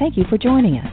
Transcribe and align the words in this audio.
Thank 0.00 0.16
you 0.16 0.24
for 0.30 0.38
joining 0.38 0.78
us. 0.78 0.86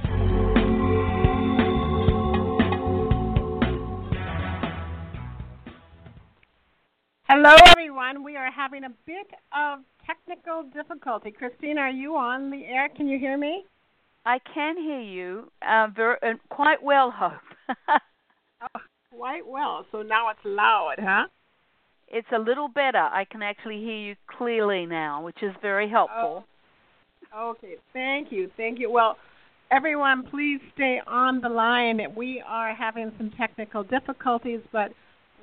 Hello, 7.30 7.56
everyone. 7.68 8.22
We 8.22 8.36
are 8.36 8.52
having 8.52 8.84
a 8.84 8.90
bit 9.06 9.28
of 9.58 9.80
technical 10.06 10.64
difficulty. 10.74 11.32
Christine, 11.32 11.78
are 11.78 11.90
you 11.90 12.18
on 12.18 12.52
the 12.52 12.66
air? 12.66 12.90
Can 12.90 13.08
you 13.08 13.18
hear 13.18 13.38
me? 13.38 13.64
I 14.26 14.40
can 14.54 14.76
hear 14.76 15.00
you 15.00 15.54
uh, 15.66 15.88
very, 15.96 16.18
uh, 16.22 16.34
quite 16.50 16.84
well, 16.84 17.10
Hope. 17.10 17.32
oh, 18.62 18.80
quite 19.16 19.48
well. 19.48 19.86
So 19.94 20.02
now 20.02 20.32
it's 20.32 20.40
loud, 20.44 20.96
huh? 21.00 21.28
It's 22.10 22.28
a 22.36 22.40
little 22.40 22.68
better. 22.68 22.98
I 22.98 23.24
can 23.32 23.42
actually 23.42 23.80
hear 23.80 23.96
you 23.96 24.16
clearly 24.38 24.86
now, 24.86 25.24
which 25.24 25.42
is 25.42 25.54
very 25.62 25.90
helpful. 25.90 26.44
Oh, 26.44 26.57
okay, 27.36 27.76
thank 27.94 28.32
you, 28.32 28.50
thank 28.58 28.80
you. 28.80 28.92
Well, 28.92 29.18
everyone, 29.72 30.24
please 30.30 30.60
stay 30.74 31.00
on 31.08 31.42
the 31.42 31.50
line. 31.50 32.00
We 32.16 32.44
are 32.46 32.74
having 32.74 33.12
some 33.18 33.32
technical 33.38 33.84
difficulties, 33.84 34.62
but 34.72 34.92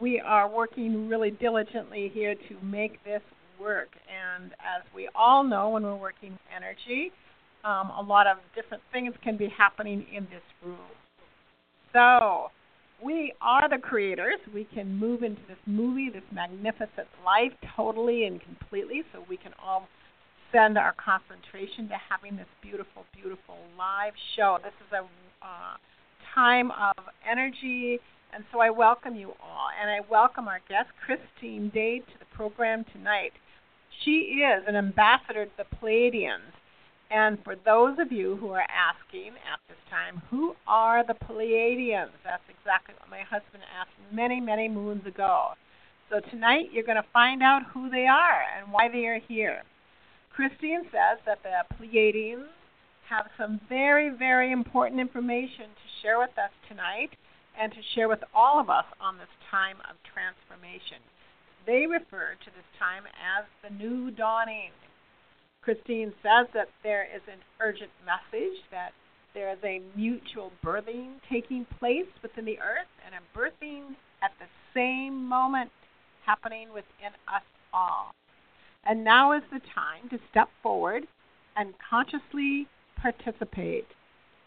we 0.00 0.20
are 0.20 0.48
working 0.48 1.08
really 1.08 1.31
diligently 1.31 2.11
here 2.12 2.34
to 2.34 2.64
make 2.64 3.03
this 3.05 3.23
work. 3.61 3.91
And 4.08 4.53
as 4.53 4.83
we 4.95 5.08
all 5.14 5.45
know, 5.45 5.70
when 5.70 5.83
we're 5.83 5.97
working 5.97 6.39
energy, 6.55 7.12
um, 7.64 7.91
a 7.91 8.03
lot 8.03 8.27
of 8.27 8.39
different 8.55 8.83
things 8.92 9.14
can 9.23 9.36
be 9.36 9.48
happening 9.56 10.05
in 10.14 10.25
this 10.25 10.42
room. 10.64 10.78
So, 11.92 12.51
we 13.03 13.33
are 13.41 13.69
the 13.69 13.78
creators. 13.78 14.39
We 14.53 14.64
can 14.75 14.97
move 14.97 15.23
into 15.23 15.41
this 15.48 15.58
movie, 15.67 16.11
this 16.12 16.23
magnificent 16.33 17.08
life, 17.25 17.53
totally 17.77 18.25
and 18.25 18.41
completely, 18.41 19.03
so 19.12 19.25
we 19.28 19.36
can 19.36 19.53
all 19.64 19.86
send 20.55 20.78
our 20.78 20.94
concentration 20.94 21.88
to 21.88 21.97
having 22.08 22.36
this 22.36 22.47
beautiful, 22.62 23.05
beautiful 23.12 23.56
live 23.77 24.12
show. 24.36 24.58
This 24.62 24.72
is 24.86 24.92
a 24.92 25.02
uh, 25.44 25.74
time 26.33 26.70
of 26.70 27.05
energy, 27.28 27.98
and 28.33 28.44
so 28.52 28.61
I 28.61 28.70
welcome 28.70 29.16
you 29.16 29.30
all. 29.42 29.69
And 29.80 29.91
I 29.91 29.98
welcome 30.08 30.46
our 30.46 30.61
guest, 30.69 30.91
Christine 31.05 31.70
Day, 31.74 31.98
to 31.98 32.19
the 32.20 32.36
program 32.36 32.84
tonight. 32.92 33.33
She 34.05 34.42
is 34.46 34.62
an 34.69 34.77
ambassador 34.77 35.46
to 35.46 35.50
the 35.58 35.77
Pleiadians. 35.77 36.55
And 37.11 37.39
for 37.42 37.56
those 37.64 37.98
of 37.98 38.12
you 38.12 38.36
who 38.36 38.50
are 38.50 38.66
asking 38.70 39.34
at 39.52 39.58
this 39.68 39.78
time, 39.91 40.22
who 40.30 40.55
are 40.68 41.05
the 41.05 41.14
Pleiadians? 41.14 42.14
That's 42.22 42.42
exactly 42.48 42.94
what 43.00 43.11
my 43.11 43.22
husband 43.22 43.64
asked 43.77 43.91
many, 44.12 44.41
many 44.41 44.68
moons 44.68 45.05
ago. 45.05 45.48
So 46.11 46.20
tonight 46.30 46.66
you're 46.72 46.84
going 46.84 47.02
to 47.02 47.08
find 47.12 47.42
out 47.42 47.62
who 47.72 47.91
they 47.91 48.06
are 48.06 48.42
and 48.56 48.72
why 48.72 48.89
they 48.89 49.06
are 49.06 49.20
here. 49.27 49.62
Christine 50.34 50.82
says 50.90 51.22
that 51.27 51.38
the 51.44 51.62
Pleiadians 51.78 52.50
have 53.08 53.27
some 53.38 53.60
very, 53.68 54.10
very 54.10 54.50
important 54.50 55.00
information 55.00 55.70
to 55.70 55.86
share 56.02 56.18
with 56.18 56.36
us 56.36 56.50
tonight 56.68 57.10
and 57.54 57.70
to 57.70 57.78
share 57.94 58.08
with 58.08 58.18
all 58.34 58.58
of 58.58 58.68
us 58.68 58.84
on 59.00 59.16
this 59.16 59.30
time 59.48 59.77
of 59.88 59.94
transformation. 60.02 60.98
They 61.67 61.86
refer 61.86 62.34
to 62.34 62.50
this 62.50 62.67
time 62.80 63.05
as 63.14 63.46
the 63.62 63.70
new 63.70 64.11
dawning. 64.11 64.74
Christine 65.62 66.12
says 66.20 66.50
that 66.52 66.68
there 66.83 67.05
is 67.05 67.23
an 67.30 67.39
urgent 67.61 67.90
message 68.05 68.58
that 68.73 68.90
there 69.34 69.52
is 69.52 69.62
a 69.62 69.83
mutual 69.96 70.50
birthing 70.64 71.23
taking 71.30 71.64
place 71.78 72.11
within 72.23 72.44
the 72.44 72.58
earth 72.58 72.90
and 73.06 73.14
a 73.14 73.39
birthing 73.39 73.94
at 74.20 74.33
the 74.40 74.50
same 74.74 75.28
moment 75.28 75.70
happening 76.27 76.68
within 76.74 77.14
us 77.33 77.46
all. 77.73 78.14
And 78.86 79.02
now 79.02 79.33
is 79.33 79.42
the 79.50 79.61
time 79.74 80.08
to 80.11 80.18
step 80.30 80.48
forward 80.62 81.05
and 81.56 81.74
consciously 81.89 82.67
participate. 83.00 83.86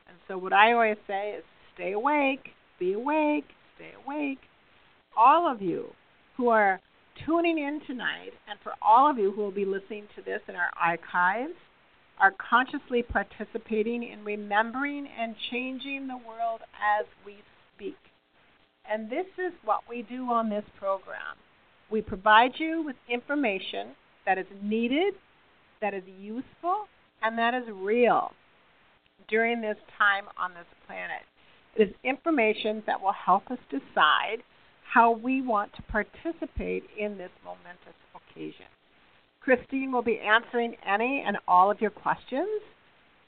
And 0.07 0.17
so, 0.27 0.37
what 0.37 0.53
I 0.53 0.73
always 0.73 0.97
say 1.07 1.35
is 1.37 1.43
stay 1.73 1.93
awake, 1.93 2.49
be 2.79 2.93
awake, 2.93 3.45
stay 3.75 3.91
awake. 4.05 4.39
All 5.15 5.51
of 5.51 5.61
you 5.61 5.87
who 6.35 6.49
are 6.49 6.79
tuning 7.25 7.57
in 7.57 7.81
tonight, 7.87 8.33
and 8.47 8.59
for 8.63 8.73
all 8.81 9.09
of 9.09 9.17
you 9.17 9.31
who 9.31 9.41
will 9.41 9.51
be 9.51 9.65
listening 9.65 10.03
to 10.15 10.21
this 10.21 10.41
in 10.47 10.55
our 10.55 10.69
archives, 10.79 11.55
are 12.19 12.33
consciously 12.49 13.03
participating 13.03 14.03
in 14.03 14.23
remembering 14.23 15.07
and 15.19 15.35
changing 15.51 16.07
the 16.07 16.17
world 16.17 16.61
as 16.99 17.05
we 17.25 17.37
speak. 17.75 17.97
And 18.89 19.09
this 19.09 19.27
is 19.37 19.53
what 19.63 19.81
we 19.89 20.01
do 20.01 20.29
on 20.31 20.49
this 20.49 20.63
program. 20.79 21.37
We 21.91 22.01
provide 22.01 22.53
you 22.57 22.83
with 22.83 22.95
information 23.09 23.89
that 24.27 24.38
is 24.38 24.45
needed, 24.61 25.15
that 25.81 25.95
is 25.95 26.03
useful, 26.19 26.85
and 27.23 27.35
that 27.39 27.55
is 27.55 27.63
real 27.73 28.31
during 29.27 29.61
this 29.61 29.77
time 29.97 30.25
on 30.38 30.51
this 30.51 30.67
planet. 30.85 31.23
It 31.75 31.89
is 31.89 31.95
information 32.03 32.83
that 32.85 33.01
will 33.01 33.13
help 33.13 33.49
us 33.49 33.57
decide 33.71 34.43
how 34.93 35.11
we 35.11 35.41
want 35.41 35.73
to 35.75 35.81
participate 35.83 36.83
in 36.97 37.17
this 37.17 37.31
momentous 37.43 37.97
occasion. 38.15 38.65
Christine 39.41 39.91
will 39.91 40.03
be 40.03 40.19
answering 40.19 40.75
any 40.85 41.23
and 41.25 41.38
all 41.47 41.71
of 41.71 41.79
your 41.79 41.89
questions 41.89 42.61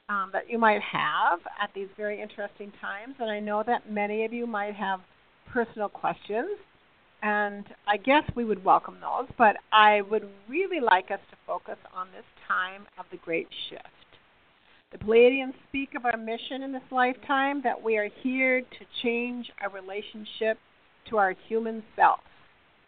um, 0.10 0.31
that 0.34 0.50
you 0.50 0.58
might 0.58 0.81
have 0.81 1.40
at 1.62 1.70
these 1.74 1.88
very 1.96 2.22
interesting 2.22 2.72
times, 2.81 3.16
and 3.20 3.30
I 3.30 3.40
know 3.40 3.64
that 3.66 3.90
many 3.90 4.26
of 4.26 4.34
you 4.34 4.46
might 4.46 4.76
have 4.76 5.00
personal 5.52 5.88
questions, 5.88 6.50
and 7.22 7.66
I 7.88 7.97
guess 7.97 8.24
we 8.35 8.46
would 8.46 8.63
welcome 8.63 8.97
those, 9.02 9.28
but 9.38 9.57
I 9.72 10.02
would 10.02 10.28
really 10.47 10.80
like 10.80 11.12
us 11.12 11.19
to 11.31 11.38
focus 11.46 11.78
on 11.94 12.07
this 12.16 12.25
time 12.47 12.88
of 12.97 13.06
the 13.12 13.18
great 13.18 13.47
shift. 13.69 13.84
The 14.91 14.97
Pleiadians 14.97 15.53
speak 15.68 15.90
of 15.96 16.06
our 16.06 16.18
mission 16.18 16.63
in 16.63 16.72
this 16.72 16.81
lifetime 16.91 17.62
that 17.63 17.81
we 17.81 17.97
are 17.97 18.09
here 18.24 18.62
to 18.62 18.85
change 19.03 19.52
our 19.62 19.69
relationship 19.69 20.57
to 21.09 21.18
our 21.18 21.35
human 21.47 21.84
self 21.96 22.22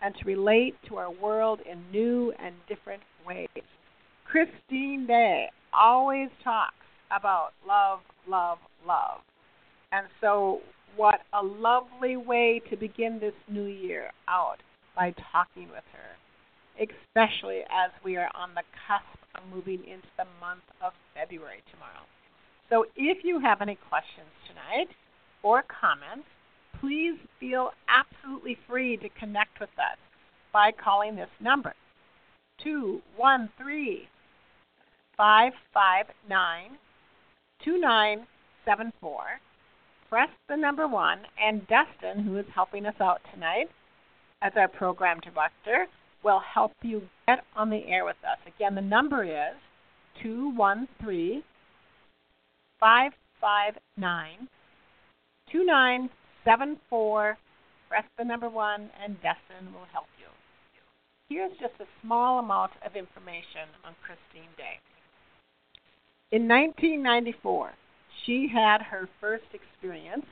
and 0.01 0.15
to 0.15 0.25
relate 0.25 0.75
to 0.87 0.97
our 0.97 1.11
world 1.11 1.59
in 1.69 1.79
new 1.91 2.33
and 2.43 2.55
different 2.67 3.03
ways. 3.25 3.49
Christine 4.25 5.05
Day 5.05 5.49
always 5.73 6.29
talks 6.43 6.73
about 7.11 7.51
love, 7.67 7.99
love, 8.27 8.57
love. 8.87 9.19
And 9.91 10.07
so, 10.21 10.61
what 10.95 11.21
a 11.33 11.43
lovely 11.43 12.17
way 12.17 12.61
to 12.69 12.75
begin 12.77 13.19
this 13.19 13.33
new 13.49 13.65
year 13.65 14.11
out 14.27 14.57
by 14.95 15.13
talking 15.31 15.67
with 15.69 15.83
her, 15.93 16.17
especially 16.77 17.61
as 17.61 17.91
we 18.03 18.17
are 18.17 18.29
on 18.35 18.53
the 18.53 18.63
cusp 18.87 19.19
of 19.35 19.43
moving 19.53 19.83
into 19.85 20.07
the 20.17 20.25
month 20.39 20.63
of 20.83 20.93
February 21.13 21.63
tomorrow. 21.71 22.05
So, 22.69 22.85
if 22.95 23.23
you 23.23 23.39
have 23.39 23.61
any 23.61 23.77
questions 23.89 24.29
tonight 24.47 24.89
or 25.43 25.63
comments, 25.63 26.27
please 26.79 27.17
feel 27.39 27.71
absolutely 27.89 28.57
free 28.67 28.97
to 28.97 29.09
connect 29.19 29.59
with 29.59 29.69
us 29.77 29.97
by 30.53 30.71
calling 30.71 31.15
this 31.15 31.29
number 31.39 31.73
213 32.63 34.07
559 35.17 36.77
2974. 37.63 39.41
Press 40.11 40.29
the 40.49 40.57
number 40.57 40.89
one, 40.89 41.19
and 41.41 41.65
Dustin, 41.67 42.25
who 42.25 42.37
is 42.37 42.45
helping 42.53 42.85
us 42.85 42.95
out 42.99 43.21
tonight 43.33 43.69
as 44.41 44.51
our 44.57 44.67
program 44.67 45.21
director, 45.21 45.87
will 46.21 46.41
help 46.41 46.73
you 46.81 47.03
get 47.27 47.45
on 47.55 47.69
the 47.69 47.85
air 47.87 48.03
with 48.03 48.17
us. 48.29 48.37
Again, 48.45 48.75
the 48.75 48.81
number 48.81 49.23
is 49.23 49.55
213 50.21 51.41
559 52.81 54.49
2974. 55.49 57.37
Press 57.87 58.03
the 58.17 58.25
number 58.25 58.49
one, 58.49 58.89
and 59.01 59.15
Destin 59.21 59.71
will 59.73 59.87
help 59.93 60.07
you. 60.19 60.27
Here's 61.29 61.57
just 61.57 61.79
a 61.79 61.85
small 62.01 62.39
amount 62.39 62.71
of 62.85 62.97
information 62.97 63.71
on 63.85 63.95
Christine 64.03 64.51
Day. 64.57 64.79
In 66.33 66.49
1994, 66.49 67.71
she 68.25 68.47
had 68.51 68.81
her 68.81 69.09
first 69.19 69.45
experience 69.53 70.25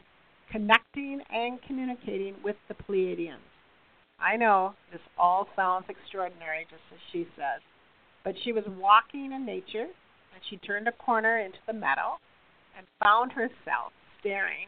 connecting 0.51 1.21
and 1.31 1.61
communicating 1.61 2.35
with 2.43 2.55
the 2.67 2.73
Pleiadians. 2.73 3.37
I 4.19 4.35
know 4.35 4.73
this 4.91 5.01
all 5.17 5.47
sounds 5.55 5.85
extraordinary, 5.89 6.65
just 6.69 6.81
as 6.93 6.99
she 7.11 7.27
says, 7.35 7.61
but 8.23 8.35
she 8.43 8.51
was 8.51 8.63
walking 8.77 9.31
in 9.31 9.45
nature 9.45 9.85
and 9.85 10.43
she 10.49 10.57
turned 10.57 10.87
a 10.87 10.91
corner 10.93 11.39
into 11.39 11.57
the 11.67 11.73
meadow 11.73 12.17
and 12.77 12.85
found 13.01 13.31
herself 13.31 13.93
staring 14.19 14.67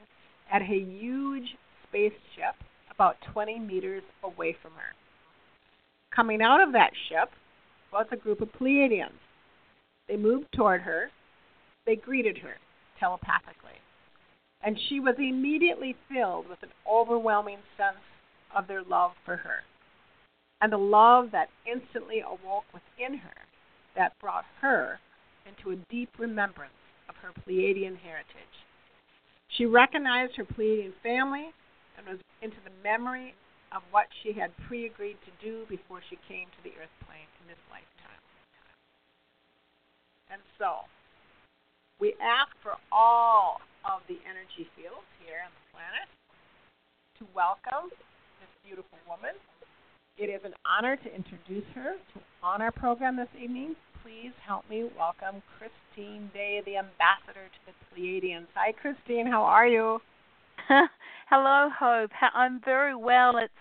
at 0.51 0.61
a 0.61 0.65
huge 0.65 1.55
spaceship 1.87 2.55
about 2.89 3.17
20 3.33 3.59
meters 3.59 4.03
away 4.23 4.55
from 4.61 4.71
her. 4.73 4.95
Coming 6.15 6.41
out 6.41 6.61
of 6.61 6.73
that 6.73 6.91
ship 7.09 7.29
was 7.91 8.05
a 8.11 8.17
group 8.17 8.41
of 8.41 8.49
Pleiadians. 8.53 9.19
They 10.07 10.17
moved 10.17 10.47
toward 10.53 10.81
her. 10.81 11.09
They 11.85 11.95
greeted 11.95 12.37
her 12.37 12.55
telepathically. 13.01 13.81
And 14.63 14.77
she 14.87 14.99
was 14.99 15.15
immediately 15.17 15.95
filled 16.07 16.47
with 16.47 16.61
an 16.61 16.69
overwhelming 16.87 17.57
sense 17.75 18.05
of 18.55 18.67
their 18.67 18.83
love 18.83 19.11
for 19.25 19.37
her. 19.37 19.65
And 20.61 20.71
the 20.71 20.77
love 20.77 21.31
that 21.31 21.49
instantly 21.65 22.21
awoke 22.21 22.69
within 22.71 23.17
her 23.17 23.41
that 23.95 24.13
brought 24.21 24.45
her 24.61 24.99
into 25.49 25.71
a 25.71 25.83
deep 25.89 26.11
remembrance 26.19 26.77
of 27.09 27.15
her 27.15 27.33
Pleiadian 27.41 27.97
heritage. 27.97 28.55
She 29.57 29.65
recognized 29.65 30.37
her 30.37 30.45
Pleiadian 30.45 30.93
family 31.01 31.49
and 31.97 32.05
was 32.05 32.19
into 32.43 32.57
the 32.63 32.71
memory 32.83 33.33
of 33.73 33.81
what 33.89 34.05
she 34.21 34.33
had 34.37 34.51
pre 34.67 34.85
agreed 34.85 35.17
to 35.25 35.33
do 35.43 35.65
before 35.67 36.01
she 36.09 36.19
came 36.27 36.47
to 36.53 36.61
the 36.63 36.77
earth 36.77 36.93
plane 37.07 37.27
in 37.41 37.47
this 37.47 37.61
lifetime. 37.71 38.21
And 40.29 40.41
so, 40.59 40.85
we 42.01 42.15
ask 42.19 42.49
for 42.63 42.73
all 42.91 43.61
of 43.85 44.01
the 44.09 44.17
energy 44.25 44.65
fields 44.75 45.05
here 45.21 45.45
on 45.45 45.53
the 45.53 45.65
planet 45.69 46.09
to 47.19 47.29
welcome 47.37 47.93
this 48.41 48.49
beautiful 48.65 48.97
woman. 49.07 49.37
It 50.17 50.33
is 50.33 50.41
an 50.43 50.57
honor 50.65 50.97
to 50.97 51.15
introduce 51.15 51.69
her 51.75 51.93
to 51.93 52.19
on 52.41 52.59
our 52.59 52.71
program 52.71 53.17
this 53.17 53.29
evening. 53.39 53.75
Please 54.01 54.33
help 54.43 54.67
me 54.67 54.89
welcome 54.97 55.43
Christine 55.61 56.31
Day, 56.33 56.63
the 56.65 56.77
ambassador 56.77 57.45
to 57.45 57.61
the 57.69 57.73
Pleiadians. 57.93 58.49
Hi, 58.55 58.71
Christine. 58.71 59.27
How 59.27 59.43
are 59.43 59.67
you? 59.67 59.99
Hello, 61.29 61.69
Hope. 61.69 62.09
I'm 62.33 62.59
very 62.65 62.95
well. 62.95 63.37
It's 63.37 63.53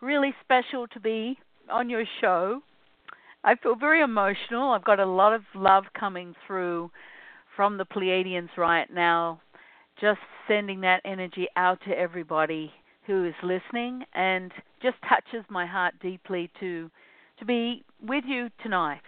really 0.00 0.32
special 0.44 0.86
to 0.94 1.00
be 1.00 1.36
on 1.68 1.90
your 1.90 2.04
show. 2.20 2.62
I 3.42 3.56
feel 3.56 3.74
very 3.74 4.00
emotional. 4.00 4.70
I've 4.70 4.84
got 4.84 5.00
a 5.00 5.06
lot 5.06 5.32
of 5.32 5.42
love 5.56 5.84
coming 5.98 6.36
through 6.46 6.92
from 7.60 7.76
the 7.76 7.84
Pleiadians 7.84 8.48
right 8.56 8.90
now. 8.90 9.38
Just 10.00 10.20
sending 10.48 10.80
that 10.80 11.02
energy 11.04 11.46
out 11.56 11.78
to 11.86 11.90
everybody 11.90 12.72
who 13.06 13.26
is 13.26 13.34
listening 13.42 14.02
and 14.14 14.50
just 14.80 14.96
touches 15.06 15.44
my 15.50 15.66
heart 15.66 15.92
deeply 16.00 16.50
to 16.58 16.90
to 17.38 17.44
be 17.44 17.84
with 18.02 18.24
you 18.26 18.48
tonight. 18.62 19.02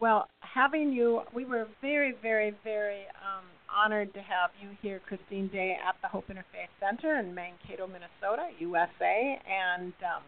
Well, 0.00 0.28
having 0.40 0.92
you, 0.92 1.22
we 1.34 1.46
were 1.46 1.66
very, 1.80 2.14
very, 2.20 2.52
very 2.62 3.04
um, 3.24 3.46
honored 3.74 4.12
to 4.12 4.20
have 4.20 4.50
you 4.60 4.68
here, 4.82 5.00
Christine 5.08 5.48
Day, 5.48 5.78
at 5.82 5.94
the 6.02 6.08
Hope 6.08 6.26
Interfaith 6.28 6.68
Center 6.78 7.18
in 7.20 7.34
Mankato, 7.34 7.86
Minnesota, 7.86 8.50
USA. 8.58 9.40
And 9.48 9.94
um, 10.04 10.22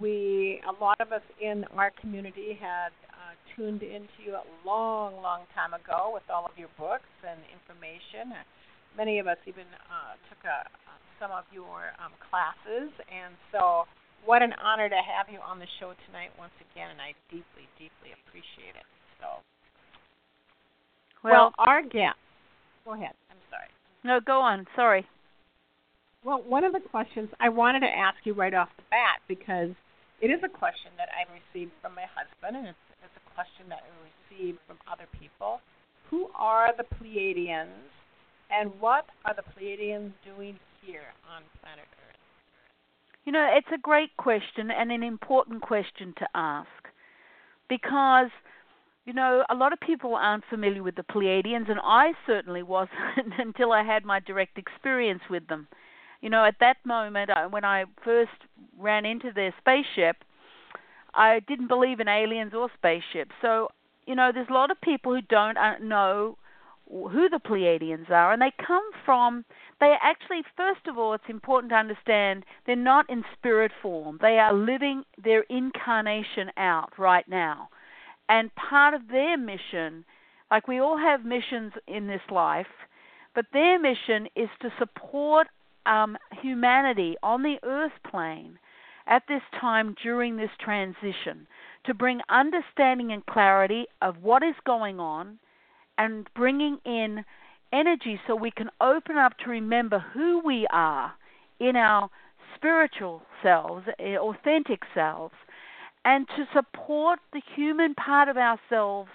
we, 0.00 0.62
a 0.66 0.82
lot 0.82 0.98
of 1.02 1.12
us 1.12 1.22
in 1.42 1.66
our 1.76 1.92
community, 2.00 2.58
had 2.58 2.88
tuned 3.56 3.82
into 3.82 4.18
you 4.24 4.34
a 4.34 4.46
long, 4.66 5.20
long 5.22 5.48
time 5.54 5.74
ago 5.74 6.10
with 6.12 6.24
all 6.30 6.46
of 6.46 6.52
your 6.56 6.70
books 6.78 7.10
and 7.22 7.38
information. 7.50 8.34
Many 8.96 9.18
of 9.18 9.26
us 9.26 9.38
even 9.46 9.66
uh, 9.90 10.14
took 10.30 10.42
a, 10.46 10.66
uh, 10.66 10.98
some 11.18 11.30
of 11.30 11.44
your 11.52 11.94
um, 11.98 12.14
classes, 12.30 12.90
and 13.10 13.34
so 13.50 13.84
what 14.24 14.42
an 14.42 14.54
honor 14.62 14.88
to 14.88 15.00
have 15.02 15.26
you 15.30 15.38
on 15.42 15.58
the 15.58 15.68
show 15.78 15.92
tonight 16.06 16.30
once 16.38 16.54
again, 16.72 16.90
and 16.90 17.00
I 17.00 17.12
deeply, 17.28 17.66
deeply 17.76 18.14
appreciate 18.14 18.78
it. 18.78 18.88
So, 19.18 19.42
well, 21.22 21.50
well 21.50 21.54
our 21.58 21.82
guest 21.82 22.18
Go 22.84 22.92
ahead. 22.92 23.16
I'm 23.30 23.40
sorry. 23.48 23.68
No, 24.04 24.20
go 24.20 24.40
on. 24.40 24.66
Sorry. 24.76 25.06
Well, 26.22 26.42
one 26.46 26.64
of 26.64 26.72
the 26.72 26.80
questions 26.80 27.28
I 27.40 27.48
wanted 27.48 27.80
to 27.80 27.88
ask 27.88 28.16
you 28.24 28.34
right 28.34 28.52
off 28.52 28.68
the 28.76 28.84
bat 28.90 29.24
because 29.28 29.72
it 30.20 30.28
is 30.28 30.40
a 30.44 30.48
question 30.48 30.92
that 30.96 31.08
I 31.12 31.24
received 31.32 31.72
from 31.80 31.94
my 31.94 32.04
husband, 32.12 32.56
and 32.56 32.68
it's, 32.68 32.83
question 33.34 33.68
that 33.68 33.82
we 33.84 34.36
received 34.36 34.58
from 34.66 34.76
other 34.90 35.06
people. 35.18 35.60
Who 36.10 36.28
are 36.36 36.70
the 36.76 36.84
Pleiadians, 36.84 37.90
and 38.50 38.70
what 38.78 39.06
are 39.24 39.34
the 39.34 39.42
Pleiadians 39.42 40.12
doing 40.24 40.58
here 40.82 41.12
on 41.34 41.42
planet 41.60 41.84
Earth? 41.84 42.16
You 43.24 43.32
know, 43.32 43.48
it's 43.52 43.68
a 43.74 43.78
great 43.78 44.16
question 44.16 44.70
and 44.70 44.92
an 44.92 45.02
important 45.02 45.62
question 45.62 46.14
to 46.18 46.26
ask 46.34 46.68
because 47.68 48.30
you 49.06 49.12
know, 49.12 49.44
a 49.50 49.54
lot 49.54 49.72
of 49.72 49.80
people 49.80 50.14
aren't 50.14 50.44
familiar 50.48 50.82
with 50.82 50.96
the 50.96 51.02
Pleiadians, 51.02 51.70
and 51.70 51.78
I 51.82 52.12
certainly 52.26 52.62
wasn't 52.62 52.94
until 53.38 53.72
I 53.72 53.82
had 53.82 54.04
my 54.04 54.20
direct 54.20 54.56
experience 54.56 55.20
with 55.28 55.46
them. 55.48 55.68
You 56.22 56.30
know, 56.30 56.44
at 56.44 56.56
that 56.60 56.78
moment, 56.86 57.30
uh, 57.30 57.48
when 57.48 57.64
I 57.64 57.84
first 58.02 58.30
ran 58.78 59.04
into 59.04 59.30
their 59.30 59.52
spaceship, 59.58 60.24
I 61.16 61.40
didn't 61.46 61.68
believe 61.68 62.00
in 62.00 62.08
aliens 62.08 62.52
or 62.54 62.68
spaceships. 62.76 63.32
So, 63.40 63.68
you 64.06 64.14
know, 64.14 64.30
there's 64.32 64.48
a 64.50 64.54
lot 64.54 64.70
of 64.70 64.80
people 64.80 65.14
who 65.14 65.22
don't 65.22 65.56
uh, 65.56 65.78
know 65.78 66.36
who 66.88 67.28
the 67.28 67.40
Pleiadians 67.44 68.10
are, 68.10 68.32
and 68.32 68.42
they 68.42 68.52
come 68.64 68.88
from. 69.04 69.44
They 69.80 69.94
actually, 70.02 70.42
first 70.56 70.86
of 70.86 70.98
all, 70.98 71.14
it's 71.14 71.24
important 71.28 71.70
to 71.70 71.76
understand 71.76 72.44
they're 72.66 72.76
not 72.76 73.08
in 73.08 73.24
spirit 73.36 73.72
form. 73.82 74.18
They 74.20 74.38
are 74.38 74.52
living 74.52 75.04
their 75.22 75.42
incarnation 75.48 76.50
out 76.56 76.92
right 76.98 77.28
now. 77.28 77.68
And 78.28 78.54
part 78.54 78.94
of 78.94 79.08
their 79.08 79.36
mission, 79.36 80.04
like 80.50 80.68
we 80.68 80.78
all 80.78 80.98
have 80.98 81.24
missions 81.24 81.72
in 81.86 82.06
this 82.06 82.22
life, 82.30 82.66
but 83.34 83.46
their 83.52 83.78
mission 83.78 84.28
is 84.36 84.48
to 84.60 84.72
support 84.78 85.48
um, 85.86 86.16
humanity 86.42 87.16
on 87.22 87.42
the 87.42 87.56
earth 87.62 87.92
plane 88.08 88.58
at 89.06 89.22
this 89.28 89.42
time 89.60 89.94
during 90.02 90.36
this 90.36 90.50
transition 90.58 91.46
to 91.84 91.94
bring 91.94 92.20
understanding 92.28 93.12
and 93.12 93.24
clarity 93.26 93.86
of 94.00 94.22
what 94.22 94.42
is 94.42 94.54
going 94.66 94.98
on 94.98 95.38
and 95.98 96.28
bringing 96.34 96.78
in 96.84 97.24
energy 97.72 98.18
so 98.26 98.34
we 98.34 98.50
can 98.50 98.70
open 98.80 99.16
up 99.16 99.36
to 99.38 99.50
remember 99.50 99.98
who 100.12 100.40
we 100.44 100.66
are 100.72 101.12
in 101.60 101.76
our 101.76 102.08
spiritual 102.56 103.22
selves, 103.42 103.86
eh, 103.98 104.16
authentic 104.16 104.80
selves, 104.94 105.34
and 106.04 106.26
to 106.28 106.46
support 106.52 107.18
the 107.32 107.42
human 107.54 107.94
part 107.94 108.28
of 108.28 108.36
ourselves 108.36 109.10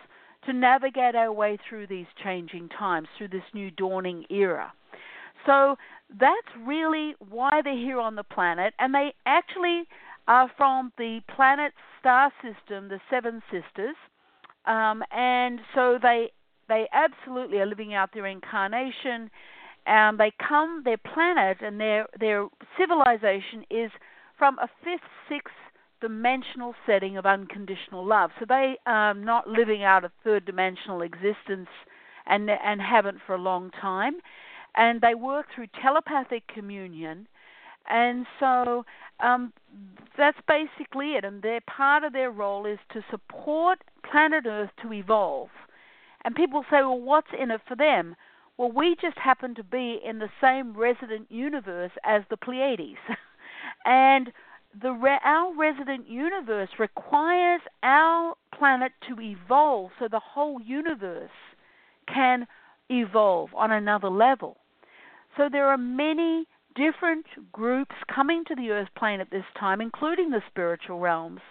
to 0.46 0.54
navigate 0.54 1.16
our 1.16 1.32
way 1.32 1.58
through 1.68 1.88
these 1.88 2.06
changing 2.24 2.70
times, 2.70 3.08
through 3.18 3.28
this 3.28 3.44
new 3.54 3.72
dawning 3.72 4.26
era. 4.30 4.72
So 5.46 5.78
that's 6.10 6.48
really 6.66 7.16
why 7.30 7.62
they're 7.64 7.74
here 7.76 8.00
on 8.00 8.16
the 8.16 8.24
planet, 8.24 8.74
and 8.80 8.94
they 8.94 9.14
actually 9.26 9.84
are 10.28 10.50
from 10.58 10.92
the 10.98 11.22
planet 11.36 11.74
star 12.00 12.32
system, 12.42 12.90
the 12.90 13.00
Seven 13.10 13.42
Sisters, 13.52 13.96
um, 14.66 15.04
and 15.12 15.60
so 15.74 15.98
they 16.02 16.32
they 16.68 16.88
absolutely 16.94 17.60
are 17.60 17.66
living 17.66 17.94
out 17.94 18.12
their 18.14 18.28
incarnation. 18.28 19.30
And 19.86 20.20
they 20.20 20.32
come, 20.48 20.84
their 20.86 20.98
planet 20.98 21.58
and 21.62 21.80
their 21.80 22.06
their 22.20 22.48
civilization 22.78 23.66
is 23.72 23.90
from 24.38 24.60
a 24.60 24.68
fifth, 24.84 25.10
sixth, 25.28 25.56
dimensional 26.00 26.76
setting 26.86 27.18
of 27.18 27.26
unconditional 27.26 28.06
love. 28.06 28.30
So 28.40 28.46
they 28.48 28.78
are 28.86 29.14
not 29.14 29.48
living 29.48 29.84
out 29.84 30.06
a 30.06 30.12
third 30.24 30.46
dimensional 30.46 31.02
existence 31.02 31.70
and 32.28 32.50
and 32.50 32.82
haven't 32.82 33.20
for 33.26 33.34
a 33.34 33.40
long 33.40 33.72
time. 33.72 34.16
And 34.80 35.02
they 35.02 35.14
work 35.14 35.48
through 35.54 35.68
telepathic 35.82 36.48
communion. 36.48 37.28
And 37.90 38.26
so 38.40 38.86
um, 39.20 39.52
that's 40.18 40.38
basically 40.48 41.16
it. 41.16 41.26
And 41.26 41.42
their 41.42 41.60
part 41.62 42.06
of 42.06 42.14
their 42.14 42.32
role 42.32 42.66
is 42.66 42.80
to 42.94 43.04
support 43.12 43.80
planet 44.10 44.46
Earth 44.48 44.70
to 44.82 44.94
evolve. 44.94 45.50
And 46.24 46.34
people 46.34 46.64
say, 46.72 46.78
well, 46.78 47.00
what's 47.00 47.28
in 47.38 47.52
it 47.52 47.62
for 47.68 47.76
them? 47.76 48.16
Well, 48.58 48.72
we 48.72 48.96
just 49.02 49.18
happen 49.18 49.54
to 49.56 49.64
be 49.64 50.00
in 50.04 50.20
the 50.20 50.30
same 50.42 50.76
resident 50.76 51.28
universe 51.30 51.92
as 52.06 52.24
the 52.30 52.38
Pleiades. 52.38 52.98
and 53.86 54.32
the 54.82 54.90
our 55.24 55.54
resident 55.56 56.08
universe 56.08 56.70
requires 56.78 57.62
our 57.84 58.36
planet 58.58 58.92
to 59.08 59.20
evolve 59.20 59.92
so 60.00 60.08
the 60.08 60.20
whole 60.20 60.62
universe 60.62 61.32
can 62.08 62.48
evolve 62.90 63.50
on 63.56 63.72
another 63.72 64.10
level. 64.10 64.58
So 65.38 65.50
there 65.52 65.68
are 65.68 65.78
many 65.78 66.46
different 66.76 67.26
groups 67.52 67.96
coming 68.14 68.44
to 68.46 68.56
the 68.56 68.72
earth 68.72 68.90
plane 68.98 69.20
at 69.20 69.32
this 69.32 69.46
time, 69.60 69.82
including 69.82 70.30
the 70.30 70.42
spiritual 70.50 71.00
realms, 71.00 71.42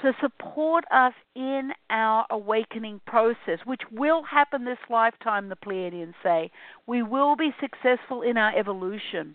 to 0.00 0.12
support 0.20 0.84
us 0.92 1.12
in 1.34 1.70
our 1.90 2.24
awakening 2.30 3.00
process, 3.06 3.58
which 3.64 3.82
will 3.90 4.22
happen 4.22 4.64
this 4.64 4.78
lifetime, 4.88 5.48
the 5.48 5.56
Pleiadians 5.56 6.14
say. 6.22 6.50
We 6.86 7.02
will 7.02 7.34
be 7.34 7.50
successful 7.60 8.22
in 8.22 8.36
our 8.36 8.56
evolution. 8.56 9.34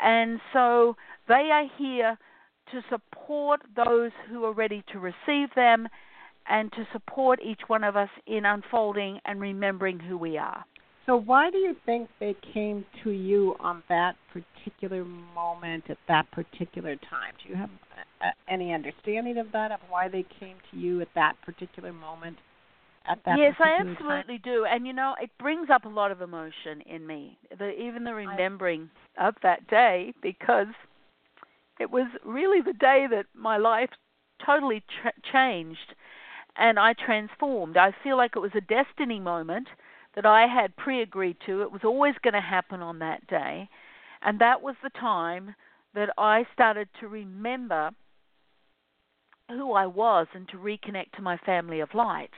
And 0.00 0.40
so 0.52 0.96
they 1.26 1.50
are 1.52 1.66
here 1.76 2.16
to 2.72 2.80
support 2.88 3.60
those 3.76 4.12
who 4.30 4.44
are 4.44 4.52
ready 4.52 4.84
to 4.92 4.98
receive 4.98 5.48
them 5.54 5.88
and 6.48 6.72
to 6.72 6.86
support 6.92 7.40
each 7.42 7.60
one 7.66 7.84
of 7.84 7.96
us 7.96 8.08
in 8.26 8.46
unfolding 8.46 9.20
and 9.26 9.40
remembering 9.40 10.00
who 10.00 10.16
we 10.16 10.38
are. 10.38 10.64
So, 11.08 11.16
why 11.16 11.50
do 11.50 11.56
you 11.56 11.74
think 11.86 12.10
they 12.20 12.36
came 12.52 12.84
to 13.02 13.10
you 13.10 13.56
on 13.60 13.82
that 13.88 14.16
particular 14.30 15.06
moment 15.34 15.84
at 15.88 15.96
that 16.06 16.30
particular 16.32 16.96
time? 16.96 17.32
Do 17.42 17.48
you 17.48 17.56
have 17.56 17.70
any 18.46 18.74
understanding 18.74 19.38
of 19.38 19.46
that, 19.52 19.72
of 19.72 19.80
why 19.88 20.08
they 20.08 20.26
came 20.38 20.56
to 20.70 20.76
you 20.76 21.00
at 21.00 21.08
that 21.14 21.36
particular 21.46 21.94
moment? 21.94 22.36
At 23.08 23.20
that 23.24 23.38
yes, 23.38 23.54
I 23.58 23.80
absolutely 23.80 24.36
time? 24.36 24.40
do, 24.44 24.66
and 24.66 24.86
you 24.86 24.92
know, 24.92 25.14
it 25.18 25.30
brings 25.38 25.70
up 25.70 25.86
a 25.86 25.88
lot 25.88 26.10
of 26.10 26.20
emotion 26.20 26.82
in 26.84 27.06
me. 27.06 27.38
The, 27.58 27.70
even 27.70 28.04
the 28.04 28.12
remembering 28.12 28.90
of 29.18 29.34
that 29.42 29.66
day, 29.66 30.12
because 30.20 30.66
it 31.80 31.90
was 31.90 32.08
really 32.22 32.60
the 32.60 32.74
day 32.74 33.06
that 33.10 33.24
my 33.34 33.56
life 33.56 33.88
totally 34.44 34.82
tra- 35.00 35.12
changed 35.32 35.94
and 36.54 36.78
I 36.78 36.92
transformed. 36.92 37.78
I 37.78 37.94
feel 38.04 38.18
like 38.18 38.32
it 38.36 38.40
was 38.40 38.50
a 38.54 38.60
destiny 38.60 39.20
moment 39.20 39.68
that 40.18 40.26
I 40.26 40.48
had 40.48 40.74
pre 40.74 41.00
agreed 41.00 41.36
to. 41.46 41.62
It 41.62 41.70
was 41.70 41.82
always 41.84 42.14
going 42.24 42.34
to 42.34 42.40
happen 42.40 42.82
on 42.82 42.98
that 42.98 43.24
day. 43.28 43.68
And 44.20 44.40
that 44.40 44.60
was 44.62 44.74
the 44.82 44.90
time 44.90 45.54
that 45.94 46.10
I 46.18 46.44
started 46.52 46.88
to 46.98 47.06
remember 47.06 47.90
who 49.48 49.74
I 49.74 49.86
was 49.86 50.26
and 50.34 50.48
to 50.48 50.56
reconnect 50.56 51.12
to 51.14 51.22
my 51.22 51.36
family 51.46 51.78
of 51.78 51.94
light. 51.94 52.32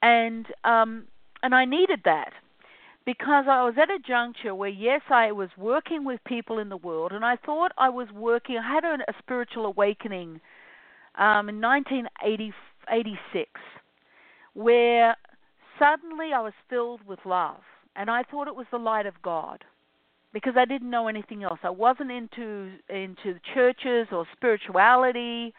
And 0.00 0.46
um 0.62 1.08
and 1.42 1.56
I 1.56 1.64
needed 1.64 2.02
that 2.04 2.30
because 3.04 3.46
I 3.48 3.64
was 3.64 3.74
at 3.82 3.90
a 3.90 3.98
juncture 3.98 4.54
where 4.54 4.68
yes, 4.68 5.00
I 5.10 5.32
was 5.32 5.48
working 5.58 6.04
with 6.04 6.20
people 6.24 6.60
in 6.60 6.68
the 6.68 6.76
world 6.76 7.10
and 7.10 7.24
I 7.24 7.34
thought 7.34 7.72
I 7.76 7.88
was 7.88 8.06
working 8.14 8.58
I 8.58 8.74
had 8.74 8.84
a, 8.84 8.98
a 9.08 9.14
spiritual 9.18 9.66
awakening 9.66 10.40
um 11.18 11.48
in 11.48 11.60
1986 11.60 13.50
where 14.54 15.16
suddenly 15.78 16.32
I 16.34 16.40
was 16.40 16.52
filled 16.68 17.06
with 17.06 17.20
love, 17.24 17.60
and 17.94 18.10
I 18.10 18.22
thought 18.22 18.48
it 18.48 18.56
was 18.56 18.66
the 18.70 18.78
light 18.78 19.06
of 19.06 19.22
God 19.22 19.64
because 20.32 20.54
I 20.56 20.64
didn't 20.64 20.90
know 20.90 21.08
anything 21.08 21.42
else. 21.42 21.58
I 21.62 21.70
wasn't 21.70 22.10
into 22.10 22.72
into 22.88 23.38
churches 23.54 24.08
or 24.12 24.26
spirituality. 24.36 25.54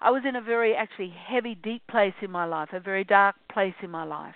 I 0.00 0.10
was 0.10 0.22
in 0.28 0.36
a 0.36 0.40
very 0.40 0.74
actually 0.74 1.10
heavy, 1.28 1.54
deep 1.54 1.86
place 1.86 2.14
in 2.22 2.30
my 2.30 2.44
life, 2.44 2.70
a 2.72 2.80
very 2.80 3.04
dark 3.04 3.36
place 3.52 3.74
in 3.82 3.90
my 3.90 4.04
life. 4.04 4.34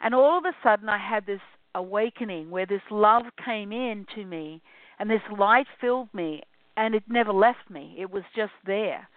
And 0.00 0.14
all 0.14 0.38
of 0.38 0.44
a 0.44 0.52
sudden 0.62 0.88
I 0.88 0.98
had 0.98 1.26
this 1.26 1.40
awakening 1.74 2.50
where 2.50 2.66
this 2.66 2.82
love 2.90 3.24
came 3.44 3.72
in 3.72 4.06
to 4.14 4.24
me 4.24 4.60
and 4.98 5.10
this 5.10 5.22
light 5.36 5.66
filled 5.80 6.12
me 6.12 6.42
and 6.76 6.94
it 6.94 7.04
never 7.08 7.32
left 7.32 7.70
me. 7.70 7.96
It 7.98 8.10
was 8.10 8.22
just 8.36 8.52
there. 8.66 9.08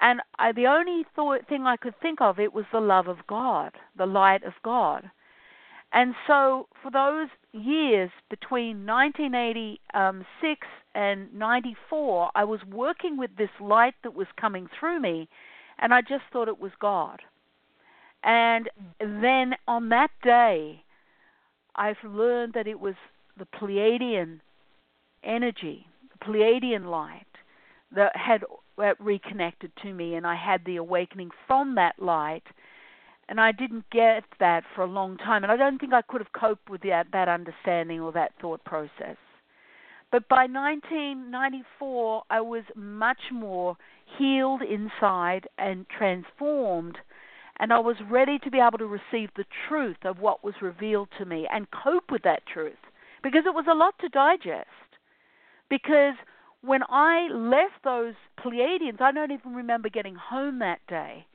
And 0.00 0.20
I, 0.38 0.52
the 0.52 0.66
only 0.66 1.04
thought, 1.14 1.46
thing 1.48 1.66
I 1.66 1.76
could 1.76 1.94
think 2.00 2.20
of 2.20 2.38
it 2.38 2.54
was 2.54 2.64
the 2.72 2.80
love 2.80 3.06
of 3.06 3.26
God, 3.26 3.72
the 3.96 4.06
light 4.06 4.44
of 4.44 4.54
God. 4.64 5.10
And 5.92 6.14
so 6.26 6.68
for 6.82 6.90
those 6.90 7.28
years 7.52 8.10
between 8.30 8.86
1986 8.86 10.66
and 10.94 11.34
94, 11.34 12.30
I 12.34 12.44
was 12.44 12.60
working 12.70 13.16
with 13.18 13.36
this 13.36 13.50
light 13.60 13.94
that 14.02 14.14
was 14.14 14.28
coming 14.40 14.68
through 14.78 15.00
me, 15.00 15.28
and 15.78 15.92
I 15.92 16.00
just 16.00 16.24
thought 16.32 16.48
it 16.48 16.60
was 16.60 16.72
God. 16.80 17.20
And 18.22 18.68
then 19.00 19.54
on 19.66 19.88
that 19.90 20.10
day, 20.22 20.84
I've 21.74 22.02
learned 22.04 22.52
that 22.54 22.66
it 22.66 22.80
was 22.80 22.94
the 23.38 23.46
Pleiadian 23.46 24.40
energy, 25.24 25.86
the 26.12 26.24
Pleiadian 26.24 26.86
light 26.86 27.26
that 27.94 28.14
had 28.14 28.44
reconnected 28.98 29.72
to 29.82 29.92
me, 29.92 30.14
and 30.14 30.26
I 30.26 30.36
had 30.36 30.64
the 30.64 30.76
awakening 30.76 31.30
from 31.46 31.74
that 31.76 32.00
light. 32.00 32.44
And 33.28 33.40
I 33.40 33.52
didn't 33.52 33.84
get 33.92 34.24
that 34.40 34.64
for 34.74 34.82
a 34.82 34.88
long 34.88 35.16
time, 35.16 35.44
and 35.44 35.52
I 35.52 35.56
don't 35.56 35.78
think 35.78 35.92
I 35.92 36.02
could 36.02 36.20
have 36.20 36.32
coped 36.32 36.68
with 36.68 36.82
that, 36.82 37.06
that 37.12 37.28
understanding 37.28 38.00
or 38.00 38.10
that 38.12 38.32
thought 38.40 38.64
process. 38.64 39.16
But 40.10 40.28
by 40.28 40.46
1994, 40.46 42.24
I 42.28 42.40
was 42.40 42.64
much 42.74 43.30
more 43.30 43.76
healed 44.18 44.62
inside 44.62 45.46
and 45.58 45.86
transformed, 45.88 46.98
and 47.60 47.72
I 47.72 47.78
was 47.78 47.96
ready 48.10 48.40
to 48.40 48.50
be 48.50 48.58
able 48.58 48.78
to 48.78 48.86
receive 48.86 49.30
the 49.36 49.44
truth 49.68 50.04
of 50.04 50.18
what 50.18 50.42
was 50.42 50.54
revealed 50.60 51.10
to 51.18 51.24
me 51.24 51.46
and 51.52 51.70
cope 51.70 52.10
with 52.10 52.22
that 52.22 52.42
truth 52.52 52.78
because 53.22 53.44
it 53.46 53.54
was 53.54 53.66
a 53.70 53.74
lot 53.74 53.94
to 54.00 54.08
digest. 54.08 54.66
Because 55.68 56.14
when 56.62 56.82
I 56.88 57.28
left 57.32 57.82
those 57.84 58.14
Pleiadians, 58.38 59.00
I 59.00 59.12
don't 59.12 59.32
even 59.32 59.54
remember 59.54 59.88
getting 59.88 60.14
home 60.14 60.58
that 60.58 60.80
day. 60.88 61.26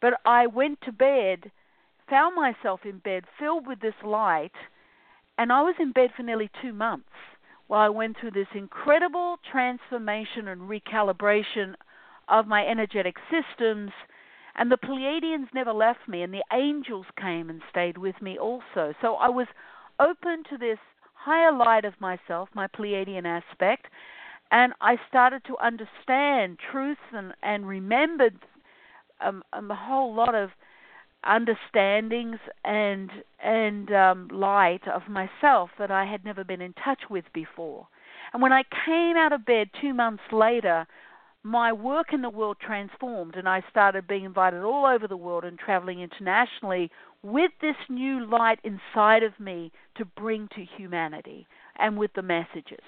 But 0.00 0.14
I 0.24 0.46
went 0.46 0.80
to 0.82 0.92
bed, 0.92 1.50
found 2.08 2.36
myself 2.36 2.80
in 2.84 2.98
bed 2.98 3.24
filled 3.38 3.66
with 3.66 3.80
this 3.80 3.94
light, 4.04 4.52
and 5.38 5.52
I 5.52 5.62
was 5.62 5.74
in 5.80 5.92
bed 5.92 6.10
for 6.16 6.22
nearly 6.22 6.50
two 6.60 6.72
months 6.72 7.08
while 7.66 7.80
I 7.80 7.88
went 7.88 8.16
through 8.20 8.32
this 8.32 8.48
incredible 8.54 9.38
transformation 9.50 10.48
and 10.48 10.62
recalibration 10.62 11.74
of 12.28 12.46
my 12.46 12.66
energetic 12.66 13.16
systems. 13.30 13.92
And 14.54 14.70
the 14.70 14.76
Pleiadians 14.76 15.46
never 15.54 15.72
left 15.72 16.06
me, 16.06 16.22
and 16.22 16.34
the 16.34 16.44
angels 16.52 17.06
came 17.18 17.48
and 17.48 17.62
stayed 17.70 17.96
with 17.96 18.20
me 18.20 18.38
also. 18.38 18.92
So 19.00 19.14
I 19.14 19.30
was 19.30 19.46
open 19.98 20.44
to 20.50 20.58
this 20.58 20.78
higher 21.14 21.52
light 21.52 21.84
of 21.84 21.94
myself, 22.00 22.48
my 22.52 22.66
Pleiadian 22.66 23.24
aspect, 23.24 23.86
and 24.52 24.74
I 24.82 24.98
started 25.08 25.42
to 25.46 25.56
understand 25.58 26.58
truths 26.70 27.00
and 27.12 27.32
and 27.42 27.66
remembered 27.66 28.38
um, 29.20 29.42
um, 29.52 29.70
a 29.70 29.74
whole 29.74 30.14
lot 30.14 30.34
of 30.34 30.50
understandings 31.24 32.38
and 32.64 33.10
and 33.42 33.90
um, 33.92 34.28
light 34.28 34.86
of 34.86 35.02
myself 35.08 35.70
that 35.78 35.90
I 35.90 36.04
had 36.04 36.24
never 36.24 36.44
been 36.44 36.60
in 36.60 36.74
touch 36.74 37.00
with 37.10 37.24
before. 37.32 37.88
And 38.32 38.42
when 38.42 38.52
I 38.52 38.62
came 38.86 39.16
out 39.16 39.32
of 39.32 39.44
bed 39.44 39.70
two 39.80 39.94
months 39.94 40.22
later, 40.30 40.86
my 41.42 41.72
work 41.72 42.12
in 42.12 42.22
the 42.22 42.30
world 42.30 42.58
transformed, 42.60 43.34
and 43.36 43.48
I 43.48 43.62
started 43.70 44.06
being 44.06 44.24
invited 44.24 44.62
all 44.62 44.86
over 44.86 45.08
the 45.08 45.16
world 45.16 45.44
and 45.44 45.58
traveling 45.58 46.00
internationally 46.00 46.90
with 47.22 47.50
this 47.60 47.76
new 47.88 48.24
light 48.26 48.58
inside 48.64 49.22
of 49.22 49.38
me 49.40 49.72
to 49.96 50.04
bring 50.04 50.48
to 50.54 50.64
humanity 50.76 51.46
and 51.78 51.96
with 51.96 52.12
the 52.14 52.22
messages. 52.22 52.84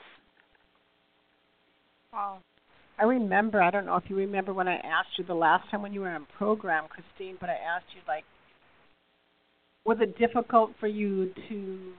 Wow. 2.14 2.38
I 2.96 3.04
remember, 3.04 3.60
I 3.60 3.70
don't 3.70 3.86
know 3.86 3.96
if 3.96 4.04
you 4.08 4.14
remember 4.14 4.52
when 4.52 4.68
I 4.68 4.76
asked 4.76 5.18
you 5.18 5.24
the 5.24 5.34
last 5.34 5.68
time 5.70 5.82
when 5.82 5.92
you 5.92 6.02
were 6.02 6.10
on 6.10 6.26
program, 6.38 6.84
Christine, 6.88 7.36
but 7.40 7.50
I 7.50 7.54
asked 7.54 7.86
you, 7.94 8.00
like, 8.06 8.22
was 9.84 9.98
it 10.00 10.16
difficult 10.16 10.70
for 10.78 10.86
you 10.86 11.32
to 11.48 11.92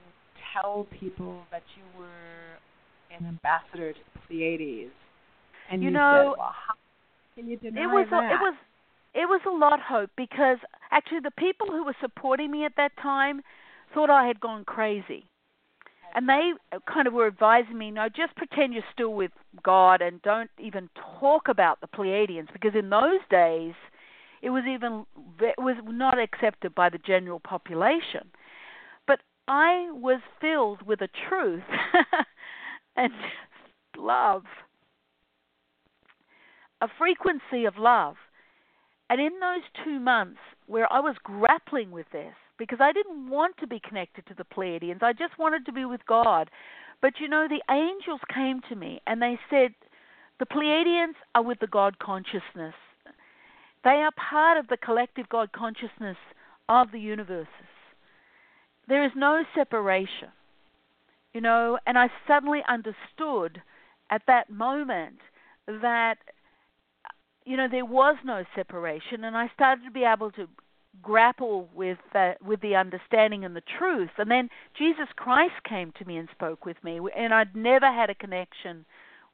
tell 0.54 0.86
people 0.98 1.42
that 1.50 1.62
you 1.76 2.00
were 2.00 3.16
an 3.16 3.26
ambassador 3.26 3.92
to 3.92 3.98
the 4.14 4.20
Pleiades? 4.26 4.90
And 5.70 5.82
you, 5.82 5.88
you 5.88 5.94
know, 5.94 6.32
said, 6.32 6.38
well, 6.38 6.54
how 6.66 6.74
can 7.34 7.46
you 7.46 7.58
deny 7.58 7.82
it 7.82 7.86
was 7.86 8.06
that? 8.10 8.32
A, 8.32 8.34
it 8.34 8.40
was 8.40 8.54
it 9.14 9.28
was 9.28 9.40
a 9.46 9.50
lot 9.50 9.80
hope 9.80 10.10
because 10.16 10.58
actually 10.90 11.20
the 11.20 11.32
people 11.32 11.66
who 11.68 11.84
were 11.84 11.96
supporting 12.00 12.50
me 12.50 12.64
at 12.64 12.72
that 12.76 12.92
time 13.02 13.42
thought 13.92 14.10
I 14.10 14.26
had 14.26 14.40
gone 14.40 14.64
crazy 14.64 15.26
and 16.14 16.28
they 16.28 16.52
kind 16.92 17.06
of 17.06 17.12
were 17.12 17.26
advising 17.26 17.76
me, 17.76 17.90
no, 17.90 18.08
just 18.08 18.34
pretend 18.36 18.72
you're 18.72 18.82
still 18.92 19.12
with 19.12 19.32
God 19.62 20.00
and 20.00 20.22
don't 20.22 20.50
even 20.58 20.88
talk 21.20 21.48
about 21.48 21.80
the 21.80 21.86
Pleiadians 21.86 22.52
because 22.52 22.74
in 22.74 22.90
those 22.90 23.20
days 23.30 23.74
it 24.42 24.50
was 24.50 24.64
even 24.68 25.06
it 25.40 25.58
was 25.58 25.76
not 25.84 26.18
accepted 26.18 26.74
by 26.74 26.88
the 26.88 26.98
general 26.98 27.40
population. 27.40 28.30
But 29.06 29.20
I 29.48 29.88
was 29.92 30.20
filled 30.40 30.82
with 30.82 31.00
a 31.00 31.08
truth 31.28 31.62
and 32.96 33.12
love, 33.96 34.44
a 36.80 36.88
frequency 36.98 37.64
of 37.64 37.76
love. 37.78 38.16
And 39.08 39.20
in 39.20 39.38
those 39.40 39.62
two 39.84 40.00
months 40.00 40.40
where 40.66 40.92
I 40.92 41.00
was 41.00 41.16
grappling 41.22 41.90
with 41.90 42.06
this, 42.12 42.34
because 42.58 42.78
I 42.80 42.92
didn't 42.92 43.28
want 43.28 43.56
to 43.58 43.66
be 43.66 43.80
connected 43.80 44.26
to 44.26 44.34
the 44.34 44.44
Pleiadians. 44.44 45.02
I 45.02 45.12
just 45.12 45.38
wanted 45.38 45.66
to 45.66 45.72
be 45.72 45.84
with 45.84 46.04
God. 46.06 46.50
But 47.02 47.14
you 47.20 47.28
know, 47.28 47.46
the 47.48 47.62
angels 47.72 48.20
came 48.32 48.60
to 48.68 48.76
me 48.76 49.00
and 49.06 49.20
they 49.20 49.38
said, 49.50 49.74
the 50.38 50.46
Pleiadians 50.46 51.14
are 51.34 51.42
with 51.42 51.60
the 51.60 51.66
God 51.66 51.98
consciousness. 51.98 52.74
They 53.84 54.02
are 54.02 54.12
part 54.12 54.58
of 54.58 54.68
the 54.68 54.76
collective 54.76 55.28
God 55.28 55.52
consciousness 55.52 56.16
of 56.68 56.92
the 56.92 57.00
universes. 57.00 57.48
There 58.88 59.04
is 59.04 59.12
no 59.14 59.44
separation. 59.54 60.28
You 61.32 61.40
know, 61.40 61.78
and 61.86 61.98
I 61.98 62.08
suddenly 62.26 62.62
understood 62.68 63.60
at 64.10 64.22
that 64.26 64.50
moment 64.50 65.18
that 65.66 66.16
you 67.44 67.56
know 67.56 67.68
there 67.70 67.84
was 67.84 68.16
no 68.24 68.44
separation 68.54 69.24
and 69.24 69.36
I 69.36 69.50
started 69.54 69.84
to 69.84 69.90
be 69.90 70.04
able 70.04 70.30
to 70.32 70.48
grapple 71.02 71.68
with 71.74 71.98
uh, 72.14 72.32
with 72.44 72.60
the 72.60 72.76
understanding 72.76 73.44
and 73.44 73.54
the 73.54 73.62
truth. 73.78 74.10
And 74.18 74.30
then 74.30 74.48
Jesus 74.76 75.08
Christ 75.16 75.54
came 75.68 75.92
to 75.98 76.04
me 76.04 76.16
and 76.16 76.28
spoke 76.32 76.64
with 76.64 76.76
me, 76.82 77.00
and 77.16 77.32
I'd 77.32 77.54
never 77.54 77.86
had 77.92 78.10
a 78.10 78.14
connection 78.14 78.84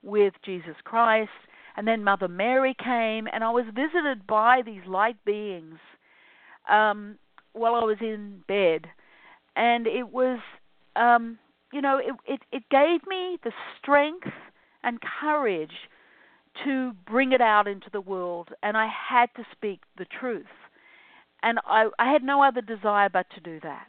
with 0.02 0.34
Jesus 0.44 0.76
Christ. 0.84 1.30
And 1.76 1.88
then 1.88 2.04
Mother 2.04 2.28
Mary 2.28 2.76
came, 2.78 3.26
and 3.32 3.42
I 3.42 3.50
was 3.50 3.64
visited 3.74 4.26
by 4.26 4.60
these 4.64 4.82
light 4.86 5.16
beings 5.24 5.78
um, 6.68 7.16
while 7.54 7.74
I 7.74 7.84
was 7.84 7.96
in 8.00 8.42
bed, 8.46 8.86
and 9.56 9.86
it 9.86 10.12
was, 10.12 10.38
um, 10.96 11.38
you 11.72 11.80
know, 11.80 11.98
it, 11.98 12.14
it 12.26 12.40
it 12.52 12.62
gave 12.70 13.06
me 13.06 13.38
the 13.42 13.52
strength 13.78 14.28
and 14.82 14.98
courage 15.20 15.88
to 16.64 16.92
bring 17.06 17.32
it 17.32 17.40
out 17.40 17.66
into 17.66 17.88
the 17.90 18.00
world, 18.00 18.50
and 18.62 18.76
I 18.76 18.86
had 18.86 19.30
to 19.36 19.44
speak 19.52 19.80
the 19.96 20.04
truth, 20.04 20.44
and 21.42 21.58
I 21.66 21.88
I 21.98 22.12
had 22.12 22.22
no 22.22 22.42
other 22.42 22.60
desire 22.60 23.08
but 23.08 23.26
to 23.34 23.40
do 23.40 23.60
that. 23.60 23.86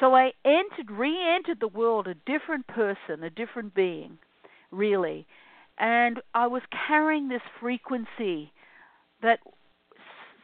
So 0.00 0.14
I 0.14 0.32
entered, 0.44 0.90
re-entered 0.90 1.58
the 1.60 1.68
world 1.68 2.06
a 2.06 2.14
different 2.14 2.68
person, 2.68 3.24
a 3.24 3.30
different 3.30 3.74
being, 3.74 4.18
really, 4.70 5.26
and 5.76 6.20
I 6.34 6.46
was 6.46 6.62
carrying 6.86 7.28
this 7.28 7.42
frequency 7.60 8.52
that 9.22 9.40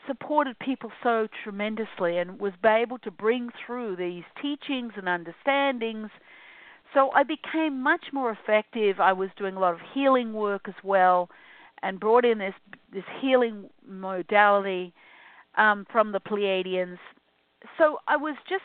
supported 0.06 0.58
people 0.58 0.90
so 1.02 1.28
tremendously 1.42 2.18
and 2.18 2.40
was 2.40 2.52
able 2.64 2.98
to 2.98 3.10
bring 3.10 3.50
through 3.64 3.96
these 3.96 4.24
teachings 4.42 4.92
and 4.96 5.08
understandings. 5.08 6.10
So 6.92 7.10
I 7.12 7.22
became 7.22 7.82
much 7.82 8.06
more 8.12 8.30
effective. 8.30 9.00
I 9.00 9.12
was 9.12 9.30
doing 9.36 9.56
a 9.56 9.60
lot 9.60 9.74
of 9.74 9.80
healing 9.94 10.32
work 10.32 10.62
as 10.68 10.74
well, 10.82 11.30
and 11.82 12.00
brought 12.00 12.24
in 12.24 12.38
this 12.38 12.54
this 12.92 13.04
healing 13.20 13.70
modality 13.86 14.92
um, 15.56 15.86
from 15.90 16.12
the 16.12 16.20
Pleiadians. 16.20 16.98
So 17.78 17.98
I 18.06 18.16
was 18.16 18.36
just 18.48 18.64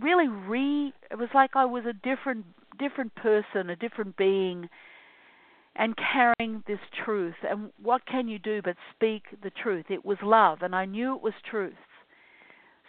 really 0.00 0.28
re. 0.28 0.92
It 1.10 1.18
was 1.18 1.28
like 1.34 1.50
I 1.54 1.64
was 1.64 1.84
a 1.86 1.92
different 1.92 2.46
different 2.78 3.14
person, 3.14 3.70
a 3.70 3.76
different 3.76 4.16
being 4.16 4.68
and 5.76 5.94
carrying 5.96 6.64
this 6.66 6.80
truth. 7.04 7.34
And 7.48 7.70
what 7.80 8.06
can 8.06 8.28
you 8.28 8.38
do 8.38 8.60
but 8.62 8.76
speak 8.94 9.22
the 9.42 9.50
truth? 9.50 9.86
It 9.88 10.04
was 10.04 10.18
love, 10.22 10.62
and 10.62 10.74
I 10.74 10.84
knew 10.84 11.14
it 11.14 11.22
was 11.22 11.34
truth. 11.48 11.74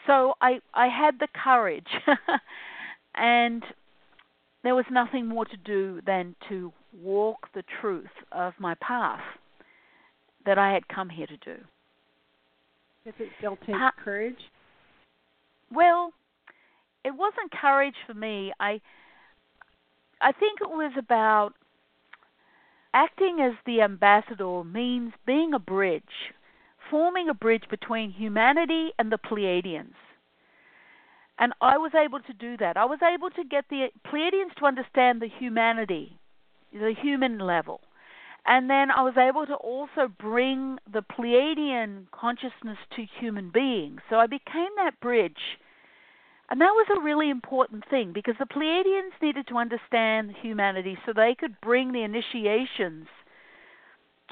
So 0.08 0.34
I 0.42 0.62
I 0.74 0.88
had 0.88 1.20
the 1.20 1.28
courage, 1.34 1.90
and 3.16 3.64
there 4.64 4.76
was 4.76 4.86
nothing 4.92 5.28
more 5.28 5.46
to 5.46 5.58
do 5.58 6.02
than 6.06 6.36
to 6.50 6.74
walk 6.94 7.50
the 7.54 7.64
truth 7.80 8.10
of 8.32 8.54
my 8.60 8.76
path 8.76 9.22
that 10.46 10.58
I 10.58 10.74
had 10.74 10.88
come 10.88 11.10
here 11.10 11.28
to 11.28 11.38
do. 11.38 11.58
Does 13.06 13.14
it 13.20 13.30
still 13.38 13.58
take 13.66 13.76
courage? 14.04 14.38
Well, 15.74 16.14
it 17.04 17.12
wasn't 17.12 17.52
courage 17.52 17.96
for 18.06 18.14
me. 18.14 18.54
I 18.60 18.82
I 20.22 20.32
think 20.34 20.60
it 20.62 20.70
was 20.70 20.94
about 20.98 21.54
Acting 22.94 23.40
as 23.40 23.54
the 23.66 23.82
ambassador 23.82 24.64
means 24.66 25.14
being 25.26 25.54
a 25.54 25.60
bridge, 25.60 26.34
forming 26.90 27.30
a 27.30 27.34
bridge 27.34 27.64
between 27.70 28.12
humanity 28.12 28.92
and 29.00 29.12
the 29.12 29.18
Pleiadians. 29.18 29.96
And 31.40 31.54
I 31.62 31.78
was 31.78 31.94
able 31.96 32.20
to 32.20 32.34
do 32.34 32.58
that. 32.58 32.76
I 32.76 32.86
was 32.86 33.00
able 33.02 33.30
to 33.32 33.46
get 33.46 33.66
the 33.70 33.88
Pleiadians 34.06 34.54
to 34.58 34.66
understand 34.66 35.22
the 35.22 35.30
humanity, 35.30 36.20
the 36.74 36.94
human 37.02 37.40
level. 37.40 37.80
And 38.46 38.70
then 38.70 38.90
I 38.92 39.04
was 39.04 39.18
able 39.18 39.46
to 39.46 39.56
also 39.56 40.08
bring 40.20 40.80
the 40.92 41.04
Pleiadian 41.04 42.08
consciousness 42.12 42.78
to 42.96 43.06
human 43.20 43.52
beings. 43.52 44.02
So 44.10 44.18
I 44.18 44.28
became 44.28 44.70
that 44.78 45.00
bridge 45.00 45.60
and 46.52 46.60
that 46.60 46.74
was 46.74 46.88
a 46.92 47.02
really 47.02 47.30
important 47.30 47.86
thing 47.90 48.12
because 48.12 48.36
the 48.38 48.46
Pleiadians 48.46 49.14
needed 49.22 49.48
to 49.48 49.58
understand 49.58 50.36
humanity 50.42 50.98
so 51.06 51.14
they 51.14 51.34
could 51.34 51.62
bring 51.62 51.94
the 51.94 52.04
initiations 52.04 53.08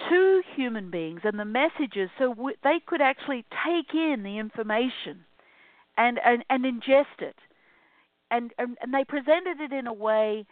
to 0.09 0.41
human 0.53 0.91
beings 0.91 1.21
and 1.23 1.39
the 1.39 1.45
messages 1.45 2.09
so 2.19 2.33
w- 2.33 2.57
they 2.61 2.81
could 2.85 2.99
actually 2.99 3.45
take 3.65 3.93
in 3.93 4.23
the 4.23 4.37
information 4.37 5.23
and, 5.97 6.19
and, 6.25 6.43
and 6.49 6.65
ingest 6.65 7.19
it. 7.21 7.37
And, 8.29 8.51
and, 8.59 8.77
and 8.81 8.93
they 8.93 9.05
presented 9.05 9.61
it 9.61 9.71
in 9.71 9.87
a 9.87 9.93
way 9.93 10.45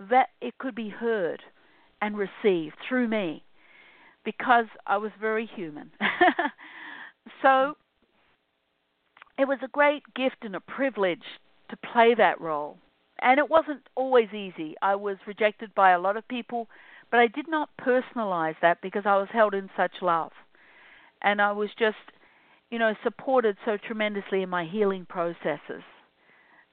that 0.00 0.30
it 0.40 0.58
could 0.58 0.74
be 0.74 0.88
heard 0.88 1.44
and 2.00 2.16
received 2.16 2.76
through 2.88 3.08
me 3.08 3.42
because 4.24 4.66
I 4.86 4.96
was 4.96 5.12
very 5.20 5.46
human. 5.46 5.90
so 7.42 7.76
it 9.38 9.46
was 9.46 9.58
a 9.62 9.68
great 9.68 10.02
gift 10.14 10.38
and 10.42 10.56
a 10.56 10.60
privilege 10.60 11.24
to 11.70 11.76
play 11.76 12.14
that 12.14 12.40
role. 12.40 12.78
And 13.20 13.38
it 13.38 13.48
wasn't 13.48 13.82
always 13.94 14.28
easy. 14.32 14.74
I 14.82 14.96
was 14.96 15.16
rejected 15.26 15.74
by 15.74 15.90
a 15.92 15.98
lot 15.98 16.16
of 16.16 16.26
people, 16.28 16.68
but 17.10 17.20
I 17.20 17.26
did 17.26 17.48
not 17.48 17.70
personalize 17.80 18.56
that 18.60 18.80
because 18.82 19.04
I 19.06 19.16
was 19.16 19.28
held 19.32 19.54
in 19.54 19.70
such 19.76 19.92
love. 20.02 20.32
And 21.22 21.40
I 21.40 21.52
was 21.52 21.70
just, 21.78 21.96
you 22.70 22.78
know, 22.78 22.94
supported 23.02 23.56
so 23.64 23.76
tremendously 23.76 24.42
in 24.42 24.48
my 24.50 24.64
healing 24.66 25.06
processes. 25.08 25.82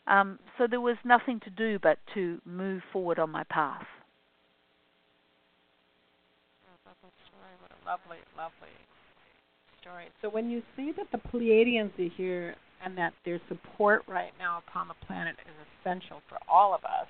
Um, 0.08 0.40
so 0.58 0.68
there 0.68 0.82
was 0.82 0.98
nothing 1.06 1.40
to 1.42 1.50
do 1.50 1.80
but 1.82 2.00
to 2.16 2.42
move 2.44 2.82
forward 2.92 3.20
on 3.20 3.30
my 3.30 3.44
path. 3.44 3.86
Lovely, 6.86 7.12
story, 7.28 7.56
lovely 7.86 8.18
lovely 8.38 8.76
story. 9.82 10.06
So 10.22 10.30
when 10.30 10.50
you 10.50 10.62
see 10.76 10.92
that 10.98 11.08
the 11.12 11.18
Pleiadians 11.30 11.92
are 12.00 12.14
here 12.16 12.56
and 12.84 12.98
that 12.98 13.14
their 13.26 13.40
support 13.48 14.04
right 14.08 14.32
now 14.40 14.62
upon 14.68 14.88
the 14.88 15.06
planet 15.06 15.36
is 15.46 15.54
essential 15.80 16.22
for 16.28 16.38
all 16.50 16.74
of 16.74 16.84
us 16.84 17.08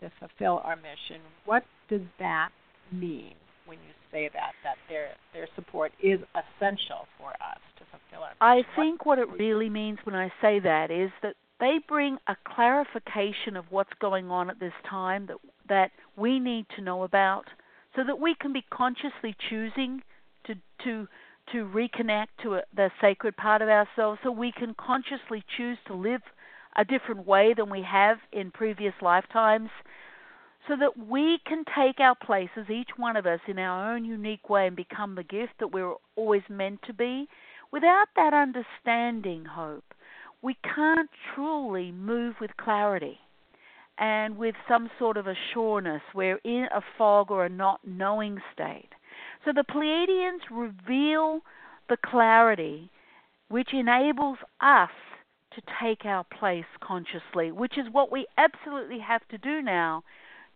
to 0.00 0.10
fulfill 0.18 0.60
our 0.64 0.76
mission, 0.76 1.20
what 1.44 1.64
does 1.88 2.00
that 2.18 2.50
mean 2.92 3.34
when 3.66 3.78
you 3.78 3.92
say 4.10 4.28
that 4.32 4.52
that 4.64 4.76
their 4.88 5.10
their 5.32 5.48
support 5.54 5.92
is 6.02 6.20
essential 6.34 7.06
for 7.18 7.30
us 7.30 7.60
to 7.78 7.84
fulfill 7.90 8.24
our 8.24 8.34
mission? 8.36 8.66
I 8.76 8.76
think 8.76 9.06
what, 9.06 9.18
what 9.18 9.28
it 9.28 9.42
really 9.42 9.70
means 9.70 9.98
when 10.04 10.14
I 10.14 10.30
say 10.40 10.60
that 10.60 10.90
is 10.90 11.10
that 11.22 11.34
they 11.58 11.78
bring 11.86 12.18
a 12.26 12.36
clarification 12.44 13.56
of 13.56 13.66
what's 13.70 13.92
going 14.00 14.30
on 14.30 14.50
at 14.50 14.58
this 14.58 14.72
time 14.88 15.26
that 15.26 15.36
that 15.68 15.90
we 16.16 16.40
need 16.40 16.66
to 16.76 16.82
know 16.82 17.04
about 17.04 17.44
so 17.96 18.04
that 18.04 18.20
we 18.20 18.34
can 18.34 18.52
be 18.52 18.64
consciously 18.70 19.34
choosing 19.48 20.02
to 20.46 20.54
to 20.84 21.08
to 21.52 21.64
reconnect 21.64 22.28
to 22.42 22.54
a, 22.56 22.62
the 22.74 22.90
sacred 23.00 23.36
part 23.36 23.62
of 23.62 23.68
ourselves 23.68 24.20
so 24.22 24.30
we 24.30 24.52
can 24.52 24.74
consciously 24.74 25.42
choose 25.56 25.78
to 25.86 25.94
live 25.94 26.22
a 26.76 26.84
different 26.84 27.26
way 27.26 27.54
than 27.56 27.68
we 27.68 27.82
have 27.82 28.18
in 28.32 28.50
previous 28.50 28.94
lifetimes 29.02 29.70
so 30.68 30.76
that 30.78 31.08
we 31.08 31.38
can 31.46 31.64
take 31.76 31.98
our 31.98 32.14
places, 32.14 32.70
each 32.70 32.90
one 32.96 33.16
of 33.16 33.26
us, 33.26 33.40
in 33.48 33.58
our 33.58 33.94
own 33.94 34.04
unique 34.04 34.48
way 34.48 34.66
and 34.66 34.76
become 34.76 35.14
the 35.14 35.24
gift 35.24 35.54
that 35.58 35.72
we're 35.72 35.94
always 36.16 36.42
meant 36.48 36.80
to 36.86 36.92
be. 36.92 37.26
Without 37.72 38.06
that 38.14 38.34
understanding, 38.34 39.44
hope, 39.44 39.94
we 40.42 40.56
can't 40.62 41.10
truly 41.34 41.90
move 41.90 42.36
with 42.40 42.56
clarity 42.56 43.18
and 44.00 44.38
with 44.38 44.54
some 44.66 44.90
sort 44.98 45.16
of 45.18 45.26
assuredness. 45.26 46.02
We're 46.14 46.40
in 46.42 46.66
a 46.74 46.80
fog 46.98 47.30
or 47.30 47.44
a 47.44 47.50
not 47.50 47.80
knowing 47.86 48.38
state. 48.52 48.88
So 49.44 49.52
the 49.54 49.64
Pleiadians 49.70 50.40
reveal 50.50 51.40
the 51.88 51.98
clarity 52.04 52.90
which 53.48 53.68
enables 53.72 54.38
us 54.60 54.90
to 55.54 55.62
take 55.82 56.04
our 56.04 56.24
place 56.24 56.64
consciously, 56.80 57.52
which 57.52 57.76
is 57.76 57.86
what 57.92 58.10
we 58.10 58.26
absolutely 58.38 59.00
have 59.00 59.26
to 59.28 59.38
do 59.38 59.60
now 59.60 60.02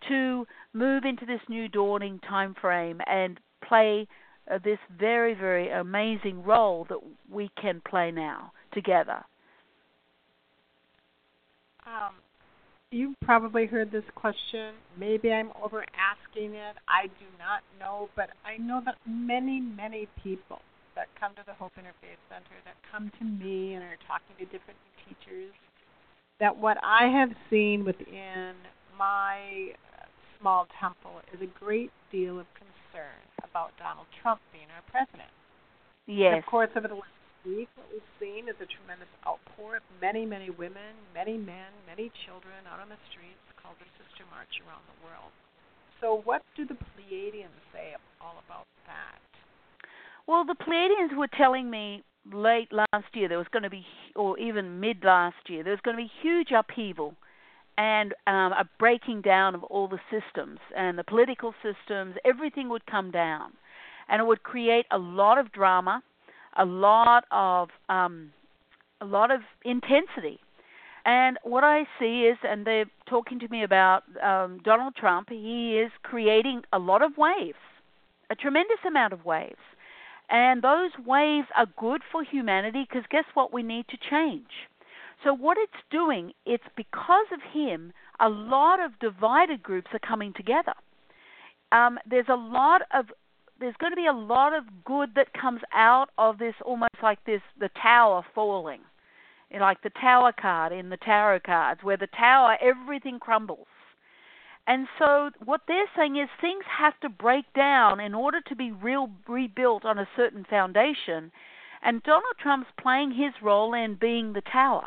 to 0.09 0.47
move 0.73 1.05
into 1.05 1.27
this 1.27 1.41
new 1.49 1.69
dawning 1.69 2.21
time 2.21 2.55
frame 2.61 3.01
and 3.07 3.41
play 3.67 4.07
uh, 4.51 4.59
this 4.63 4.79
very, 4.99 5.35
very 5.35 5.71
amazing 5.71 6.43
role 6.45 6.87
that 6.89 6.99
we 7.31 7.51
can 7.61 7.83
play 7.89 8.11
now 8.11 8.53
together. 8.73 9.25
Um, 11.87 12.15
you've 12.95 13.19
probably 13.21 13.67
heard 13.67 13.91
this 13.91 14.05
question. 14.15 14.75
Maybe 14.99 15.33
I'm 15.33 15.51
over 15.63 15.85
asking 15.99 16.55
it. 16.55 16.77
I 16.89 17.07
do 17.19 17.27
not 17.39 17.63
know, 17.81 18.09
but 18.15 18.31
I 18.47 18.57
know 18.57 18.81
that 18.85 18.95
many, 19.07 19.61
many 19.61 20.09
people 20.23 20.61
that 20.95 21.09
come 21.19 21.35
to 21.35 21.43
the 21.45 21.55
Hope 21.55 21.73
Interfaith 21.75 22.23
Center, 22.31 22.55
that 22.65 22.77
come 22.91 23.11
to 23.19 23.25
me 23.25 23.75
and 23.75 23.83
are 23.83 23.99
talking 24.07 24.39
to 24.39 24.45
different 24.45 24.79
teachers, 25.03 25.53
that 26.39 26.57
what 26.57 26.77
I 26.85 27.09
have 27.11 27.31
seen 27.51 27.85
within 27.85 28.55
my 28.97 29.75
small 30.39 30.69
temple 30.81 31.21
is 31.35 31.41
a 31.43 31.51
great 31.59 31.91
deal 32.13 32.39
of 32.39 32.47
concern 32.55 33.19
about 33.43 33.73
Donald 33.77 34.07
Trump 34.23 34.41
being 34.53 34.71
our 34.71 34.87
president. 34.87 35.31
Yes. 36.07 36.35
And 36.35 36.45
of 36.45 36.47
course, 36.47 36.71
over 36.77 36.87
the 36.87 36.95
last 36.95 37.24
week, 37.45 37.69
what 37.77 37.87
we've 37.93 38.13
seen 38.19 38.49
is 38.49 38.57
a 38.61 38.69
tremendous 38.69 39.09
outpour 39.29 39.77
of 39.77 39.85
many, 40.01 40.25
many 40.25 40.49
women, 40.51 40.97
many 41.13 41.37
men, 41.37 41.71
many 41.87 42.11
children 42.25 42.57
out 42.65 42.81
on 42.81 42.89
the 42.89 43.01
streets 43.13 43.45
called 43.61 43.77
the 43.79 43.89
Sister 44.01 44.25
March 44.33 44.51
around 44.65 44.83
the 44.89 44.99
world. 45.05 45.31
So, 46.01 46.25
what 46.25 46.43
do 46.57 46.67
the 46.67 46.75
Pleiadians 46.75 47.61
say 47.73 47.95
all 48.21 48.41
about 48.45 48.67
that? 48.89 49.21
Well, 50.27 50.45
the 50.45 50.57
Pleiadians 50.57 51.17
were 51.17 51.29
telling 51.29 51.71
me 51.71 52.03
late 52.33 52.73
last 52.73 53.13
year 53.13 53.29
there 53.29 53.39
was 53.39 53.53
going 53.53 53.63
to 53.63 53.71
be, 53.71 53.85
or 54.17 54.39
even 54.39 54.81
mid 54.81 55.05
last 55.05 55.37
year, 55.49 55.63
there 55.63 55.73
was 55.73 55.85
going 55.85 55.97
to 55.97 56.03
be 56.03 56.11
huge 56.23 56.49
upheaval 56.51 57.15
and 57.77 58.15
um, 58.27 58.53
a 58.53 58.69
breaking 58.79 59.21
down 59.21 59.55
of 59.55 59.65
all 59.65 59.89
the 59.89 60.01
systems 60.11 60.59
and 60.77 60.99
the 60.99 61.05
political 61.05 61.55
systems. 61.63 62.15
Everything 62.25 62.69
would 62.69 62.87
come 62.87 63.11
down, 63.11 63.53
and 64.09 64.21
it 64.21 64.25
would 64.25 64.43
create 64.43 64.87
a 64.91 64.99
lot 64.99 65.39
of 65.39 65.53
drama 65.53 66.03
a 66.57 66.65
lot 66.65 67.25
of 67.31 67.69
um, 67.89 68.33
a 69.01 69.05
lot 69.05 69.31
of 69.31 69.41
intensity. 69.65 70.41
And 71.05 71.39
what 71.43 71.65
I 71.65 71.85
see 71.99 72.23
is, 72.23 72.39
and 72.43 72.67
they're 72.67 72.87
talking 73.09 73.39
to 73.41 73.49
me 73.49 73.63
about 73.63 74.05
um, 74.23 74.61
Donald 74.65 74.95
Trump, 74.97 75.29
he 75.29 75.79
is 75.79 75.93
creating 76.03 76.63
a 76.73 76.79
lot 76.79 77.03
of 77.03 77.19
waves, 77.19 77.59
a 78.31 78.35
tremendous 78.35 78.79
amount 78.87 79.13
of 79.13 79.25
waves. 79.25 79.61
And 80.31 80.63
those 80.63 80.91
waves 81.05 81.49
are 81.55 81.67
good 81.79 82.01
for 82.11 82.25
humanity 82.25 82.87
because 82.89 83.05
guess 83.11 83.27
what? 83.35 83.53
We 83.53 83.63
need 83.63 83.87
to 83.89 83.99
change. 84.11 84.49
So, 85.23 85.35
what 85.35 85.59
it's 85.59 85.73
doing, 85.91 86.33
it's 86.47 86.65
because 86.77 87.27
of 87.33 87.41
him, 87.53 87.93
a 88.21 88.29
lot 88.29 88.81
of 88.81 88.99
divided 88.99 89.63
groups 89.63 89.89
are 89.93 89.99
coming 89.99 90.33
together. 90.35 90.75
Um, 91.73 91.99
there's 92.09 92.29
a 92.29 92.37
lot 92.37 92.83
of 92.93 93.07
there's 93.61 93.77
going 93.79 93.93
to 93.93 93.97
be 93.97 94.07
a 94.07 94.13
lot 94.13 94.55
of 94.55 94.65
good 94.85 95.11
that 95.15 95.33
comes 95.33 95.61
out 95.73 96.11
of 96.19 96.39
this 96.39 96.55
almost 96.65 96.95
like 97.03 97.25
this 97.25 97.41
the 97.59 97.71
tower 97.81 98.25
falling. 98.35 98.81
Like 99.59 99.83
the 99.83 99.91
tower 99.91 100.33
card 100.33 100.73
in 100.73 100.89
the 100.91 100.97
tarot 100.97 101.41
cards 101.47 101.81
where 101.85 101.97
the 101.97 102.09
tower 102.09 102.57
everything 102.61 103.21
crumbles. 103.21 103.69
And 104.67 104.89
so 104.99 105.31
what 105.45 105.61
they're 105.69 105.91
saying 105.97 106.17
is 106.17 106.29
things 106.41 106.65
have 106.67 106.99
to 107.01 107.09
break 107.09 107.45
down 107.55 108.01
in 108.01 108.15
order 108.15 108.41
to 108.49 108.57
be 108.57 108.73
real 108.73 109.11
rebuilt 109.29 109.85
on 109.85 109.99
a 109.99 110.09
certain 110.17 110.45
foundation 110.49 111.31
and 111.83 112.03
donald 112.03 112.35
trump's 112.41 112.71
playing 112.81 113.13
his 113.13 113.35
role 113.43 113.75
in 113.75 113.95
being 113.95 114.33
the 114.33 114.41
tower. 114.41 114.87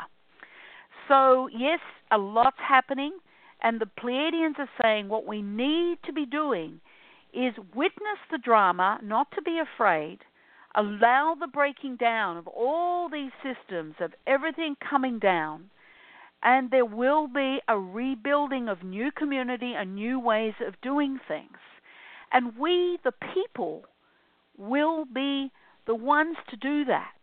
So 1.07 1.47
yes 1.55 1.79
a 2.11 2.17
lot's 2.17 2.57
happening 2.59 3.13
and 3.61 3.79
the 3.79 3.89
pleiadians 3.99 4.59
are 4.59 4.69
saying 4.81 5.07
what 5.07 5.25
we 5.25 5.41
need 5.41 5.99
to 6.05 6.11
be 6.11 6.25
doing 6.25 6.81
is 7.37 7.53
witness 7.75 8.19
the 8.31 8.39
drama, 8.39 8.99
not 9.03 9.31
to 9.31 9.41
be 9.41 9.59
afraid, 9.59 10.19
allow 10.75 11.35
the 11.39 11.47
breaking 11.47 11.95
down 11.95 12.37
of 12.37 12.47
all 12.47 13.09
these 13.09 13.31
systems, 13.43 13.95
of 13.99 14.13
everything 14.25 14.75
coming 14.89 15.19
down, 15.19 15.69
and 16.41 16.71
there 16.71 16.85
will 16.85 17.27
be 17.27 17.59
a 17.67 17.77
rebuilding 17.77 18.67
of 18.67 18.83
new 18.83 19.11
community 19.11 19.73
and 19.75 19.95
new 19.95 20.19
ways 20.19 20.53
of 20.65 20.79
doing 20.81 21.19
things. 21.27 21.57
And 22.31 22.57
we, 22.57 22.97
the 23.03 23.13
people, 23.33 23.85
will 24.57 25.05
be 25.05 25.51
the 25.85 25.95
ones 25.95 26.37
to 26.49 26.57
do 26.57 26.85
that, 26.85 27.15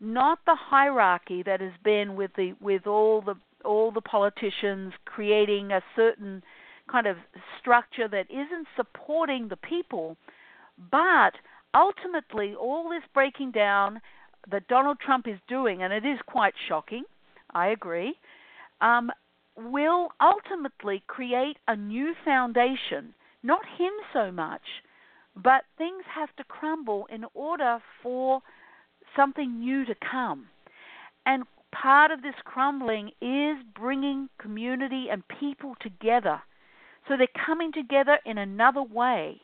not 0.00 0.40
the 0.46 0.54
hierarchy 0.54 1.42
that 1.42 1.60
has 1.60 1.72
been 1.82 2.14
with 2.14 2.30
the 2.36 2.54
with 2.60 2.86
all 2.86 3.22
the 3.22 3.34
all 3.64 3.90
the 3.90 4.00
politicians 4.00 4.92
creating 5.04 5.72
a 5.72 5.82
certain 5.96 6.42
kind 6.90 7.06
of 7.06 7.16
structure 7.58 8.08
that 8.08 8.30
isn't 8.30 8.66
supporting 8.76 9.48
the 9.48 9.56
people. 9.56 10.16
But 10.90 11.32
ultimately, 11.74 12.54
all 12.54 12.88
this 12.88 13.02
breaking 13.12 13.52
down 13.52 14.00
that 14.50 14.68
Donald 14.68 14.98
Trump 15.00 15.26
is 15.26 15.38
doing, 15.48 15.82
and 15.82 15.92
it 15.92 16.04
is 16.04 16.18
quite 16.26 16.54
shocking, 16.68 17.04
I 17.54 17.68
agree, 17.68 18.14
um, 18.80 19.10
will 19.56 20.08
ultimately 20.20 21.02
create 21.06 21.56
a 21.66 21.76
new 21.76 22.14
foundation. 22.24 23.14
Not 23.42 23.62
him 23.78 23.92
so 24.12 24.30
much, 24.30 24.62
but 25.34 25.64
things 25.78 26.04
have 26.14 26.34
to 26.36 26.44
crumble 26.44 27.06
in 27.10 27.24
order 27.34 27.78
for 28.02 28.42
something 29.16 29.58
new 29.58 29.84
to 29.86 29.94
come. 29.94 30.46
And 31.24 31.44
part 31.72 32.10
of 32.10 32.22
this 32.22 32.34
crumbling 32.44 33.10
is 33.20 33.56
bringing 33.74 34.28
community 34.38 35.06
and 35.10 35.26
people 35.28 35.74
together 35.80 36.40
so 37.08 37.16
they're 37.16 37.28
coming 37.46 37.72
together 37.72 38.18
in 38.24 38.38
another 38.38 38.82
way 38.82 39.40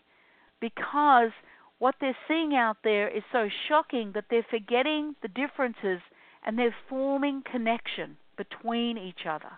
because 0.61 1.31
what 1.79 1.97
they're 2.01 2.17
seeing 2.29 2.55
out 2.55 2.77
there 2.85 3.09
is 3.09 3.23
so 3.33 3.49
shocking 3.69 4.13
that 4.15 4.27
they're 4.31 4.47
forgetting 4.49 5.17
the 5.23 5.29
differences 5.29 6.01
and 6.45 6.59
they're 6.59 6.75
forming 6.89 7.43
connection 7.51 8.17
between 8.37 8.97
each 8.97 9.27
other. 9.29 9.51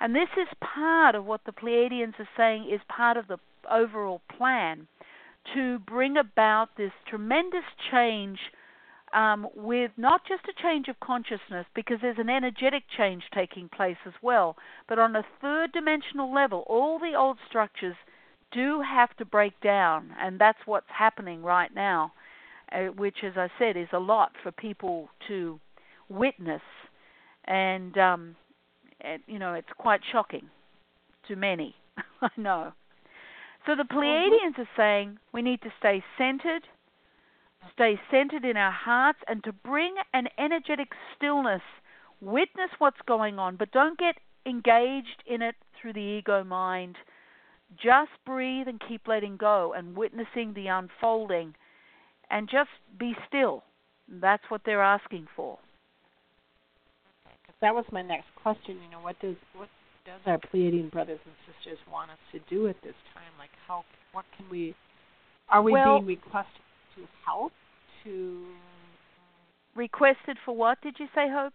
And 0.00 0.14
this 0.14 0.28
is 0.36 0.48
part 0.60 1.14
of 1.14 1.24
what 1.24 1.42
the 1.46 1.52
Pleiadians 1.52 2.18
are 2.18 2.28
saying 2.36 2.68
is 2.72 2.80
part 2.88 3.16
of 3.16 3.28
the 3.28 3.38
overall 3.70 4.20
plan 4.36 4.88
to 5.54 5.78
bring 5.80 6.16
about 6.16 6.70
this 6.76 6.92
tremendous 7.08 7.64
change 7.90 8.38
um, 9.12 9.48
with 9.54 9.90
not 9.96 10.22
just 10.26 10.42
a 10.44 10.62
change 10.62 10.88
of 10.88 10.98
consciousness, 11.00 11.66
because 11.74 11.98
there's 12.00 12.18
an 12.18 12.30
energetic 12.30 12.84
change 12.96 13.22
taking 13.34 13.68
place 13.68 13.96
as 14.06 14.14
well, 14.22 14.56
but 14.88 14.98
on 14.98 15.14
a 15.16 15.24
third 15.40 15.72
dimensional 15.72 16.32
level, 16.32 16.64
all 16.66 16.98
the 16.98 17.14
old 17.16 17.38
structures 17.48 17.96
do 18.52 18.82
have 18.82 19.14
to 19.16 19.24
break 19.24 19.58
down, 19.60 20.10
and 20.20 20.38
that's 20.38 20.58
what's 20.66 20.86
happening 20.88 21.42
right 21.42 21.74
now, 21.74 22.12
uh, 22.72 22.86
which, 22.96 23.18
as 23.24 23.32
I 23.36 23.48
said, 23.58 23.76
is 23.76 23.88
a 23.92 23.98
lot 23.98 24.32
for 24.42 24.52
people 24.52 25.08
to 25.28 25.60
witness, 26.08 26.62
and, 27.44 27.96
um, 27.98 28.36
and 29.00 29.22
you 29.26 29.38
know, 29.38 29.54
it's 29.54 29.68
quite 29.76 30.00
shocking 30.10 30.48
to 31.28 31.36
many. 31.36 31.74
I 32.22 32.28
know. 32.36 32.72
So 33.66 33.76
the 33.76 33.84
Pleiadians 33.84 34.58
are 34.58 34.68
saying 34.76 35.18
we 35.32 35.42
need 35.42 35.62
to 35.62 35.72
stay 35.78 36.02
centered 36.18 36.62
stay 37.72 38.00
centered 38.10 38.44
in 38.44 38.56
our 38.56 38.72
hearts, 38.72 39.18
and 39.28 39.42
to 39.44 39.52
bring 39.52 39.94
an 40.14 40.28
energetic 40.38 40.88
stillness. 41.16 41.62
Witness 42.20 42.70
what's 42.78 43.00
going 43.06 43.38
on, 43.38 43.56
but 43.56 43.72
don't 43.72 43.98
get 43.98 44.16
engaged 44.46 45.22
in 45.26 45.42
it 45.42 45.56
through 45.80 45.92
the 45.92 46.00
ego 46.00 46.44
mind. 46.44 46.96
Just 47.76 48.10
breathe 48.24 48.68
and 48.68 48.80
keep 48.86 49.08
letting 49.08 49.36
go 49.36 49.72
and 49.76 49.96
witnessing 49.96 50.52
the 50.54 50.68
unfolding. 50.68 51.54
And 52.30 52.48
just 52.48 52.70
be 52.98 53.14
still. 53.26 53.64
That's 54.08 54.42
what 54.48 54.62
they're 54.64 54.82
asking 54.82 55.26
for. 55.34 55.58
That 57.60 57.74
was 57.74 57.84
my 57.92 58.02
next 58.02 58.26
question. 58.42 58.78
You 58.84 58.90
know, 58.90 59.00
what 59.00 59.18
does 59.20 59.36
what 59.54 59.68
does 60.04 60.20
our 60.26 60.38
Pleiadian 60.38 60.90
brothers 60.90 61.20
and 61.24 61.34
sisters 61.46 61.78
want 61.90 62.10
us 62.10 62.18
to 62.32 62.40
do 62.50 62.66
at 62.66 62.76
this 62.82 62.94
time? 63.14 63.30
Like, 63.38 63.50
how 63.68 63.84
what 64.12 64.24
can 64.36 64.46
we? 64.50 64.74
Are 65.48 65.62
we 65.62 65.72
well, 65.72 65.98
being 65.98 66.06
requested 66.06 66.60
to 66.96 67.02
help 67.24 67.52
to 68.04 68.44
requested 69.74 70.36
for 70.44 70.54
what 70.54 70.80
did 70.82 70.96
you 70.98 71.06
say 71.14 71.26
hope? 71.30 71.54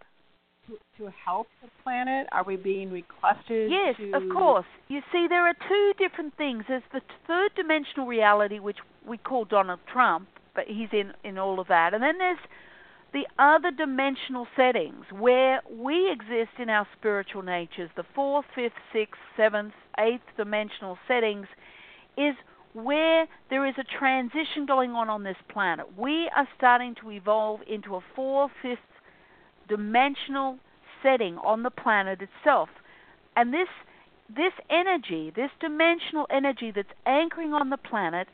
To, 0.68 0.78
to 0.98 1.12
help 1.26 1.48
the 1.62 1.70
planet? 1.84 2.28
Are 2.32 2.44
we 2.44 2.56
being 2.56 2.92
requested 2.92 3.72
yes 3.72 3.96
to... 3.98 4.14
of 4.14 4.24
course. 4.34 4.66
You 4.88 5.02
see 5.12 5.28
there 5.30 5.48
are 5.48 5.54
two 5.54 5.94
different 5.98 6.36
things. 6.36 6.64
There's 6.68 6.84
the 6.92 7.02
third 7.26 7.52
dimensional 7.56 8.08
reality 8.08 8.60
which 8.60 8.78
we 9.08 9.18
call 9.18 9.46
donald 9.46 9.80
trump 9.92 10.28
but 10.58 10.66
he's 10.68 10.90
in 10.92 11.14
in 11.24 11.38
all 11.38 11.60
of 11.60 11.68
that. 11.68 11.94
And 11.94 12.04
then 12.04 12.18
there's 12.18 12.40
the 13.14 13.26
other 13.40 13.72
dimensional 13.72 14.48
settings 14.58 15.06
where 15.12 15.62
we 15.72 16.12
exist 16.12 16.60
in 16.60 16.70
our 16.70 16.86
spiritual 16.98 17.44
natures. 17.44 17.90
The 17.96 18.04
fourth 18.14 18.46
fifth 18.54 18.74
sixth 18.92 19.22
seventh 19.38 19.74
eighth 19.98 20.26
dimensional 20.36 20.98
settings 21.08 21.48
is 22.18 22.36
where 22.84 23.28
there 23.50 23.66
is 23.66 23.74
a 23.78 23.98
transition 23.98 24.66
going 24.68 24.92
on 24.92 25.10
on 25.10 25.24
this 25.24 25.38
planet. 25.50 25.88
We 25.98 26.30
are 26.36 26.48
starting 26.58 26.96
to 27.02 27.12
evolve 27.12 27.62
into 27.68 27.96
a 27.96 28.02
four 28.16 28.50
fifth 28.62 28.80
dimensional 29.68 30.60
setting 31.02 31.38
on 31.38 31.64
the 31.64 31.72
planet 31.72 32.20
itself. 32.22 32.70
And 33.36 33.54
this 33.54 33.68
this 34.30 34.54
energy, 34.70 35.32
this 35.36 35.50
dimensional 35.60 36.28
energy 36.30 36.72
that's 36.76 36.90
anchoring 37.06 37.54
on 37.54 37.70
the 37.70 37.78
planet 37.78 38.28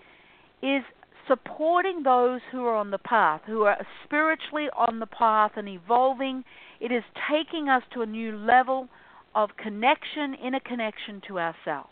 is 0.61 0.83
supporting 1.27 2.03
those 2.03 2.41
who 2.51 2.65
are 2.65 2.75
on 2.75 2.91
the 2.91 2.97
path, 2.97 3.41
who 3.45 3.63
are 3.63 3.77
spiritually 4.03 4.67
on 4.75 4.99
the 4.99 5.05
path 5.05 5.51
and 5.55 5.69
evolving. 5.69 6.43
It 6.81 6.91
is 6.91 7.03
taking 7.31 7.69
us 7.69 7.83
to 7.93 8.01
a 8.01 8.05
new 8.05 8.35
level 8.35 8.89
of 9.35 9.51
connection, 9.55 10.33
inner 10.33 10.59
connection 10.59 11.21
to 11.27 11.39
ourselves. 11.39 11.89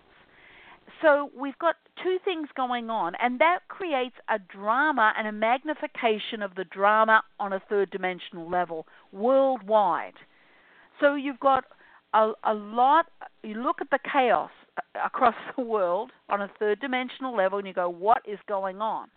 So 1.02 1.32
we've 1.40 1.58
got 1.60 1.76
two 2.04 2.18
things 2.24 2.48
going 2.56 2.90
on, 2.90 3.14
and 3.22 3.40
that 3.40 3.60
creates 3.68 4.16
a 4.30 4.40
drama 4.40 5.14
and 5.18 5.28
a 5.28 5.32
magnification 5.32 6.42
of 6.42 6.56
the 6.56 6.64
drama 6.64 7.24
on 7.40 7.54
a 7.54 7.62
third 7.70 7.90
dimensional 7.92 8.50
level 8.50 8.88
worldwide. 9.12 10.14
So 11.00 11.16
you've 11.16 11.40
got 11.40 11.66
a, 12.14 12.32
a 12.44 12.54
lot, 12.54 13.08
you 13.44 13.56
look 13.56 13.82
at 13.82 13.90
the 13.90 14.00
chaos 14.12 14.52
across 15.04 15.36
the 15.58 15.64
world 15.64 16.12
on 16.30 16.42
a 16.42 16.52
third 16.60 16.80
dimensional 16.80 17.36
level, 17.36 17.58
and 17.58 17.68
you 17.68 17.74
go, 17.74 17.90
what 17.90 18.22
is 18.28 18.40
going 18.48 18.82
on? 18.82 19.10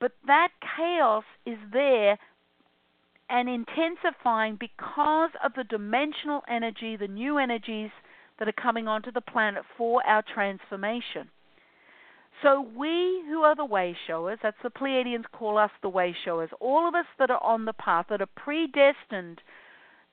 But 0.00 0.12
that 0.26 0.48
chaos 0.76 1.24
is 1.44 1.58
there 1.72 2.18
and 3.30 3.48
intensifying 3.48 4.56
because 4.58 5.30
of 5.44 5.52
the 5.54 5.64
dimensional 5.64 6.42
energy, 6.48 6.96
the 6.96 7.08
new 7.08 7.38
energies 7.38 7.90
that 8.38 8.48
are 8.48 8.52
coming 8.52 8.88
onto 8.88 9.10
the 9.10 9.20
planet 9.20 9.64
for 9.76 10.04
our 10.06 10.22
transformation. 10.22 11.28
So 12.42 12.60
we 12.76 13.22
who 13.26 13.42
are 13.42 13.56
the 13.56 13.64
way 13.64 13.96
showers, 14.06 14.38
that's 14.42 14.62
the 14.62 14.70
Pleiadians 14.70 15.24
call 15.32 15.58
us 15.58 15.70
the 15.82 15.88
way 15.88 16.14
showers, 16.24 16.50
all 16.60 16.86
of 16.86 16.94
us 16.94 17.06
that 17.18 17.30
are 17.30 17.42
on 17.42 17.64
the 17.64 17.72
path, 17.72 18.06
that 18.10 18.22
are 18.22 18.26
predestined 18.26 19.40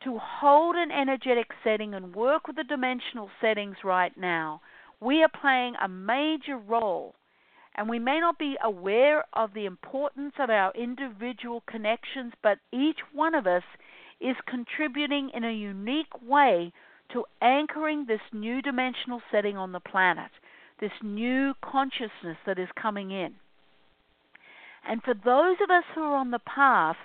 to 0.04 0.20
hold 0.20 0.76
an 0.76 0.92
energetic 0.92 1.52
setting 1.64 1.94
and 1.94 2.16
work 2.16 2.48
with 2.48 2.56
the 2.56 2.64
dimensional 2.64 3.30
settings 3.42 3.78
right 3.84 4.18
now, 4.18 4.62
we 5.00 5.24
are 5.24 5.30
playing 5.30 5.76
a 5.82 5.88
major 5.88 6.58
role. 6.58 7.16
And 7.76 7.90
we 7.90 8.00
may 8.00 8.20
not 8.20 8.40
be 8.40 8.56
aware 8.64 9.26
of 9.34 9.54
the 9.54 9.66
importance 9.66 10.34
of 10.40 10.50
our 10.50 10.72
individual 10.74 11.62
connections, 11.68 12.34
but 12.42 12.60
each 12.72 13.00
one 13.14 13.36
of 13.36 13.46
us 13.46 13.64
is 14.22 14.36
contributing 14.48 15.30
in 15.34 15.44
a 15.44 15.52
unique 15.52 16.22
way 16.26 16.72
to 17.12 17.26
anchoring 17.42 18.06
this 18.08 18.22
new 18.32 18.62
dimensional 18.62 19.22
setting 19.32 19.58
on 19.58 19.74
the 19.74 19.80
planet, 19.80 20.32
this 20.80 20.92
new 21.02 21.54
consciousness 21.62 22.38
that 22.46 22.60
is 22.60 22.70
coming 22.80 23.12
in. 23.12 23.36
And 24.88 25.02
for 25.04 25.14
those 25.14 25.58
of 25.64 25.70
us 25.70 25.84
who 25.94 26.02
are 26.02 26.16
on 26.16 26.32
the 26.32 26.40
path, 26.40 26.98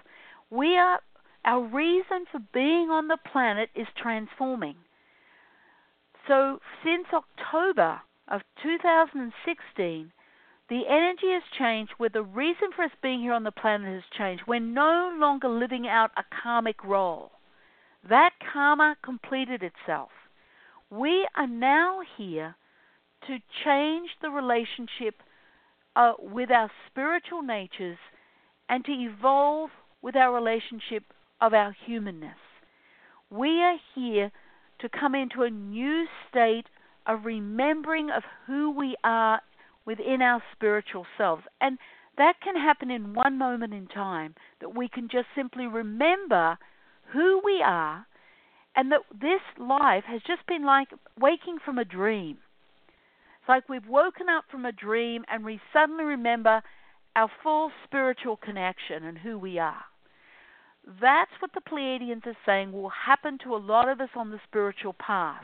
we 0.50 0.76
are 0.76 1.00
our 1.44 1.62
reason 1.62 2.26
for 2.30 2.40
being 2.52 2.90
on 2.90 3.08
the 3.08 3.16
planet 3.32 3.70
is 3.74 3.86
transforming. 3.96 4.76
So 6.28 6.60
since 6.84 7.06
October 7.12 8.02
of 8.28 8.42
2016, 8.62 10.12
the 10.68 10.82
energy 10.88 11.32
has 11.32 11.42
changed 11.58 11.92
where 11.96 12.10
the 12.10 12.22
reason 12.22 12.68
for 12.76 12.84
us 12.84 12.90
being 13.02 13.20
here 13.20 13.32
on 13.32 13.44
the 13.44 13.50
planet 13.50 13.92
has 13.92 14.04
changed. 14.16 14.44
We're 14.46 14.60
no 14.60 15.12
longer 15.18 15.48
living 15.48 15.88
out 15.88 16.10
a 16.16 16.24
karmic 16.42 16.84
role. 16.84 17.32
That 18.08 18.30
karma 18.52 18.96
completed 19.02 19.62
itself. 19.62 20.10
We 20.90 21.26
are 21.36 21.46
now 21.46 22.00
here 22.16 22.54
to 23.26 23.38
change 23.64 24.10
the 24.22 24.30
relationship 24.30 25.16
uh, 25.96 26.12
with 26.18 26.50
our 26.50 26.70
spiritual 26.90 27.42
natures 27.42 27.98
and 28.68 28.84
to 28.84 28.92
evolve 28.92 29.70
with 30.02 30.16
our 30.16 30.32
relationship 30.32 31.04
of 31.40 31.52
our 31.52 31.74
humanness. 31.86 32.36
We 33.30 33.60
are 33.60 33.76
here 33.94 34.30
to 34.80 34.88
come 34.88 35.14
into 35.14 35.42
a 35.42 35.50
new 35.50 36.06
state 36.28 36.66
of 37.06 37.24
remembering 37.24 38.10
of 38.10 38.22
who 38.46 38.70
we 38.70 38.96
are 39.04 39.40
within 39.84 40.22
our 40.22 40.42
spiritual 40.52 41.06
selves. 41.18 41.42
And 41.60 41.78
that 42.16 42.34
can 42.42 42.56
happen 42.56 42.90
in 42.90 43.14
one 43.14 43.38
moment 43.38 43.74
in 43.74 43.86
time, 43.86 44.34
that 44.60 44.76
we 44.76 44.88
can 44.88 45.08
just 45.08 45.26
simply 45.34 45.66
remember 45.66 46.58
who 47.12 47.40
we 47.44 47.62
are 47.64 48.06
and 48.76 48.92
that 48.92 49.00
this 49.12 49.40
life 49.58 50.04
has 50.06 50.20
just 50.26 50.46
been 50.46 50.64
like 50.64 50.88
waking 51.18 51.58
from 51.64 51.78
a 51.78 51.84
dream. 51.84 52.38
Like 53.50 53.68
we've 53.68 53.88
woken 53.88 54.28
up 54.28 54.44
from 54.48 54.64
a 54.64 54.70
dream 54.70 55.24
and 55.26 55.44
we 55.44 55.58
suddenly 55.72 56.04
remember 56.04 56.62
our 57.16 57.28
full 57.42 57.72
spiritual 57.82 58.36
connection 58.36 59.02
and 59.04 59.18
who 59.18 59.36
we 59.36 59.58
are. 59.58 59.82
That's 61.00 61.32
what 61.40 61.50
the 61.52 61.60
Pleiadians 61.60 62.24
are 62.28 62.36
saying 62.46 62.70
will 62.70 62.90
happen 62.90 63.38
to 63.42 63.56
a 63.56 63.58
lot 63.58 63.88
of 63.88 64.00
us 64.00 64.10
on 64.14 64.30
the 64.30 64.38
spiritual 64.46 64.92
path. 65.04 65.42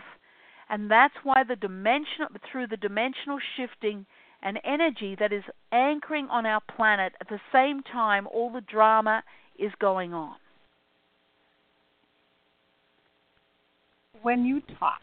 And 0.71 0.89
that's 0.89 1.17
why 1.25 1.43
the 1.43 1.57
dimension 1.57 2.27
through 2.53 2.69
the 2.69 2.77
dimensional 2.77 3.41
shifting 3.57 4.07
and 4.41 4.61
energy 4.65 5.17
that 5.19 5.33
is 5.33 5.43
anchoring 5.73 6.29
on 6.29 6.47
our 6.47 6.61
planet 6.77 7.13
at 7.21 7.29
the 7.29 7.41
same 7.53 7.83
time 7.83 8.29
all 8.29 8.53
the 8.53 8.61
drama 8.61 9.25
is 9.59 9.73
going 9.81 10.15
on. 10.15 10.37
When 14.23 14.45
you 14.45 14.63
talk 14.79 15.01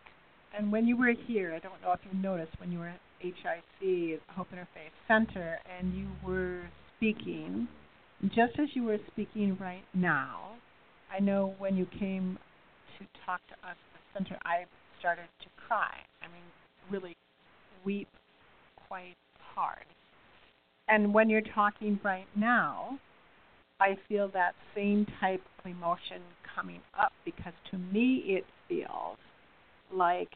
and 0.55 0.71
when 0.71 0.87
you 0.87 0.95
were 0.97 1.13
here, 1.27 1.53
I 1.55 1.59
don't 1.59 1.81
know 1.81 1.91
if 1.91 1.99
you 2.11 2.19
noticed 2.19 2.59
when 2.59 2.71
you 2.71 2.79
were 2.79 2.87
at 2.87 2.99
HIC, 3.19 4.21
Hope 4.29 4.47
Interfaith 4.53 4.93
Center, 5.07 5.59
and 5.79 5.93
you 5.93 6.07
were 6.25 6.61
speaking, 6.97 7.67
just 8.27 8.59
as 8.59 8.69
you 8.73 8.83
were 8.83 8.99
speaking 9.11 9.57
right 9.59 9.83
now, 9.93 10.51
I 11.11 11.19
know 11.19 11.55
when 11.57 11.75
you 11.75 11.87
came 11.99 12.37
to 12.99 13.05
talk 13.25 13.41
to 13.47 13.53
us 13.67 13.75
at 13.75 13.93
the 13.93 14.19
center, 14.19 14.39
I 14.45 14.65
started 14.99 15.25
to 15.41 15.47
cry. 15.67 15.93
I 16.21 16.27
mean, 16.27 16.43
really 16.89 17.15
weep 17.83 18.07
quite 18.87 19.15
hard. 19.39 19.85
And 20.87 21.13
when 21.13 21.29
you're 21.29 21.41
talking 21.41 21.99
right 22.03 22.27
now, 22.35 22.99
I 23.79 23.97
feel 24.07 24.29
that 24.29 24.53
same 24.75 25.07
type 25.19 25.41
of 25.59 25.71
emotion 25.71 26.21
coming 26.55 26.81
up 26.99 27.11
because 27.25 27.53
to 27.71 27.77
me 27.77 28.23
it 28.27 28.45
feels 28.67 29.17
like 29.93 30.29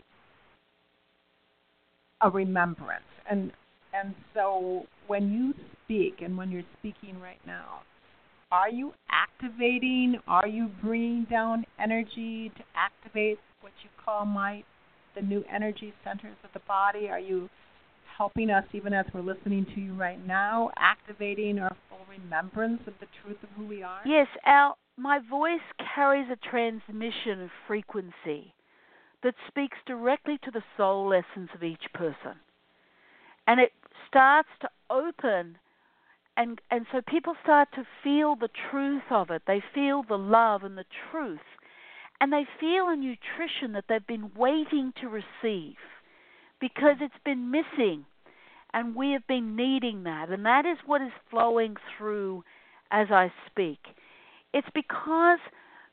a 2.21 2.29
remembrance. 2.29 3.03
And 3.29 3.51
and 3.93 4.13
so 4.33 4.85
when 5.07 5.31
you 5.31 5.53
speak 5.83 6.21
and 6.21 6.37
when 6.37 6.51
you're 6.51 6.63
speaking 6.79 7.19
right 7.19 7.39
now, 7.45 7.81
are 8.51 8.69
you 8.69 8.93
activating, 9.09 10.19
are 10.27 10.47
you 10.47 10.69
bringing 10.81 11.25
down 11.29 11.65
energy 11.79 12.51
to 12.57 12.63
activate 12.75 13.39
what 13.61 13.73
you 13.83 13.89
call 14.03 14.25
my 14.25 14.63
the 15.15 15.21
new 15.21 15.43
energy 15.53 15.93
centers 16.03 16.37
of 16.43 16.49
the 16.53 16.61
body? 16.67 17.09
Are 17.09 17.19
you 17.19 17.49
helping 18.17 18.49
us 18.49 18.65
even 18.73 18.93
as 18.93 19.05
we're 19.13 19.21
listening 19.21 19.65
to 19.75 19.81
you 19.81 19.93
right 19.95 20.25
now, 20.25 20.71
activating 20.77 21.59
our 21.59 21.75
full 21.89 21.99
remembrance 22.09 22.81
of 22.87 22.93
the 22.99 23.07
truth 23.23 23.37
of 23.43 23.49
who 23.57 23.65
we 23.65 23.83
are? 23.83 24.01
Yes, 24.05 24.27
Al, 24.45 24.77
my 24.97 25.19
voice 25.29 25.59
carries 25.95 26.27
a 26.31 26.49
transmission 26.49 27.41
of 27.41 27.49
frequency 27.67 28.53
that 29.23 29.35
speaks 29.47 29.77
directly 29.85 30.37
to 30.43 30.51
the 30.51 30.63
soul 30.75 31.13
essence 31.13 31.49
of 31.53 31.63
each 31.63 31.91
person. 31.93 32.39
And 33.47 33.59
it 33.59 33.71
starts 34.07 34.49
to 34.61 34.69
open 34.89 35.57
and 36.35 36.61
and 36.69 36.85
so 36.91 37.01
people 37.01 37.33
start 37.41 37.69
to 37.73 37.87
feel 38.03 38.35
the 38.35 38.49
truth 38.69 39.09
of 39.09 39.31
it. 39.31 39.41
They 39.47 39.63
feel 39.73 40.03
the 40.03 40.17
love 40.17 40.63
and 40.63 40.77
the 40.77 40.85
truth. 41.09 41.39
And 42.21 42.31
they 42.31 42.45
feel 42.59 42.87
a 42.89 42.95
nutrition 42.95 43.73
that 43.73 43.85
they've 43.89 44.05
been 44.05 44.31
waiting 44.35 44.93
to 45.01 45.07
receive 45.07 45.75
because 46.59 46.97
it's 47.01 47.23
been 47.25 47.51
missing 47.51 48.05
and 48.73 48.95
we 48.95 49.11
have 49.11 49.25
been 49.27 49.55
needing 49.55 50.03
that 50.03 50.29
and 50.29 50.45
that 50.45 50.65
is 50.65 50.77
what 50.85 51.01
is 51.01 51.11
flowing 51.29 51.75
through 51.97 52.43
as 52.91 53.07
I 53.11 53.31
speak. 53.49 53.79
It's 54.53 54.67
because 54.73 55.39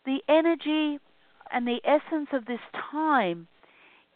the 0.07 0.19
energy 0.29 0.99
and 1.53 1.67
the 1.67 1.81
essence 1.85 2.29
of 2.33 2.47
this 2.47 2.61
time 2.91 3.49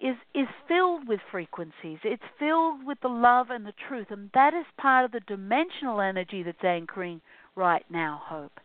is 0.00 0.16
is 0.34 0.46
filled 0.68 1.08
with 1.08 1.20
frequencies. 1.30 1.98
It's 2.04 2.22
filled 2.38 2.86
with 2.86 2.98
the 3.00 3.08
love 3.08 3.48
and 3.50 3.66
the 3.66 3.74
truth, 3.88 4.06
and 4.10 4.30
that 4.34 4.54
is 4.54 4.66
part 4.80 5.04
of 5.04 5.12
the 5.12 5.20
dimensional 5.20 6.00
energy 6.00 6.42
that's 6.42 6.64
anchoring 6.64 7.20
right 7.56 7.84
now. 7.90 8.20
Hope. 8.24 8.60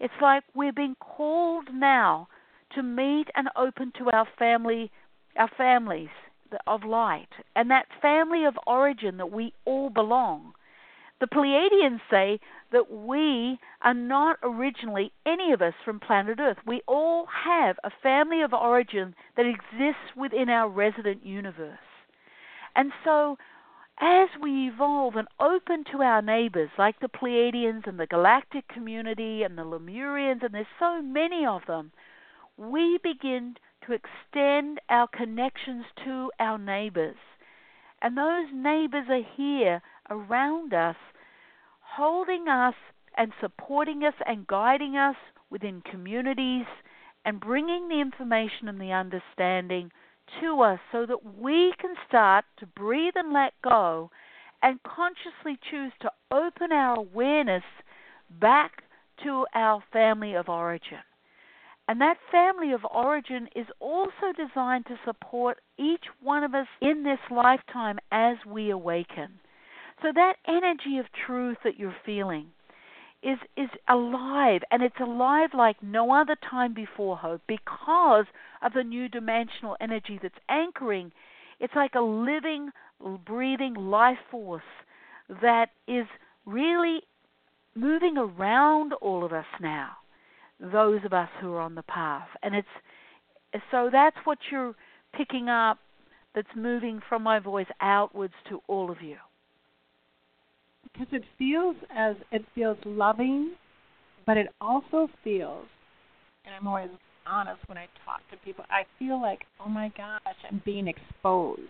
It's 0.00 0.14
like 0.20 0.42
we're 0.54 0.72
being 0.72 0.96
called 0.96 1.68
now 1.72 2.28
to 2.74 2.82
meet 2.82 3.26
and 3.34 3.48
open 3.56 3.92
to 3.98 4.10
our 4.10 4.26
family, 4.38 4.90
our 5.36 5.50
families 5.56 6.08
of 6.66 6.84
light, 6.84 7.28
and 7.54 7.70
that 7.70 7.86
family 8.00 8.44
of 8.44 8.54
origin 8.66 9.18
that 9.18 9.30
we 9.30 9.52
all 9.64 9.90
belong. 9.90 10.54
The 11.22 11.28
Pleiadians 11.28 12.00
say 12.10 12.40
that 12.72 12.90
we 12.90 13.60
are 13.80 13.94
not 13.94 14.38
originally 14.42 15.12
any 15.24 15.52
of 15.52 15.62
us 15.62 15.74
from 15.84 16.00
planet 16.00 16.40
Earth. 16.40 16.56
We 16.66 16.82
all 16.88 17.26
have 17.44 17.76
a 17.84 17.92
family 18.02 18.42
of 18.42 18.52
origin 18.52 19.14
that 19.36 19.46
exists 19.46 20.16
within 20.16 20.48
our 20.48 20.68
resident 20.68 21.24
universe. 21.24 21.78
And 22.74 22.90
so, 23.04 23.38
as 24.00 24.30
we 24.42 24.66
evolve 24.66 25.14
and 25.14 25.28
open 25.38 25.84
to 25.92 26.02
our 26.02 26.22
neighbors, 26.22 26.70
like 26.76 26.98
the 26.98 27.06
Pleiadians 27.06 27.86
and 27.86 28.00
the 28.00 28.08
galactic 28.08 28.66
community 28.66 29.44
and 29.44 29.56
the 29.56 29.62
Lemurians, 29.62 30.42
and 30.42 30.52
there's 30.52 30.66
so 30.80 31.00
many 31.00 31.46
of 31.46 31.62
them, 31.68 31.92
we 32.56 32.98
begin 33.00 33.54
to 33.86 33.92
extend 33.92 34.80
our 34.88 35.06
connections 35.06 35.84
to 36.04 36.32
our 36.40 36.58
neighbors. 36.58 37.14
And 38.00 38.18
those 38.18 38.48
neighbors 38.52 39.06
are 39.08 39.22
here 39.36 39.82
around 40.10 40.74
us 40.74 40.96
holding 41.96 42.48
us 42.48 42.74
and 43.16 43.32
supporting 43.40 44.02
us 44.04 44.14
and 44.26 44.46
guiding 44.46 44.96
us 44.96 45.16
within 45.50 45.82
communities 45.82 46.66
and 47.24 47.40
bringing 47.40 47.88
the 47.88 48.00
information 48.00 48.68
and 48.68 48.80
the 48.80 48.92
understanding 48.92 49.90
to 50.40 50.60
us 50.60 50.78
so 50.90 51.04
that 51.06 51.36
we 51.38 51.72
can 51.80 51.94
start 52.08 52.44
to 52.58 52.66
breathe 52.66 53.14
and 53.16 53.32
let 53.32 53.52
go 53.62 54.10
and 54.62 54.80
consciously 54.82 55.58
choose 55.70 55.92
to 56.00 56.10
open 56.30 56.72
our 56.72 56.96
awareness 56.96 57.64
back 58.40 58.82
to 59.22 59.44
our 59.54 59.82
family 59.92 60.34
of 60.34 60.48
origin. 60.48 60.98
And 61.88 62.00
that 62.00 62.16
family 62.30 62.72
of 62.72 62.80
origin 62.90 63.48
is 63.54 63.66
also 63.80 64.32
designed 64.36 64.86
to 64.86 64.98
support 65.04 65.58
each 65.78 66.04
one 66.22 66.44
of 66.44 66.54
us 66.54 66.68
in 66.80 67.02
this 67.02 67.18
lifetime 67.30 67.98
as 68.10 68.36
we 68.46 68.70
awaken. 68.70 69.40
So 70.02 70.08
that 70.12 70.34
energy 70.48 70.98
of 70.98 71.06
truth 71.26 71.58
that 71.62 71.78
you're 71.78 71.94
feeling 72.04 72.48
is 73.22 73.38
is 73.56 73.68
alive 73.88 74.62
and 74.72 74.82
it's 74.82 74.98
alive 75.00 75.50
like 75.54 75.80
no 75.80 76.12
other 76.12 76.36
time 76.50 76.74
before 76.74 77.16
hope 77.16 77.40
because 77.46 78.26
of 78.62 78.72
the 78.72 78.82
new 78.82 79.08
dimensional 79.08 79.76
energy 79.80 80.18
that's 80.20 80.34
anchoring. 80.48 81.12
It's 81.60 81.74
like 81.76 81.94
a 81.94 82.00
living 82.00 82.70
breathing 83.24 83.74
life 83.74 84.18
force 84.28 84.62
that 85.40 85.68
is 85.86 86.06
really 86.44 87.02
moving 87.76 88.18
around 88.18 88.92
all 88.94 89.24
of 89.24 89.32
us 89.32 89.46
now 89.60 89.90
those 90.60 91.00
of 91.04 91.12
us 91.12 91.28
who 91.40 91.52
are 91.52 91.60
on 91.60 91.74
the 91.74 91.82
path. 91.82 92.28
And 92.42 92.54
it's 92.54 92.68
so 93.70 93.88
that's 93.90 94.16
what 94.24 94.38
you're 94.50 94.74
picking 95.16 95.48
up 95.48 95.78
that's 96.34 96.48
moving 96.56 97.00
from 97.08 97.22
my 97.22 97.38
voice 97.38 97.66
outwards 97.80 98.34
to 98.48 98.60
all 98.66 98.90
of 98.90 99.00
you 99.00 99.16
because 100.92 101.08
it 101.12 101.24
feels 101.38 101.76
as 101.96 102.16
it 102.30 102.44
feels 102.54 102.78
loving, 102.84 103.52
but 104.26 104.36
it 104.36 104.48
also 104.60 105.08
feels 105.24 105.66
and 106.44 106.54
I'm 106.54 106.66
always 106.66 106.90
honest 107.26 107.60
when 107.66 107.78
I 107.78 107.86
talk 108.04 108.20
to 108.30 108.36
people, 108.44 108.64
I 108.68 108.82
feel 108.98 109.20
like, 109.20 109.44
oh 109.64 109.68
my 109.68 109.92
gosh, 109.96 110.20
I'm 110.50 110.60
being 110.64 110.88
exposed. 110.88 111.60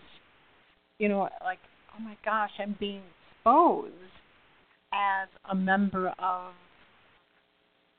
You 0.99 1.09
know, 1.09 1.29
like, 1.43 1.59
oh 1.95 2.01
my 2.01 2.17
gosh, 2.25 2.51
I'm 2.59 2.75
being 2.79 3.01
exposed 3.39 3.93
as 4.93 5.27
a 5.49 5.55
member 5.55 6.09
of 6.19 6.53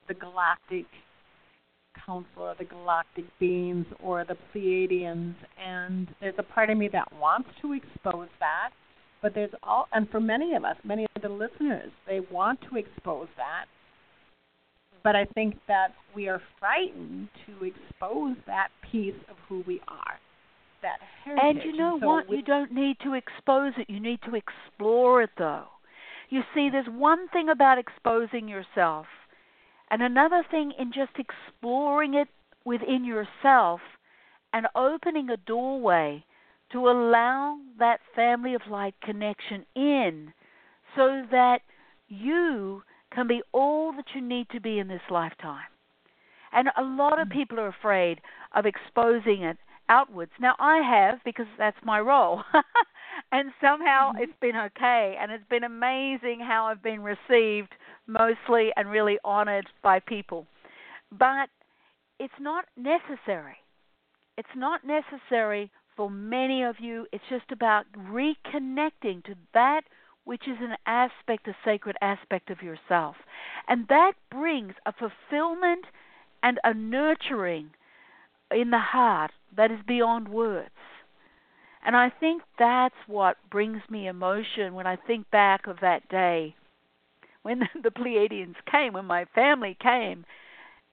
the 0.08 0.14
galactic 0.14 0.86
council 2.04 2.42
or 2.42 2.54
the 2.58 2.64
galactic 2.64 3.24
beings 3.38 3.86
or 4.02 4.24
the 4.24 4.36
Pleiadians 4.52 5.34
and 5.64 6.08
there's 6.20 6.34
a 6.38 6.42
part 6.42 6.68
of 6.68 6.76
me 6.76 6.88
that 6.88 7.08
wants 7.20 7.48
to 7.62 7.72
expose 7.72 8.28
that 8.40 8.70
but 9.24 9.34
there's 9.34 9.50
all 9.64 9.88
and 9.92 10.08
for 10.10 10.20
many 10.20 10.54
of 10.54 10.64
us 10.64 10.76
many 10.84 11.06
of 11.16 11.22
the 11.22 11.28
listeners 11.28 11.90
they 12.06 12.20
want 12.30 12.60
to 12.70 12.76
expose 12.76 13.28
that 13.36 13.64
but 15.04 15.14
I 15.14 15.26
think 15.34 15.56
that 15.68 15.88
we 16.16 16.28
are 16.28 16.40
frightened 16.58 17.28
to 17.46 17.66
expose 17.66 18.36
that 18.46 18.68
piece 18.90 19.14
of 19.30 19.36
who 19.48 19.62
we 19.66 19.80
are. 19.86 20.18
That 20.80 20.98
heritage. 21.24 21.62
And 21.62 21.72
you 21.72 21.78
know 21.78 21.92
and 21.94 22.02
so 22.02 22.06
what? 22.06 22.28
We, 22.28 22.36
you 22.38 22.42
don't 22.42 22.72
need 22.72 22.96
to 23.04 23.12
expose 23.12 23.74
it. 23.76 23.88
You 23.88 24.00
need 24.00 24.20
to 24.22 24.34
explore 24.34 25.22
it, 25.22 25.30
though. 25.36 25.66
You 26.30 26.40
see, 26.54 26.70
there's 26.72 26.88
one 26.88 27.28
thing 27.28 27.50
about 27.50 27.78
exposing 27.78 28.48
yourself, 28.48 29.06
and 29.90 30.02
another 30.02 30.42
thing 30.50 30.72
in 30.78 30.90
just 30.90 31.12
exploring 31.18 32.14
it 32.14 32.28
within 32.64 33.04
yourself 33.04 33.80
and 34.54 34.66
opening 34.74 35.28
a 35.28 35.36
doorway 35.36 36.24
to 36.74 36.88
allow 36.88 37.56
that 37.78 38.00
family 38.16 38.54
of 38.54 38.60
light 38.68 38.96
connection 39.00 39.64
in 39.76 40.32
so 40.96 41.22
that 41.30 41.60
you 42.08 42.82
can 43.14 43.28
be 43.28 43.42
all 43.52 43.92
that 43.92 44.06
you 44.12 44.20
need 44.20 44.48
to 44.50 44.60
be 44.60 44.80
in 44.80 44.88
this 44.88 45.00
lifetime. 45.08 45.70
And 46.52 46.68
a 46.76 46.82
lot 46.82 47.20
of 47.20 47.30
people 47.30 47.60
are 47.60 47.68
afraid 47.68 48.20
of 48.54 48.66
exposing 48.66 49.42
it 49.42 49.56
outwards. 49.88 50.32
Now, 50.40 50.56
I 50.58 50.78
have 50.78 51.20
because 51.24 51.46
that's 51.58 51.76
my 51.84 52.00
role. 52.00 52.42
and 53.32 53.52
somehow 53.60 54.10
mm-hmm. 54.10 54.22
it's 54.22 54.40
been 54.40 54.56
okay. 54.56 55.16
And 55.20 55.30
it's 55.30 55.48
been 55.48 55.64
amazing 55.64 56.40
how 56.40 56.66
I've 56.66 56.82
been 56.82 57.02
received 57.02 57.72
mostly 58.08 58.70
and 58.76 58.90
really 58.90 59.18
honored 59.24 59.66
by 59.82 60.00
people. 60.00 60.46
But 61.12 61.50
it's 62.18 62.34
not 62.40 62.64
necessary. 62.76 63.56
It's 64.36 64.48
not 64.56 64.80
necessary 64.84 65.70
for 65.96 66.10
many 66.10 66.62
of 66.62 66.76
you. 66.80 67.06
It's 67.12 67.24
just 67.28 67.50
about 67.50 67.86
reconnecting 67.92 69.24
to 69.24 69.34
that 69.52 69.82
which 70.24 70.48
is 70.48 70.56
an 70.60 70.76
aspect, 70.86 71.46
a 71.48 71.56
sacred 71.64 71.96
aspect 72.00 72.50
of 72.50 72.62
yourself. 72.62 73.16
And 73.68 73.86
that 73.88 74.12
brings 74.30 74.72
a 74.86 74.92
fulfillment 74.92 75.84
and 76.42 76.58
a 76.64 76.72
nurturing 76.72 77.70
in 78.50 78.70
the 78.70 78.78
heart 78.78 79.32
that 79.56 79.70
is 79.70 79.80
beyond 79.86 80.28
words. 80.28 80.70
And 81.84 81.94
I 81.94 82.08
think 82.08 82.42
that's 82.58 82.94
what 83.06 83.36
brings 83.50 83.82
me 83.90 84.06
emotion 84.06 84.74
when 84.74 84.86
I 84.86 84.96
think 84.96 85.30
back 85.30 85.66
of 85.66 85.80
that 85.82 86.08
day 86.08 86.54
when 87.44 87.60
the 87.82 87.90
Pleiadians 87.90 88.56
came, 88.70 88.94
when 88.94 89.04
my 89.04 89.26
family 89.34 89.76
came 89.80 90.24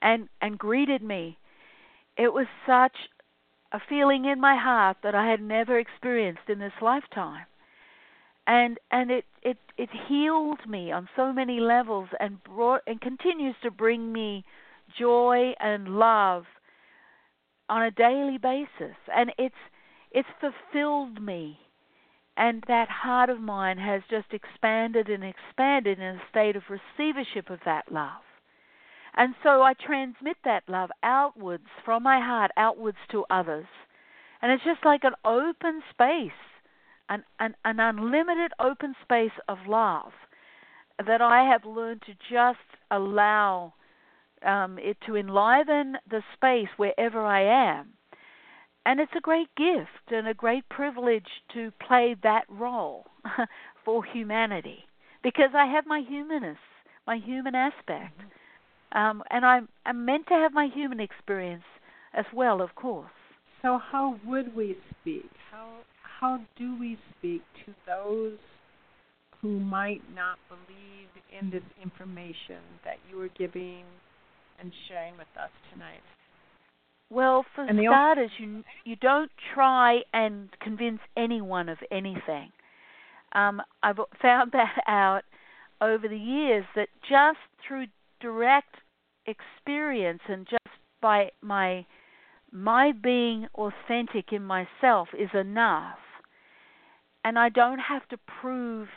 and 0.02 0.30
and 0.42 0.60
greeted 0.60 1.02
me. 1.02 1.38
It 2.18 2.34
was 2.34 2.48
such 2.68 2.96
a 3.72 3.80
feeling 3.88 4.26
in 4.26 4.40
my 4.40 4.56
heart 4.56 4.98
that 5.04 5.16
I 5.16 5.30
had 5.30 5.42
never 5.42 5.80
experienced 5.80 6.50
in 6.50 6.60
this 6.60 6.74
lifetime. 6.82 7.46
And 8.48 8.80
and 8.90 9.12
it 9.12 9.26
it 9.44 9.58
it 9.78 9.90
healed 10.08 10.68
me 10.68 10.92
on 10.92 11.08
so 11.16 11.32
many 11.32 11.60
levels 11.60 12.10
and 12.20 12.44
brought 12.44 12.82
and 12.88 13.00
continues 13.00 13.56
to 13.64 13.72
bring 13.72 14.12
me 14.12 14.44
joy 15.00 15.54
and 15.60 15.88
love 15.88 16.46
on 17.70 17.84
a 17.84 17.92
daily 17.92 18.38
basis. 18.38 18.98
And 19.16 19.32
it's 19.38 19.56
it's 20.12 20.28
fulfilled 20.40 21.22
me. 21.22 21.60
And 22.36 22.64
that 22.68 22.90
heart 22.90 23.30
of 23.30 23.40
mine 23.40 23.78
has 23.78 24.02
just 24.10 24.34
expanded 24.34 25.08
and 25.08 25.24
expanded 25.24 26.00
in 26.00 26.16
a 26.16 26.22
state 26.30 26.56
of 26.56 26.64
receivership 26.70 27.50
of 27.50 27.60
that 27.66 27.92
love 27.92 28.24
and 29.16 29.36
so 29.44 29.62
I 29.62 29.74
transmit 29.74 30.38
that 30.46 30.64
love 30.68 30.90
outwards 31.04 31.68
from 31.84 32.04
my 32.04 32.20
heart 32.20 32.52
outwards 32.58 32.98
to 33.12 33.26
others 33.30 33.68
and 34.42 34.52
it's 34.52 34.64
just 34.64 34.86
like 34.86 35.04
an 35.04 35.14
open 35.26 35.82
space 35.92 36.32
an, 37.10 37.24
an, 37.40 37.56
an 37.66 37.80
unlimited 37.80 38.54
open 38.60 38.96
space 39.04 39.38
of 39.50 39.58
love 39.68 40.14
that 41.06 41.22
I 41.22 41.50
have 41.50 41.66
learned 41.66 42.02
to 42.06 42.14
just 42.32 42.60
allow 42.90 43.74
um, 44.46 44.80
it 44.80 44.98
to 45.06 45.18
enliven 45.18 45.98
the 46.10 46.24
space 46.34 46.70
wherever 46.78 47.26
I 47.26 47.78
am. 47.80 47.90
And 48.86 49.00
it's 49.00 49.12
a 49.16 49.22
great 49.22 49.50
gift 49.56 50.10
and 50.10 50.28
a 50.28 50.34
great 50.34 50.68
privilege 50.70 51.28
to 51.54 51.72
play 51.86 52.16
that 52.24 52.46
role 52.50 53.06
for 53.86 54.04
humanity 54.04 54.86
because 55.22 55.52
I 55.54 55.66
have 55.66 55.86
my 55.86 56.02
humanness, 56.08 56.58
my 57.06 57.18
human 57.18 57.54
aspect. 57.54 58.18
Mm-hmm. 58.18 58.28
Um, 58.94 59.24
and 59.30 59.46
I'm, 59.46 59.70
I'm 59.86 60.06
meant 60.06 60.28
to 60.28 60.34
have 60.34 60.54
my 60.54 60.68
human 60.74 61.00
experience 61.00 61.64
as 62.14 62.26
well, 62.34 62.62
of 62.62 62.76
course. 62.76 63.10
So, 63.62 63.80
how 63.92 64.20
would 64.26 64.56
we 64.56 64.76
speak? 65.02 65.30
How 65.52 65.68
how 66.20 66.40
do 66.58 66.78
we 66.80 66.98
speak 67.18 67.42
to 67.66 67.74
those 67.88 68.38
who 69.42 69.60
might 69.60 70.02
not 70.14 70.38
believe 70.50 71.10
in 71.40 71.50
this 71.50 71.64
information 71.82 72.60
that 72.84 72.98
you 73.10 73.20
are 73.22 73.30
giving 73.30 73.84
and 74.60 74.72
sharing 74.88 75.14
with 75.14 75.28
us 75.36 75.50
tonight? 75.74 76.02
Well, 77.10 77.46
for 77.56 77.66
and 77.66 77.80
starters, 77.88 78.32
you 78.40 78.64
you 78.86 78.96
don't 78.96 79.32
try 79.54 80.02
and 80.14 80.50
convince 80.62 81.00
anyone 81.18 81.70
of 81.70 81.78
anything. 81.92 82.52
Um, 83.34 83.62
I've 83.84 84.00
found 84.22 84.52
that 84.54 84.78
out 84.88 85.24
over 85.82 86.08
the 86.08 86.18
years 86.18 86.66
that 86.76 86.88
just 87.10 87.40
through 87.68 87.88
direct 88.22 88.76
experience 89.26 90.22
and 90.28 90.48
just 90.50 90.76
by 91.02 91.30
my 91.42 91.86
my 92.54 92.92
being 92.92 93.48
authentic 93.56 94.34
in 94.34 94.44
myself 94.44 95.08
is 95.18 95.30
enough 95.34 95.98
and 97.24 97.38
I 97.38 97.50
don't 97.50 97.80
have 97.80 98.08
to 98.10 98.18
prove 98.42 98.88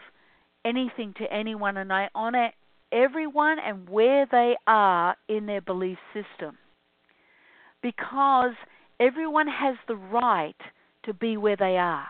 anything 0.65 1.15
to 1.19 1.33
anyone, 1.33 1.77
and 1.77 1.93
I 1.93 2.09
honor 2.15 2.51
everyone 2.93 3.59
and 3.59 3.89
where 3.89 4.27
they 4.31 4.57
are 4.67 5.17
in 5.29 5.47
their 5.47 5.61
belief 5.61 5.99
system. 6.13 6.57
Because 7.83 8.55
everyone 8.99 9.49
has 9.49 9.77
the 9.87 9.97
right 9.97 10.57
to 11.05 11.13
be 11.13 11.37
where 11.37 11.57
they 11.57 11.77
are. 11.77 12.07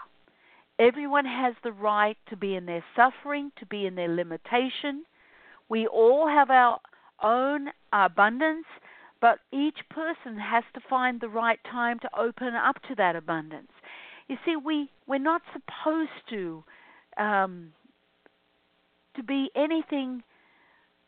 Everyone 0.79 1.25
has 1.25 1.55
the 1.63 1.73
right 1.73 2.17
to 2.31 2.37
be 2.37 2.55
in 2.55 2.67
their 2.67 2.85
suffering, 2.95 3.51
to 3.59 3.67
be 3.67 3.87
in 3.87 3.95
their 3.95 4.09
limitation. 4.09 5.05
We 5.69 5.87
all 5.87 6.29
have 6.29 6.51
our 6.51 6.79
own 7.23 7.69
abundance, 7.93 8.67
but 9.21 9.39
each 9.53 9.79
person 9.91 10.39
has 10.39 10.65
to 10.75 10.81
find 10.89 11.21
the 11.21 11.29
right 11.29 11.59
time 11.71 11.99
to 12.01 12.09
open 12.19 12.55
up 12.55 12.77
to 12.89 12.95
that 12.97 13.17
abundance. 13.17 13.73
You 14.29 14.37
see, 14.45 14.57
we 14.57 14.91
we're 15.07 15.19
not 15.19 15.43
supposed 15.53 16.11
to 16.31 16.65
um, 17.19 17.73
to 19.17 19.23
be 19.23 19.51
anything 19.55 20.23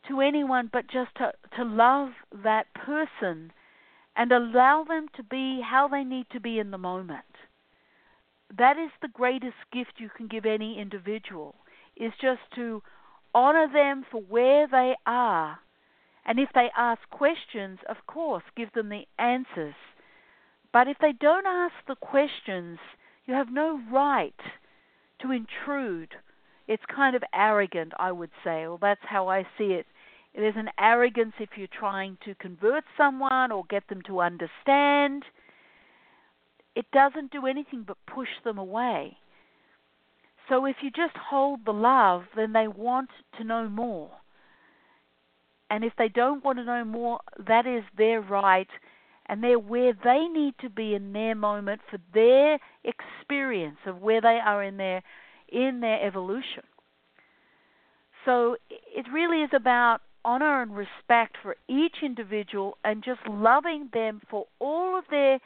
to 0.07 0.21
anyone 0.21 0.69
but 0.71 0.87
just 0.87 1.13
to 1.17 1.31
to 1.57 1.63
love 1.63 2.09
that 2.43 2.67
person 2.73 3.51
and 4.15 4.31
allow 4.31 4.83
them 4.83 5.07
to 5.15 5.23
be 5.23 5.61
how 5.61 5.87
they 5.87 6.03
need 6.03 6.25
to 6.31 6.39
be 6.39 6.59
in 6.59 6.71
the 6.71 6.77
moment. 6.77 7.21
That 8.57 8.77
is 8.77 8.91
the 9.01 9.09
greatest 9.09 9.57
gift 9.71 9.93
you 9.97 10.09
can 10.15 10.27
give 10.27 10.45
any 10.45 10.79
individual 10.79 11.55
is 11.95 12.13
just 12.21 12.41
to 12.55 12.81
honor 13.33 13.67
them 13.71 14.05
for 14.09 14.21
where 14.21 14.67
they 14.67 14.95
are. 15.05 15.59
And 16.27 16.39
if 16.39 16.49
they 16.53 16.69
ask 16.75 16.99
questions, 17.09 17.79
of 17.89 17.95
course, 18.05 18.43
give 18.55 18.71
them 18.73 18.89
the 18.89 19.05
answers. 19.17 19.75
But 20.73 20.89
if 20.89 20.97
they 20.99 21.13
don't 21.13 21.47
ask 21.47 21.73
the 21.87 21.95
questions, 21.95 22.79
you 23.25 23.33
have 23.33 23.51
no 23.51 23.79
right 23.91 24.35
to 25.21 25.31
intrude. 25.31 26.15
It's 26.67 26.83
kind 26.93 27.15
of 27.15 27.23
arrogant, 27.33 27.93
I 27.97 28.11
would 28.11 28.31
say. 28.43 28.67
Well, 28.67 28.77
that's 28.79 29.01
how 29.03 29.29
I 29.29 29.43
see 29.57 29.71
it. 29.71 29.85
There's 30.35 30.57
an 30.57 30.69
arrogance 30.77 31.33
if 31.39 31.49
you're 31.55 31.67
trying 31.67 32.17
to 32.25 32.35
convert 32.35 32.83
someone 32.97 33.51
or 33.51 33.63
get 33.69 33.87
them 33.87 34.01
to 34.03 34.19
understand. 34.19 35.23
It 36.75 36.85
doesn't 36.91 37.31
do 37.31 37.47
anything 37.47 37.85
but 37.87 37.97
push 38.05 38.27
them 38.43 38.57
away. 38.57 39.17
So 40.49 40.65
if 40.65 40.75
you 40.81 40.91
just 40.91 41.15
hold 41.17 41.61
the 41.65 41.73
love, 41.73 42.23
then 42.35 42.53
they 42.53 42.67
want 42.67 43.09
to 43.37 43.43
know 43.43 43.67
more. 43.67 44.11
And 45.69 45.83
if 45.83 45.93
they 45.97 46.07
don't 46.07 46.43
want 46.43 46.59
to 46.59 46.63
know 46.63 46.85
more, 46.85 47.19
that 47.47 47.67
is 47.67 47.83
their 47.97 48.21
right 48.21 48.69
and 49.27 49.43
they're 49.43 49.59
where 49.59 49.93
they 50.03 50.27
need 50.27 50.55
to 50.61 50.69
be 50.69 50.93
in 50.95 51.13
their 51.13 51.35
moment 51.35 51.81
for 51.89 51.99
their 52.13 52.59
experience 52.83 53.77
of 53.85 54.01
where 54.01 54.21
they 54.21 54.39
are 54.43 54.63
in 54.63 54.77
their 54.77 55.03
in 55.49 55.79
their 55.79 56.05
evolution. 56.05 56.63
So 58.25 58.57
it 58.69 59.05
really 59.13 59.43
is 59.43 59.51
about 59.53 59.99
honor 60.25 60.61
and 60.61 60.75
respect 60.75 61.37
for 61.41 61.55
each 61.69 61.97
individual 62.03 62.77
and 62.83 63.03
just 63.03 63.21
loving 63.29 63.89
them 63.93 64.21
for 64.29 64.45
all 64.59 64.97
of 64.97 65.05
their 65.09 65.39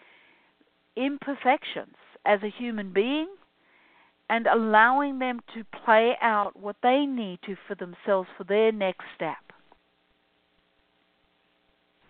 imperfections 0.95 1.95
as 2.25 2.39
a 2.41 2.49
human 2.49 2.91
being 2.91 3.27
and 4.29 4.47
allowing 4.47 5.19
them 5.19 5.41
to 5.53 5.63
play 5.85 6.13
out 6.21 6.59
what 6.59 6.77
they 6.81 7.05
need 7.05 7.39
to 7.45 7.55
for 7.67 7.75
themselves 7.75 8.29
for 8.35 8.43
their 8.43 8.71
next 8.71 9.05
step. 9.15 9.50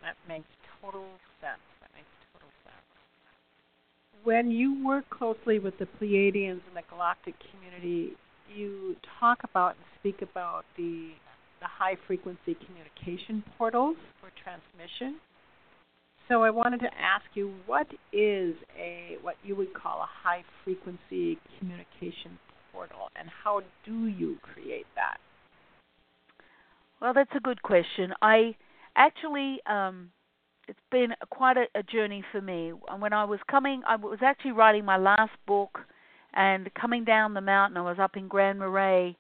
That 0.01 0.15
makes 0.27 0.47
total 0.81 1.05
sense. 1.39 1.61
That 1.81 1.91
makes 1.93 2.09
total 2.33 2.49
sense. 2.63 2.85
When 4.23 4.51
you 4.51 4.85
work 4.85 5.09
closely 5.09 5.59
with 5.59 5.77
the 5.79 5.85
Pleiadians 5.85 6.61
and 6.67 6.75
the 6.75 6.83
galactic 6.89 7.35
community, 7.51 8.17
you 8.53 8.95
talk 9.19 9.39
about 9.43 9.75
and 9.75 9.85
speak 9.99 10.21
about 10.21 10.65
the 10.77 11.11
the 11.61 11.67
high 11.67 11.95
frequency 12.07 12.57
communication 12.65 13.43
portals 13.55 13.95
for 14.19 14.31
transmission. 14.43 15.19
So 16.27 16.43
I 16.43 16.49
wanted 16.49 16.79
to 16.79 16.89
ask 16.99 17.25
you 17.35 17.53
what 17.67 17.87
is 18.11 18.55
a 18.79 19.17
what 19.21 19.35
you 19.43 19.55
would 19.55 19.73
call 19.73 20.01
a 20.01 20.07
high 20.07 20.43
frequency 20.63 21.37
communication 21.59 22.39
portal 22.71 23.09
and 23.15 23.29
how 23.43 23.61
do 23.85 24.07
you 24.07 24.37
create 24.41 24.87
that? 24.95 25.17
Well, 27.01 27.13
that's 27.13 27.31
a 27.35 27.39
good 27.39 27.61
question. 27.61 28.13
I 28.21 28.55
actually 28.95 29.59
um 29.65 30.11
it's 30.67 30.79
been 30.91 31.09
quite 31.29 31.57
a, 31.57 31.65
a 31.75 31.83
journey 31.83 32.23
for 32.31 32.39
me. 32.39 32.71
When 32.71 33.13
I 33.13 33.25
was 33.25 33.39
coming 33.49 33.81
I 33.87 33.95
was 33.95 34.19
actually 34.21 34.51
writing 34.51 34.85
my 34.85 34.97
last 34.97 35.33
book 35.47 35.79
and 36.33 36.73
coming 36.73 37.03
down 37.03 37.33
the 37.33 37.41
mountain 37.41 37.77
I 37.77 37.81
was 37.81 37.97
up 37.99 38.15
in 38.15 38.27
Grand 38.27 38.59
Marais 38.59 39.17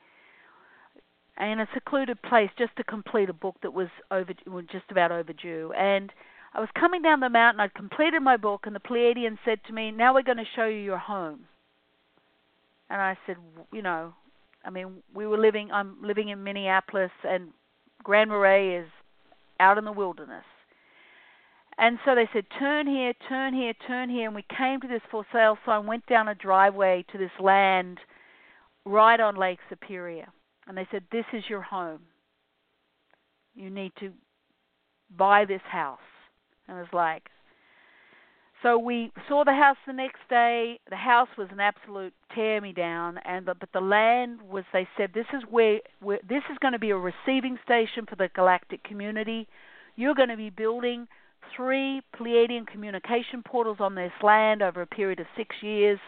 in 1.39 1.59
a 1.59 1.67
secluded 1.73 2.21
place 2.21 2.49
just 2.57 2.75
to 2.77 2.83
complete 2.83 3.29
a 3.29 3.33
book 3.33 3.55
that 3.63 3.73
was 3.73 3.87
over 4.11 4.33
just 4.71 4.85
about 4.89 5.11
overdue. 5.11 5.73
And 5.77 6.11
I 6.53 6.59
was 6.59 6.69
coming 6.77 7.01
down 7.01 7.21
the 7.21 7.29
mountain. 7.29 7.61
I'd 7.61 7.73
completed 7.73 8.21
my 8.21 8.37
book, 8.37 8.61
and 8.65 8.75
the 8.75 8.79
Pleiadian 8.79 9.37
said 9.45 9.59
to 9.67 9.73
me, 9.73 9.91
"Now 9.91 10.13
we're 10.13 10.23
going 10.23 10.37
to 10.37 10.45
show 10.55 10.65
you 10.65 10.79
your 10.79 10.97
home." 10.97 11.47
And 12.89 13.01
I 13.01 13.17
said, 13.25 13.37
"You 13.71 13.81
know, 13.81 14.13
I 14.65 14.69
mean, 14.69 15.01
we 15.13 15.25
were 15.25 15.37
living. 15.37 15.71
I'm 15.71 16.01
living 16.01 16.29
in 16.29 16.43
Minneapolis, 16.43 17.11
and 17.23 17.53
Grand 18.03 18.29
Marais 18.29 18.75
is 18.75 18.89
out 19.61 19.77
in 19.77 19.85
the 19.85 19.91
wilderness." 19.91 20.43
And 21.77 21.97
so 22.05 22.13
they 22.13 22.29
said, 22.33 22.45
turn 22.59 22.85
here, 22.85 23.13
turn 23.27 23.53
here, 23.53 23.73
turn 23.87 24.09
here. 24.09 24.27
And 24.27 24.35
we 24.35 24.45
came 24.55 24.81
to 24.81 24.87
this 24.87 25.01
for 25.09 25.25
sale 25.31 25.57
sign, 25.65 25.87
went 25.87 26.05
down 26.05 26.27
a 26.27 26.35
driveway 26.35 27.05
to 27.11 27.17
this 27.17 27.31
land 27.39 27.97
right 28.85 29.19
on 29.19 29.35
Lake 29.35 29.59
Superior 29.69 30.27
and 30.67 30.77
they 30.77 30.87
said, 30.91 31.03
This 31.11 31.25
is 31.33 31.43
your 31.49 31.61
home. 31.61 32.01
You 33.55 33.69
need 33.69 33.91
to 33.99 34.13
buy 35.15 35.45
this 35.45 35.61
house. 35.69 35.99
And 36.67 36.77
it 36.77 36.81
was 36.81 36.93
like, 36.93 37.23
so 38.63 38.77
we 38.77 39.11
saw 39.27 39.43
the 39.43 39.53
house 39.53 39.77
the 39.87 39.93
next 39.93 40.19
day. 40.29 40.79
The 40.89 40.95
house 40.95 41.29
was 41.37 41.47
an 41.51 41.59
absolute 41.59 42.13
tear 42.35 42.61
me 42.61 42.73
down, 42.73 43.17
and 43.25 43.47
the, 43.47 43.55
but 43.55 43.69
the 43.73 43.81
land 43.81 44.39
was. 44.41 44.63
They 44.71 44.87
said 44.97 45.11
this 45.13 45.25
is 45.33 45.43
where, 45.49 45.79
where 45.99 46.19
this 46.27 46.43
is 46.51 46.57
going 46.59 46.73
to 46.73 46.79
be 46.79 46.91
a 46.91 46.97
receiving 46.97 47.57
station 47.63 48.05
for 48.07 48.15
the 48.15 48.29
galactic 48.35 48.83
community. 48.83 49.47
You're 49.95 50.15
going 50.15 50.29
to 50.29 50.37
be 50.37 50.51
building 50.51 51.07
three 51.55 52.01
Pleiadian 52.15 52.67
communication 52.67 53.41
portals 53.43 53.77
on 53.79 53.95
this 53.95 54.11
land 54.21 54.61
over 54.61 54.81
a 54.81 54.87
period 54.87 55.19
of 55.19 55.25
six 55.35 55.55
years, 55.61 55.99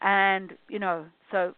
and 0.00 0.52
you 0.68 0.78
know, 0.78 1.06
so 1.32 1.54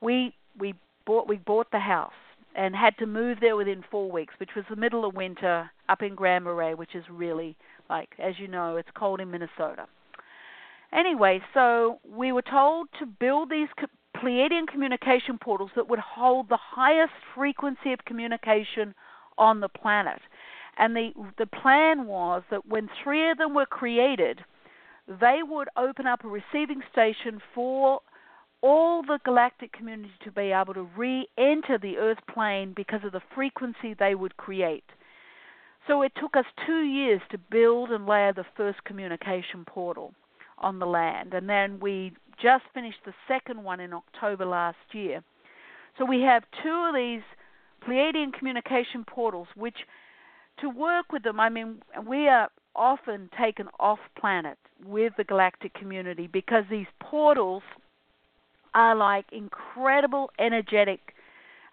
we 0.00 0.34
we 0.58 0.74
bought 1.04 1.28
we 1.28 1.36
bought 1.36 1.70
the 1.72 1.78
house 1.78 2.12
and 2.56 2.74
had 2.74 2.96
to 2.98 3.06
move 3.06 3.38
there 3.40 3.56
within 3.56 3.84
four 3.90 4.10
weeks, 4.10 4.34
which 4.38 4.50
was 4.56 4.64
the 4.70 4.76
middle 4.76 5.04
of 5.04 5.14
winter 5.14 5.70
up 5.88 6.02
in 6.02 6.14
Grand 6.14 6.44
Marais, 6.44 6.74
which 6.74 6.94
is 6.94 7.04
really 7.10 7.56
like 7.88 8.10
as 8.18 8.34
you 8.38 8.48
know, 8.48 8.76
it's 8.76 8.88
cold 8.96 9.20
in 9.20 9.30
Minnesota. 9.30 9.86
Anyway, 10.92 11.40
so 11.52 11.98
we 12.08 12.30
were 12.30 12.42
told 12.42 12.88
to 13.00 13.06
build 13.06 13.50
these 13.50 13.68
Pleiadian 14.16 14.68
communication 14.68 15.38
portals 15.38 15.70
that 15.74 15.88
would 15.88 15.98
hold 15.98 16.48
the 16.48 16.58
highest 16.58 17.12
frequency 17.34 17.92
of 17.92 18.04
communication 18.04 18.94
on 19.36 19.60
the 19.60 19.68
planet. 19.68 20.20
And 20.76 20.94
the 20.96 21.10
the 21.38 21.46
plan 21.46 22.06
was 22.06 22.42
that 22.50 22.66
when 22.66 22.88
three 23.02 23.30
of 23.30 23.38
them 23.38 23.54
were 23.54 23.66
created, 23.66 24.44
they 25.08 25.40
would 25.42 25.68
open 25.76 26.06
up 26.06 26.24
a 26.24 26.28
receiving 26.28 26.82
station 26.90 27.40
for 27.54 28.00
all 28.60 29.02
the 29.02 29.18
galactic 29.24 29.72
community 29.72 30.14
to 30.24 30.32
be 30.32 30.52
able 30.52 30.74
to 30.74 30.88
re 30.96 31.28
enter 31.36 31.76
the 31.76 31.98
Earth 31.98 32.18
plane 32.32 32.72
because 32.74 33.04
of 33.04 33.12
the 33.12 33.20
frequency 33.34 33.94
they 33.94 34.14
would 34.14 34.36
create. 34.36 34.84
So 35.86 36.02
it 36.02 36.12
took 36.20 36.36
us 36.36 36.46
two 36.66 36.82
years 36.82 37.20
to 37.30 37.38
build 37.38 37.90
and 37.90 38.06
layer 38.06 38.32
the 38.32 38.46
first 38.56 38.82
communication 38.84 39.64
portal 39.66 40.14
on 40.58 40.78
the 40.78 40.86
land, 40.86 41.34
and 41.34 41.48
then 41.48 41.78
we 41.80 42.12
just 42.42 42.64
finished 42.72 42.98
the 43.04 43.12
second 43.28 43.62
one 43.62 43.80
in 43.80 43.92
October 43.92 44.46
last 44.46 44.76
year. 44.92 45.22
So 45.98 46.04
we 46.04 46.22
have 46.22 46.42
two 46.62 46.86
of 46.88 46.94
these 46.94 47.22
Pleiadian 47.86 48.32
communication 48.32 49.04
portals, 49.06 49.48
which 49.56 49.76
to 50.60 50.70
work 50.70 51.12
with 51.12 51.22
them, 51.22 51.38
I 51.40 51.48
mean, 51.48 51.82
we 52.06 52.28
are 52.28 52.48
often 52.74 53.28
taken 53.38 53.68
off 53.78 53.98
planet 54.18 54.58
with 54.84 55.12
the 55.16 55.24
galactic 55.24 55.74
community 55.74 56.26
because 56.26 56.64
these 56.70 56.86
portals 57.00 57.62
are 58.74 58.94
like 58.94 59.26
incredible, 59.32 60.30
energetic, 60.38 61.14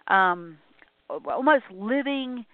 um, 0.07 0.57
almost 1.09 1.64
living, 1.72 2.45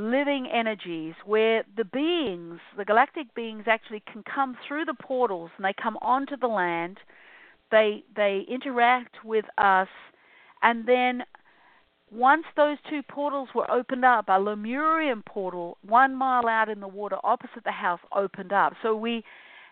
living 0.00 0.46
energies 0.52 1.14
where 1.24 1.64
the 1.76 1.84
beings, 1.84 2.60
the 2.76 2.84
galactic 2.84 3.34
beings, 3.34 3.64
actually 3.66 4.02
can 4.10 4.22
come 4.22 4.56
through 4.66 4.84
the 4.84 4.94
portals 4.94 5.50
and 5.56 5.64
they 5.64 5.74
come 5.80 5.98
onto 6.00 6.36
the 6.36 6.46
land. 6.46 6.98
They 7.70 8.02
they 8.16 8.44
interact 8.48 9.24
with 9.24 9.44
us, 9.58 9.88
and 10.62 10.86
then 10.86 11.22
once 12.10 12.44
those 12.56 12.78
two 12.88 13.02
portals 13.02 13.50
were 13.54 13.70
opened 13.70 14.04
up, 14.04 14.24
a 14.28 14.40
Lemurian 14.40 15.22
portal 15.24 15.78
one 15.86 16.16
mile 16.16 16.48
out 16.48 16.68
in 16.68 16.80
the 16.80 16.88
water 16.88 17.16
opposite 17.22 17.62
the 17.64 17.70
house 17.70 18.00
opened 18.14 18.52
up. 18.52 18.72
So 18.82 18.96
we 18.96 19.22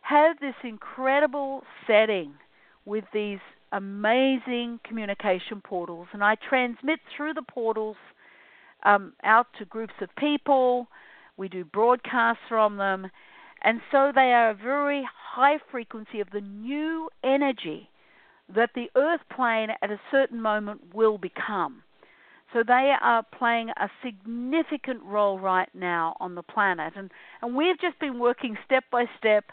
have 0.03 0.39
this 0.39 0.55
incredible 0.63 1.63
setting 1.87 2.35
with 2.85 3.05
these 3.13 3.41
amazing 3.73 4.81
communication 4.85 5.61
portals, 5.63 6.07
and 6.13 6.23
I 6.23 6.37
transmit 6.37 7.01
through 7.17 7.35
the 7.35 7.43
portals 7.43 7.97
um, 8.85 9.13
out 9.25 9.47
to 9.59 9.65
groups 9.65 9.95
of 10.01 10.09
people. 10.17 10.89
We 11.37 11.49
do 11.49 11.65
broadcasts 11.65 12.43
from 12.49 12.77
them, 12.77 13.11
and 13.63 13.81
so 13.93 14.13
they 14.15 14.33
are 14.33 14.51
a 14.51 14.55
very 14.55 15.07
high 15.35 15.59
frequency 15.71 16.21
of 16.21 16.31
the 16.33 16.41
new 16.41 17.09
energy 17.23 17.89
that 18.55 18.71
the 18.75 18.91
Earth 18.97 19.21
plane 19.35 19.69
at 19.83 19.91
a 19.91 20.01
certain 20.11 20.41
moment 20.41 20.95
will 20.95 21.19
become. 21.19 21.83
So 22.53 22.63
they 22.67 22.95
are 23.01 23.23
playing 23.37 23.69
a 23.71 23.91
significant 24.03 25.03
role 25.05 25.39
right 25.39 25.69
now 25.75 26.17
on 26.19 26.35
the 26.35 26.43
planet, 26.43 26.95
and 26.97 27.11
and 27.43 27.55
we've 27.55 27.79
just 27.79 27.99
been 28.01 28.19
working 28.19 28.57
step 28.65 28.85
by 28.91 29.05
step 29.19 29.45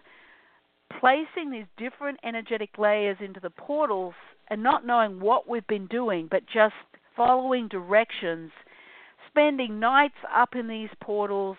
placing 1.00 1.52
these 1.52 1.66
different 1.78 2.20
energetic 2.24 2.78
layers 2.78 3.18
into 3.20 3.40
the 3.40 3.50
portals 3.50 4.14
and 4.50 4.64
not 4.64 4.86
knowing 4.86 5.20
what 5.20 5.50
we've 5.50 5.68
been 5.68 5.88
doing, 5.88 6.28
but 6.30 6.44
just 6.46 6.76
following 7.16 7.68
directions, 7.68 8.52
spending 9.36 9.80
nights 9.80 10.16
up 10.34 10.56
in 10.56 10.68
these 10.68 10.90
portals, 11.02 11.58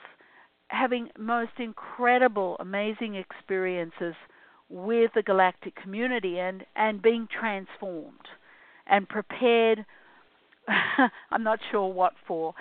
having 0.68 1.08
most 1.18 1.52
incredible, 1.58 2.56
amazing 2.58 3.14
experiences 3.14 4.14
with 4.68 5.10
the 5.14 5.22
galactic 5.22 5.76
community 5.76 6.38
and, 6.38 6.64
and 6.74 7.02
being 7.02 7.28
transformed 7.38 8.26
and 8.86 9.08
prepared. 9.08 9.84
I'm 11.30 11.44
not 11.44 11.60
sure 11.70 11.92
what 11.92 12.14
for, 12.26 12.54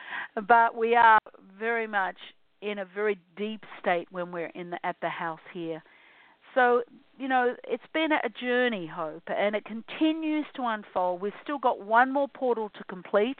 but 0.47 0.75
we 0.75 0.95
are 0.95 1.19
very 1.57 1.87
much 1.87 2.17
in 2.61 2.79
a 2.79 2.85
very 2.85 3.19
deep 3.37 3.63
state 3.79 4.07
when 4.11 4.31
we're 4.31 4.51
in 4.53 4.71
the, 4.71 4.85
at 4.85 4.97
the 5.01 5.09
house 5.09 5.39
here 5.53 5.81
so, 6.55 6.83
you 7.19 7.27
know, 7.27 7.53
it's 7.67 7.83
been 7.93 8.11
a 8.11 8.29
journey, 8.41 8.87
Hope, 8.87 9.23
and 9.27 9.55
it 9.55 9.65
continues 9.65 10.45
to 10.55 10.63
unfold. 10.63 11.21
We've 11.21 11.33
still 11.43 11.59
got 11.59 11.81
one 11.81 12.11
more 12.11 12.27
portal 12.29 12.71
to 12.77 12.83
complete, 12.85 13.37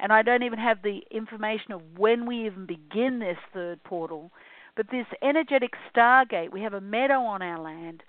and 0.00 0.12
I 0.12 0.22
don't 0.22 0.42
even 0.42 0.58
have 0.58 0.82
the 0.82 1.00
information 1.10 1.72
of 1.72 1.82
when 1.96 2.26
we 2.26 2.46
even 2.46 2.66
begin 2.66 3.18
this 3.18 3.38
third 3.52 3.82
portal. 3.84 4.30
But 4.76 4.86
this 4.90 5.06
energetic 5.22 5.72
stargate, 5.94 6.52
we 6.52 6.62
have 6.62 6.74
a 6.74 6.80
meadow 6.80 7.20
on 7.20 7.42
our 7.42 7.60
land, 7.60 8.02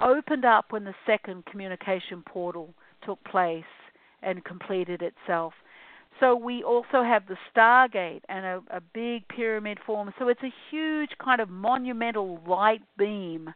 opened 0.00 0.44
up 0.44 0.66
when 0.70 0.84
the 0.84 0.94
second 1.04 1.44
communication 1.46 2.22
portal 2.26 2.74
took 3.04 3.22
place 3.24 3.64
and 4.22 4.44
completed 4.44 5.02
itself. 5.02 5.52
So 6.20 6.34
we 6.34 6.62
also 6.62 7.02
have 7.02 7.24
the 7.26 7.36
Stargate 7.54 8.22
and 8.28 8.46
a, 8.46 8.62
a 8.70 8.80
big 8.80 9.28
pyramid 9.28 9.78
form. 9.84 10.12
So 10.18 10.28
it's 10.28 10.42
a 10.42 10.54
huge 10.70 11.10
kind 11.22 11.40
of 11.40 11.50
monumental 11.50 12.40
light 12.46 12.82
beam 12.96 13.52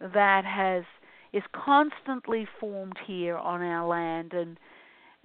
that 0.00 0.44
has 0.44 0.84
is 1.32 1.42
constantly 1.52 2.46
formed 2.60 2.96
here 3.06 3.36
on 3.36 3.60
our 3.60 3.86
land 3.86 4.32
and 4.32 4.58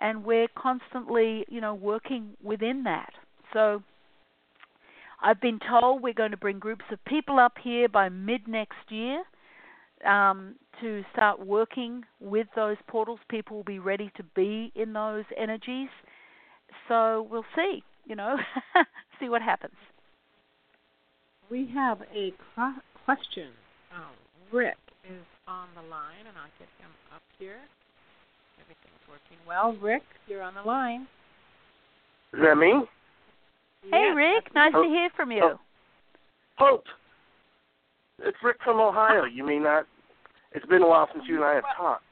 and 0.01 0.25
we're 0.25 0.47
constantly 0.57 1.45
you 1.47 1.61
know 1.61 1.73
working 1.73 2.31
within 2.43 2.83
that 2.83 3.13
so 3.53 3.81
I've 5.23 5.39
been 5.39 5.59
told 5.69 6.01
we're 6.01 6.13
going 6.13 6.31
to 6.31 6.37
bring 6.37 6.59
groups 6.59 6.85
of 6.91 7.03
people 7.05 7.37
up 7.39 7.53
here 7.63 7.87
by 7.87 8.09
mid 8.09 8.47
next 8.47 8.89
year 8.89 9.23
um, 10.05 10.55
to 10.81 11.03
start 11.13 11.45
working 11.45 12.03
with 12.19 12.47
those 12.55 12.77
portals. 12.87 13.19
People 13.29 13.57
will 13.57 13.63
be 13.63 13.79
ready 13.79 14.11
to 14.17 14.23
be 14.35 14.71
in 14.75 14.93
those 14.93 15.25
energies. 15.37 15.89
So 16.87 17.27
we'll 17.29 17.45
see, 17.55 17.83
you 18.05 18.15
know, 18.15 18.37
see 19.19 19.29
what 19.29 19.41
happens. 19.41 19.75
We 21.51 21.69
have 21.73 22.01
a 22.15 22.33
question. 23.05 23.49
Um, 23.93 24.11
Rick 24.51 24.77
is 25.05 25.25
on 25.47 25.67
the 25.75 25.81
line, 25.81 26.25
and 26.27 26.37
I'll 26.37 26.57
get 26.57 26.69
him 26.79 26.91
up 27.13 27.21
here. 27.37 27.59
Everything's 28.61 29.07
working 29.09 29.37
well. 29.47 29.73
Rick, 29.81 30.03
you're 30.27 30.41
on 30.41 30.53
the 30.55 30.61
line. 30.61 31.07
Is 32.33 32.39
that 32.43 32.55
me? 32.57 32.85
Hey, 33.89 33.89
Yes, 33.91 34.15
Rick, 34.15 34.53
nice 34.55 34.71
Oh, 34.75 34.83
to 34.83 34.89
hear 34.89 35.09
from 35.15 35.31
you. 35.31 35.43
oh. 35.43 35.59
Hope. 36.57 36.85
It's 38.23 38.37
Rick 38.43 38.57
from 38.63 38.79
Ohio. 38.79 39.25
You 39.25 39.43
may 39.43 39.57
not. 39.57 39.85
It's 40.51 40.65
been 40.67 40.83
a 40.83 40.87
while 40.87 41.09
since 41.11 41.25
you 41.27 41.35
and 41.37 41.43
I 41.45 41.55
have 41.55 41.63
talked. 41.75 42.03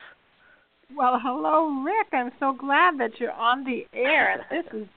Well, 0.95 1.19
hello, 1.21 1.83
Rick. 1.83 2.07
I'm 2.13 2.31
so 2.39 2.51
glad 2.53 2.97
that 2.99 3.19
you're 3.19 3.31
on 3.31 3.63
the 3.63 3.85
air. 3.93 4.43
This 4.49 4.65
is 4.73 4.87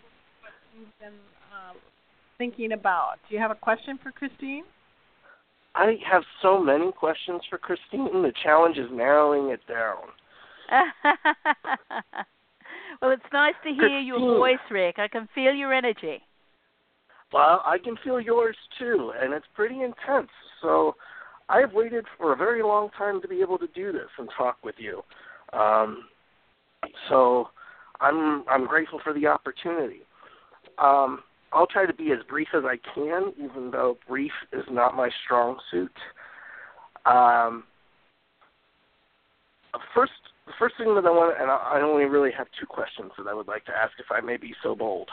what 0.40 0.52
you've 0.74 0.98
been 1.00 1.18
uh, 1.52 1.74
thinking 2.38 2.72
about. 2.72 3.16
Do 3.28 3.34
you 3.34 3.40
have 3.42 3.50
a 3.50 3.54
question 3.56 3.98
for 4.02 4.10
Christine? 4.10 4.64
I 5.74 5.96
have 6.10 6.22
so 6.40 6.58
many 6.62 6.92
questions 6.92 7.42
for 7.50 7.58
Christine. 7.58 8.22
The 8.22 8.32
challenge 8.42 8.78
is 8.78 8.88
narrowing 8.90 9.50
it 9.50 9.60
down. 9.68 9.98
well, 13.02 13.10
it's 13.10 13.22
nice 13.32 13.54
to 13.64 13.72
hear 13.72 13.98
your 13.98 14.18
voice, 14.18 14.56
Rick. 14.70 14.98
I 14.98 15.08
can 15.08 15.28
feel 15.34 15.52
your 15.52 15.72
energy. 15.72 16.22
Well, 17.32 17.62
I 17.64 17.78
can 17.78 17.96
feel 18.04 18.20
yours 18.20 18.56
too, 18.78 19.12
and 19.18 19.32
it's 19.32 19.46
pretty 19.54 19.82
intense. 19.82 20.28
So 20.60 20.94
I've 21.48 21.72
waited 21.72 22.04
for 22.18 22.32
a 22.32 22.36
very 22.36 22.62
long 22.62 22.90
time 22.96 23.20
to 23.22 23.28
be 23.28 23.40
able 23.40 23.58
to 23.58 23.68
do 23.74 23.92
this 23.92 24.08
and 24.18 24.28
talk 24.36 24.58
with 24.62 24.74
you. 24.78 25.02
Um, 25.52 26.04
so 27.08 27.48
I'm 28.00 28.44
I'm 28.48 28.66
grateful 28.66 29.00
for 29.02 29.14
the 29.14 29.26
opportunity. 29.26 30.00
Um, 30.78 31.20
I'll 31.52 31.66
try 31.66 31.86
to 31.86 31.92
be 31.92 32.12
as 32.12 32.18
brief 32.28 32.48
as 32.54 32.64
I 32.64 32.76
can, 32.94 33.32
even 33.38 33.70
though 33.70 33.98
brief 34.08 34.32
is 34.52 34.64
not 34.70 34.96
my 34.96 35.10
strong 35.24 35.58
suit. 35.70 35.92
Um, 37.04 37.64
first, 39.94 40.12
the 40.52 40.58
first 40.58 40.76
thing 40.76 40.94
that 40.94 41.06
I 41.06 41.10
want, 41.10 41.40
and 41.40 41.50
I 41.50 41.80
only 41.82 42.04
really 42.04 42.30
have 42.36 42.46
two 42.60 42.66
questions 42.66 43.10
that 43.16 43.26
I 43.26 43.34
would 43.34 43.48
like 43.48 43.64
to 43.66 43.72
ask, 43.72 43.92
if 43.98 44.06
I 44.10 44.20
may 44.20 44.36
be 44.36 44.54
so 44.62 44.74
bold. 44.74 45.08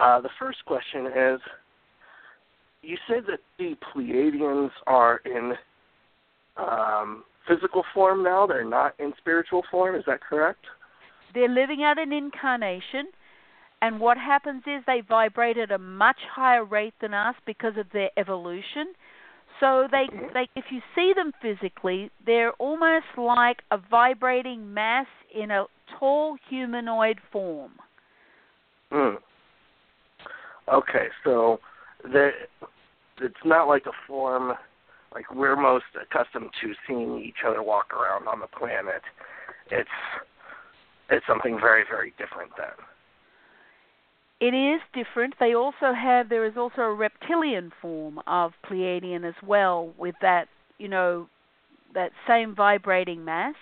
Uh, 0.00 0.20
the 0.20 0.30
first 0.38 0.64
question 0.66 1.06
is 1.06 1.40
you 2.82 2.96
said 3.08 3.24
that 3.28 3.40
the 3.58 3.76
Pleiadians 3.94 4.70
are 4.86 5.20
in 5.24 5.52
um, 6.56 7.24
physical 7.48 7.84
form 7.94 8.22
now, 8.22 8.46
they're 8.46 8.64
not 8.64 8.94
in 8.98 9.12
spiritual 9.18 9.62
form, 9.70 9.94
is 9.94 10.04
that 10.06 10.20
correct? 10.20 10.64
They're 11.34 11.48
living 11.48 11.82
out 11.82 11.98
an 11.98 12.12
incarnation, 12.12 13.06
and 13.82 14.00
what 14.00 14.16
happens 14.16 14.62
is 14.66 14.82
they 14.86 15.02
vibrate 15.06 15.58
at 15.58 15.70
a 15.70 15.78
much 15.78 16.18
higher 16.34 16.64
rate 16.64 16.94
than 17.00 17.14
us 17.14 17.36
because 17.46 17.74
of 17.76 17.86
their 17.92 18.10
evolution. 18.16 18.94
So 19.60 19.88
they, 19.90 20.08
they, 20.34 20.48
if 20.54 20.66
you 20.70 20.80
see 20.94 21.12
them 21.14 21.32
physically, 21.40 22.10
they're 22.24 22.52
almost 22.54 23.06
like 23.16 23.58
a 23.70 23.78
vibrating 23.78 24.72
mass 24.72 25.06
in 25.34 25.50
a 25.50 25.66
tall 25.98 26.36
humanoid 26.48 27.18
form. 27.32 27.72
Hmm. 28.90 29.16
Okay, 30.72 31.06
so 31.24 31.60
the, 32.02 32.30
it's 33.20 33.34
not 33.44 33.68
like 33.68 33.86
a 33.86 33.92
form 34.06 34.52
like 35.14 35.34
we're 35.34 35.56
most 35.56 35.84
accustomed 35.96 36.50
to 36.60 36.74
seeing 36.86 37.18
each 37.24 37.40
other 37.46 37.62
walk 37.62 37.94
around 37.94 38.28
on 38.28 38.40
the 38.40 38.46
planet. 38.46 39.00
It's 39.70 39.88
it's 41.08 41.24
something 41.26 41.58
very, 41.58 41.84
very 41.88 42.12
different 42.18 42.50
then. 42.58 42.74
It 44.40 44.54
is 44.54 44.80
different. 44.92 45.34
They 45.40 45.54
also 45.54 45.92
have 45.94 46.28
there 46.28 46.44
is 46.44 46.56
also 46.56 46.82
a 46.82 46.94
reptilian 46.94 47.72
form 47.80 48.20
of 48.26 48.52
Pleiadian 48.64 49.24
as 49.26 49.34
well, 49.42 49.92
with 49.96 50.14
that 50.20 50.48
you 50.78 50.88
know 50.88 51.28
that 51.94 52.12
same 52.26 52.54
vibrating 52.54 53.24
mass. 53.24 53.54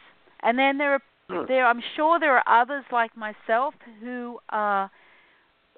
And 0.43 0.59
then 0.59 0.79
there 0.79 0.95
are 0.95 1.03
Hmm. 1.31 1.45
there 1.47 1.67
I'm 1.67 1.81
sure 1.97 2.19
there 2.21 2.37
are 2.39 2.63
others 2.63 2.85
like 2.93 3.17
myself 3.17 3.75
who 4.01 4.41
are 4.51 4.91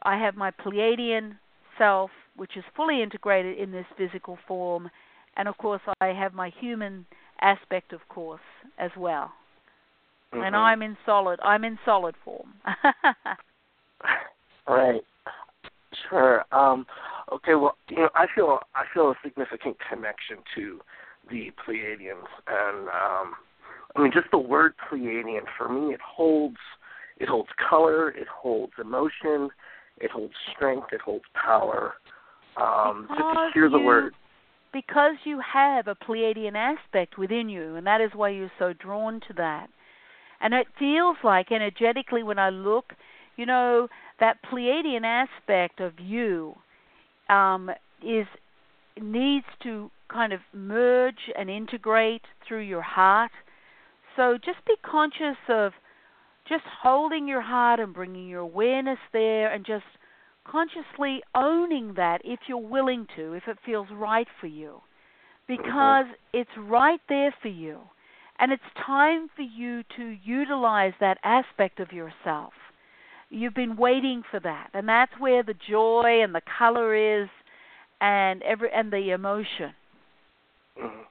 I 0.03 0.17
have 0.19 0.37
my 0.37 0.51
Pleiadian 0.51 1.39
self, 1.79 2.11
which 2.37 2.57
is 2.57 2.65
fully 2.75 3.03
integrated 3.03 3.59
in 3.59 3.71
this 3.73 3.87
physical 3.97 4.37
form, 4.49 4.91
and 5.37 5.49
of 5.49 5.57
course 5.59 5.83
I 6.01 6.09
have 6.09 6.35
my 6.35 6.49
human 6.51 7.07
aspect, 7.41 7.93
of 7.93 8.09
course, 8.09 8.43
as 8.79 8.91
well. 8.97 9.33
Mhm. 10.33 10.43
And 10.47 10.57
I'm 10.57 10.83
in 10.83 10.97
solid. 11.07 11.41
I'm 11.43 11.65
in 11.65 11.79
solid 11.85 12.17
form. 12.25 12.55
Right. 14.69 15.03
Sure. 16.11 16.45
Um, 16.53 16.87
okay. 17.33 17.55
Well, 17.55 17.77
you 17.89 17.97
know, 17.97 18.11
I 18.15 18.27
feel 18.35 18.59
I 18.75 18.85
feel 18.93 19.11
a 19.11 19.15
significant 19.25 19.77
connection 19.89 20.39
to 20.57 20.81
the 21.31 21.51
Pleiadians, 21.67 22.27
and 22.47 22.89
um, 22.89 23.35
I 23.97 24.03
mean, 24.03 24.13
just 24.13 24.27
the 24.31 24.39
word 24.39 24.75
Pleiadian 24.91 25.45
for 25.57 25.69
me, 25.69 25.95
it 25.95 26.01
holds 26.01 26.57
it 27.19 27.29
holds 27.29 27.49
color, 27.69 28.11
it 28.11 28.29
holds 28.29 28.75
emotion, 28.81 29.49
it 29.99 30.11
holds 30.11 30.35
strength, 30.55 30.89
it 30.93 31.01
holds 31.01 31.25
power. 31.35 31.95
Um, 32.61 33.07
just 33.09 33.21
to 33.21 33.51
hear 33.55 33.69
the 33.71 33.79
you- 33.79 33.85
word. 33.87 34.15
because 34.73 35.15
you 35.25 35.41
have 35.41 35.89
a 35.89 35.95
Pleiadian 35.95 36.55
aspect 36.57 37.17
within 37.19 37.49
you, 37.49 37.77
and 37.77 37.87
that 37.87 38.01
is 38.01 38.11
why 38.15 38.31
you're 38.31 38.53
so 38.59 38.73
drawn 38.73 39.21
to 39.29 39.33
that. 39.35 39.69
And 40.41 40.53
it 40.53 40.67
feels 40.79 41.17
like 41.25 41.51
energetically 41.51 42.23
when 42.23 42.39
I 42.39 42.51
look, 42.51 42.93
you 43.37 43.47
know, 43.47 43.89
that 44.21 44.39
Pleiadian 44.43 45.05
aspect 45.05 45.81
of 45.81 45.93
you 45.99 46.55
um, 47.29 47.71
is 48.03 48.27
needs 49.01 49.47
to 49.63 49.91
kind 50.11 50.33
of 50.33 50.41
merge 50.55 51.31
and 51.39 51.51
integrate 51.51 52.23
through 52.47 52.61
your 52.61 52.83
heart. 52.83 53.31
So 54.17 54.39
just 54.43 54.65
be 54.67 54.75
conscious 54.83 55.37
of 55.49 55.73
just 56.49 56.65
holding 56.83 57.29
your 57.29 57.43
heart 57.43 57.81
and 57.81 57.93
bringing 57.93 58.29
your 58.29 58.41
awareness 58.41 58.99
there 59.13 59.53
and 59.53 59.67
just 59.67 59.85
consciously 60.51 61.23
owning 61.35 61.95
that 61.97 62.21
if 62.25 62.41
you're 62.49 62.59
willing 62.59 63.07
to, 63.17 63.35
if 63.35 63.43
it 63.49 63.59
feels 63.67 63.89
right 63.93 64.29
for 64.41 64.47
you. 64.47 64.81
Because 65.49 66.07
it's 66.33 66.51
right 66.59 67.01
there 67.09 67.35
for 67.43 67.49
you. 67.49 67.81
And 68.39 68.53
it's 68.53 68.63
time 68.85 69.29
for 69.35 69.43
you 69.43 69.83
to 69.97 70.17
utilize 70.25 70.93
that 71.01 71.19
aspect 71.25 71.81
of 71.81 71.93
yourself. 71.93 72.53
You've 73.31 73.55
been 73.55 73.77
waiting 73.77 74.23
for 74.31 74.41
that. 74.41 74.71
And 74.73 74.89
that's 74.89 75.13
where 75.19 75.43
the 75.43 75.55
joy 75.69 76.23
and 76.23 76.35
the 76.35 76.43
color 76.59 76.95
is 76.95 77.29
and 78.01 78.43
every 78.43 78.71
and 78.73 78.93
the 78.93 79.11
emotion. 79.11 79.75
Mhm. 80.79 81.07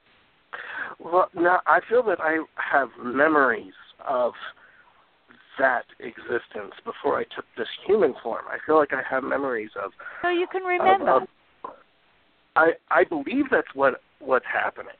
Well, 0.98 1.28
now 1.34 1.60
I 1.66 1.80
feel 1.80 2.02
that 2.04 2.20
I 2.20 2.38
have 2.56 2.90
memories 2.98 3.74
of 4.00 4.34
that 5.58 5.84
existence 6.00 6.74
before 6.84 7.18
I 7.18 7.24
took 7.24 7.44
this 7.56 7.68
human 7.86 8.14
form. 8.22 8.44
I 8.48 8.58
feel 8.66 8.76
like 8.76 8.92
I 8.92 9.02
have 9.02 9.22
memories 9.22 9.70
of. 9.76 9.92
So 10.22 10.28
you 10.28 10.46
can 10.46 10.62
of- 10.62 10.68
remember. 10.68 11.10
of- 11.10 11.28
I 12.54 12.76
I 12.90 13.04
believe 13.04 13.50
that's 13.50 13.74
what 13.74 14.00
what's 14.18 14.46
happening. 14.46 14.94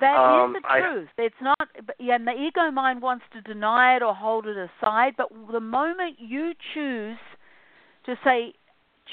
That 0.00 0.14
is 0.14 0.44
Um, 0.44 0.52
the 0.52 0.60
I- 0.64 0.80
truth. 0.80 1.10
It's 1.18 1.40
not, 1.40 1.68
yeah, 1.98 2.14
and 2.14 2.26
the 2.26 2.32
ego 2.32 2.70
mind 2.70 3.02
wants 3.02 3.24
to 3.32 3.40
deny 3.40 3.96
it 3.96 4.02
or 4.02 4.14
hold 4.14 4.46
it 4.46 4.56
aside. 4.56 5.16
But 5.16 5.28
the 5.50 5.60
moment 5.60 6.20
you 6.20 6.54
choose 6.74 7.18
to 8.04 8.16
say, 8.22 8.54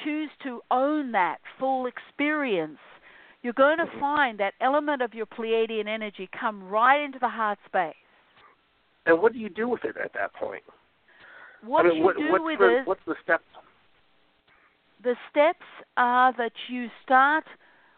choose 0.03 0.29
to 0.43 0.61
own 0.71 1.11
that 1.13 1.39
full 1.57 1.85
experience, 1.87 2.79
you're 3.41 3.53
going 3.53 3.77
to 3.77 3.87
find 3.99 4.37
that 4.39 4.53
element 4.59 5.01
of 5.01 5.13
your 5.13 5.25
Pleiadian 5.25 5.87
energy 5.87 6.27
come 6.27 6.67
right 6.67 7.01
into 7.01 7.19
the 7.19 7.29
heart 7.29 7.59
space. 7.65 7.95
And 9.05 9.21
what 9.21 9.33
do 9.33 9.39
you 9.39 9.49
do 9.49 9.67
with 9.67 9.85
it 9.85 9.97
at 9.97 10.13
that 10.13 10.33
point? 10.33 10.63
What 11.61 11.85
I 11.85 11.89
mean, 11.89 11.97
you 11.97 12.03
what, 12.03 12.17
do 12.17 12.31
what's 12.31 12.43
with 12.43 12.59
the 12.59 12.77
it, 12.79 12.87
what's 12.87 13.05
the 13.05 13.15
step? 13.23 13.41
the 15.03 15.15
steps 15.29 15.65
are 15.97 16.33
that 16.37 16.51
you 16.67 16.89
start 17.03 17.45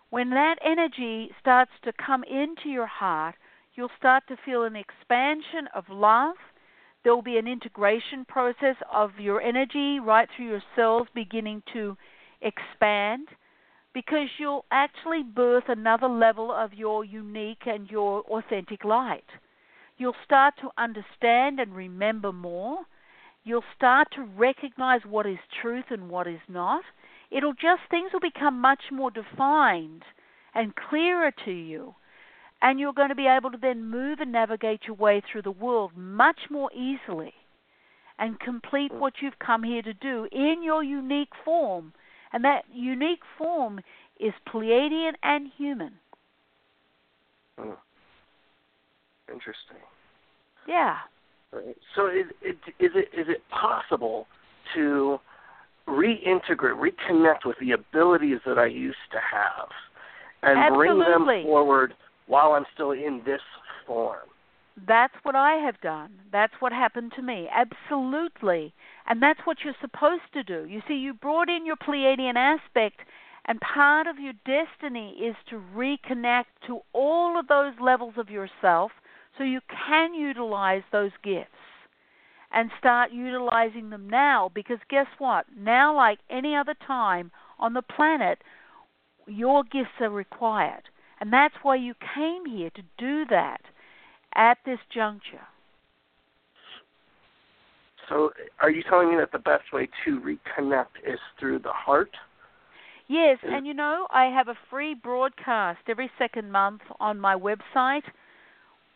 when 0.10 0.30
that 0.32 0.56
energy 0.64 1.32
starts 1.40 1.72
to 1.84 1.92
come 1.94 2.24
into 2.24 2.70
your 2.70 2.88
heart, 2.88 3.36
you'll 3.76 3.92
start 3.98 4.24
to 4.28 4.38
feel 4.46 4.64
an 4.64 4.76
expansion 4.76 5.68
of 5.76 5.86
love. 5.90 6.36
There 7.04 7.14
will 7.14 7.22
be 7.22 7.38
an 7.38 7.48
integration 7.48 8.26
process 8.26 8.76
of 8.92 9.12
your 9.20 9.42
energy 9.42 10.00
right 10.00 10.28
through 10.36 10.48
your 10.48 10.64
cells 10.76 11.08
beginning 11.14 11.64
to 11.74 11.98
expand 12.42 13.28
because 13.94 14.28
you'll 14.38 14.66
actually 14.72 15.24
birth 15.24 15.64
another 15.68 16.08
level 16.08 16.52
of 16.52 16.74
your 16.74 17.04
unique 17.04 17.64
and 17.66 17.90
your 17.90 18.22
authentic 18.24 18.84
light. 18.84 19.26
You'll 19.98 20.16
start 20.24 20.54
to 20.62 20.70
understand 20.78 21.60
and 21.60 21.76
remember 21.76 22.32
more. 22.32 22.80
You'll 23.44 23.64
start 23.76 24.10
to 24.16 24.24
recognize 24.24 25.02
what 25.10 25.26
is 25.26 25.40
truth 25.62 25.86
and 25.90 26.10
what 26.10 26.28
is 26.28 26.40
not. 26.48 26.84
It'll 27.32 27.54
just 27.54 27.82
things 27.90 28.12
will 28.14 28.20
become 28.20 28.60
much 28.60 28.84
more 28.92 29.12
defined 29.12 30.04
and 30.54 30.76
clearer 30.76 31.32
to 31.46 31.52
you. 31.52 31.96
And 32.62 32.80
you're 32.80 32.94
going 32.94 33.10
to 33.10 33.16
be 33.16 33.28
able 33.28 33.52
to 33.52 33.58
then 33.58 33.90
move 33.90 34.20
and 34.20 34.32
navigate 34.32 34.82
your 34.88 34.96
way 34.96 35.22
through 35.22 35.44
the 35.44 35.52
world 35.52 35.92
much 35.96 36.40
more 36.50 36.72
easily 36.74 37.34
and 38.18 38.40
complete 38.40 38.92
what 38.92 39.14
you've 39.22 39.38
come 39.38 39.62
here 39.62 39.84
to 39.84 39.94
do 39.94 40.28
in 40.32 40.64
your 40.64 40.84
unique 40.84 41.34
form. 41.46 41.94
And 42.34 42.44
that 42.44 42.64
unique 42.74 43.22
form 43.38 43.80
is 44.20 44.34
Pleiadian 44.52 45.14
and 45.22 45.52
human. 45.56 45.94
Hmm. 47.60 47.72
Interesting. 49.32 49.78
Yeah. 50.68 50.98
Right. 51.52 51.78
So 51.96 52.08
is, 52.08 52.26
it, 52.42 52.58
is 52.80 52.92
it 52.96 53.10
is 53.18 53.28
it 53.30 53.42
possible 53.50 54.28
to 54.76 55.20
reintegrate, 55.88 56.80
reconnect 56.80 57.46
with 57.46 57.58
the 57.60 57.72
abilities 57.72 58.40
that 58.46 58.58
I 58.58 58.66
used 58.66 58.98
to 59.12 59.20
have, 59.20 59.70
and 60.44 60.60
Absolutely. 60.60 60.88
bring 60.88 61.00
them 61.00 61.44
forward 61.46 61.94
while 62.28 62.54
I'm 62.54 62.66
still 62.74 62.92
in 62.92 63.22
this 63.26 63.42
form? 63.86 64.28
That's 64.86 65.14
what 65.24 65.36
I 65.36 65.54
have 65.54 65.82
done. 65.82 66.12
That's 66.32 66.54
what 66.60 66.72
happened 66.72 67.14
to 67.16 67.24
me. 67.24 67.48
Absolutely. 67.52 68.74
And 69.08 69.24
that's 69.24 69.40
what 69.46 69.58
you're 69.64 69.74
supposed 69.82 70.32
to 70.34 70.44
do. 70.44 70.68
You 70.70 70.82
see, 70.88 70.94
you 70.94 71.14
brought 71.14 71.50
in 71.50 71.66
your 71.66 71.78
Pleiadian 71.78 72.36
aspect, 72.36 73.00
and 73.46 73.60
part 73.62 74.06
of 74.06 74.20
your 74.20 74.34
destiny 74.46 75.16
is 75.20 75.36
to 75.50 75.64
reconnect 75.76 76.46
to 76.68 76.82
all 76.94 77.40
of 77.40 77.48
those 77.48 77.74
levels 77.82 78.16
of 78.18 78.30
yourself 78.30 78.92
so 79.38 79.44
you 79.44 79.62
can 79.88 80.14
utilize 80.14 80.84
those 80.92 81.12
gifts 81.24 81.57
and 82.52 82.72
start 82.80 83.12
utilizing 83.12 83.90
them 83.90 84.10
now 84.10 84.50
because 84.54 84.78
guess 84.90 85.08
what? 85.18 85.46
Now, 85.58 85.96
like 85.96 86.20
any 86.30 86.56
other 86.56 86.76
time 86.86 87.32
on 87.60 87.74
the 87.74 87.82
planet, 87.82 88.40
your 89.28 89.64
gifts 89.64 90.00
are 90.00 90.10
required. 90.10 90.84
And 91.20 91.34
that's 91.34 91.56
why 91.64 91.76
you 91.76 91.94
came 92.16 92.46
here 92.46 92.70
to 92.72 92.82
do 92.98 93.26
that 93.30 93.62
at 94.36 94.60
this 94.66 94.80
juncture. 94.94 95.48
So, 98.08 98.32
are 98.62 98.70
you 98.70 98.84
telling 98.84 99.10
me 99.10 99.18
that 99.18 99.32
the 99.34 99.40
best 99.40 99.74
way 99.74 99.90
to 100.06 100.22
reconnect 100.22 101.04
is 101.06 101.20
through 101.40 101.60
the 101.60 101.74
heart? 101.74 102.12
Yes, 103.10 103.38
and 103.44 103.66
you 103.66 103.74
know, 103.74 104.08
I 104.12 104.26
have 104.26 104.50
a 104.50 104.58
free 104.70 104.94
broadcast 104.94 105.80
every 105.88 106.10
second 106.18 106.52
month 106.52 106.82
on 107.00 107.20
my 107.20 107.36
website 107.36 108.04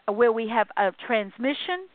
uh, 0.07 0.11
where 0.11 0.31
we 0.31 0.49
have 0.49 0.67
a 0.77 0.91
transmission. 1.05 1.87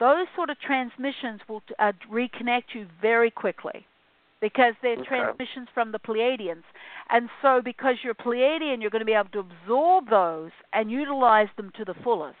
Those 0.00 0.26
sort 0.34 0.50
of 0.50 0.58
transmissions 0.58 1.40
will 1.48 1.62
uh, 1.78 1.92
reconnect 2.10 2.74
you 2.74 2.86
very 3.00 3.30
quickly 3.30 3.86
because 4.40 4.74
they're 4.82 4.94
Okay. 4.98 5.04
transmissions 5.06 5.68
from 5.74 5.92
the 5.92 5.98
Pleiadians. 5.98 6.64
And 7.10 7.28
so, 7.42 7.60
because 7.62 7.96
you're 8.02 8.14
Pleiadian, 8.14 8.80
you're 8.80 8.90
going 8.90 9.00
to 9.00 9.06
be 9.06 9.12
able 9.12 9.28
to 9.30 9.40
absorb 9.40 10.08
those 10.08 10.50
and 10.72 10.90
utilize 10.90 11.48
them 11.56 11.70
to 11.76 11.84
the 11.84 11.94
fullest. 12.02 12.36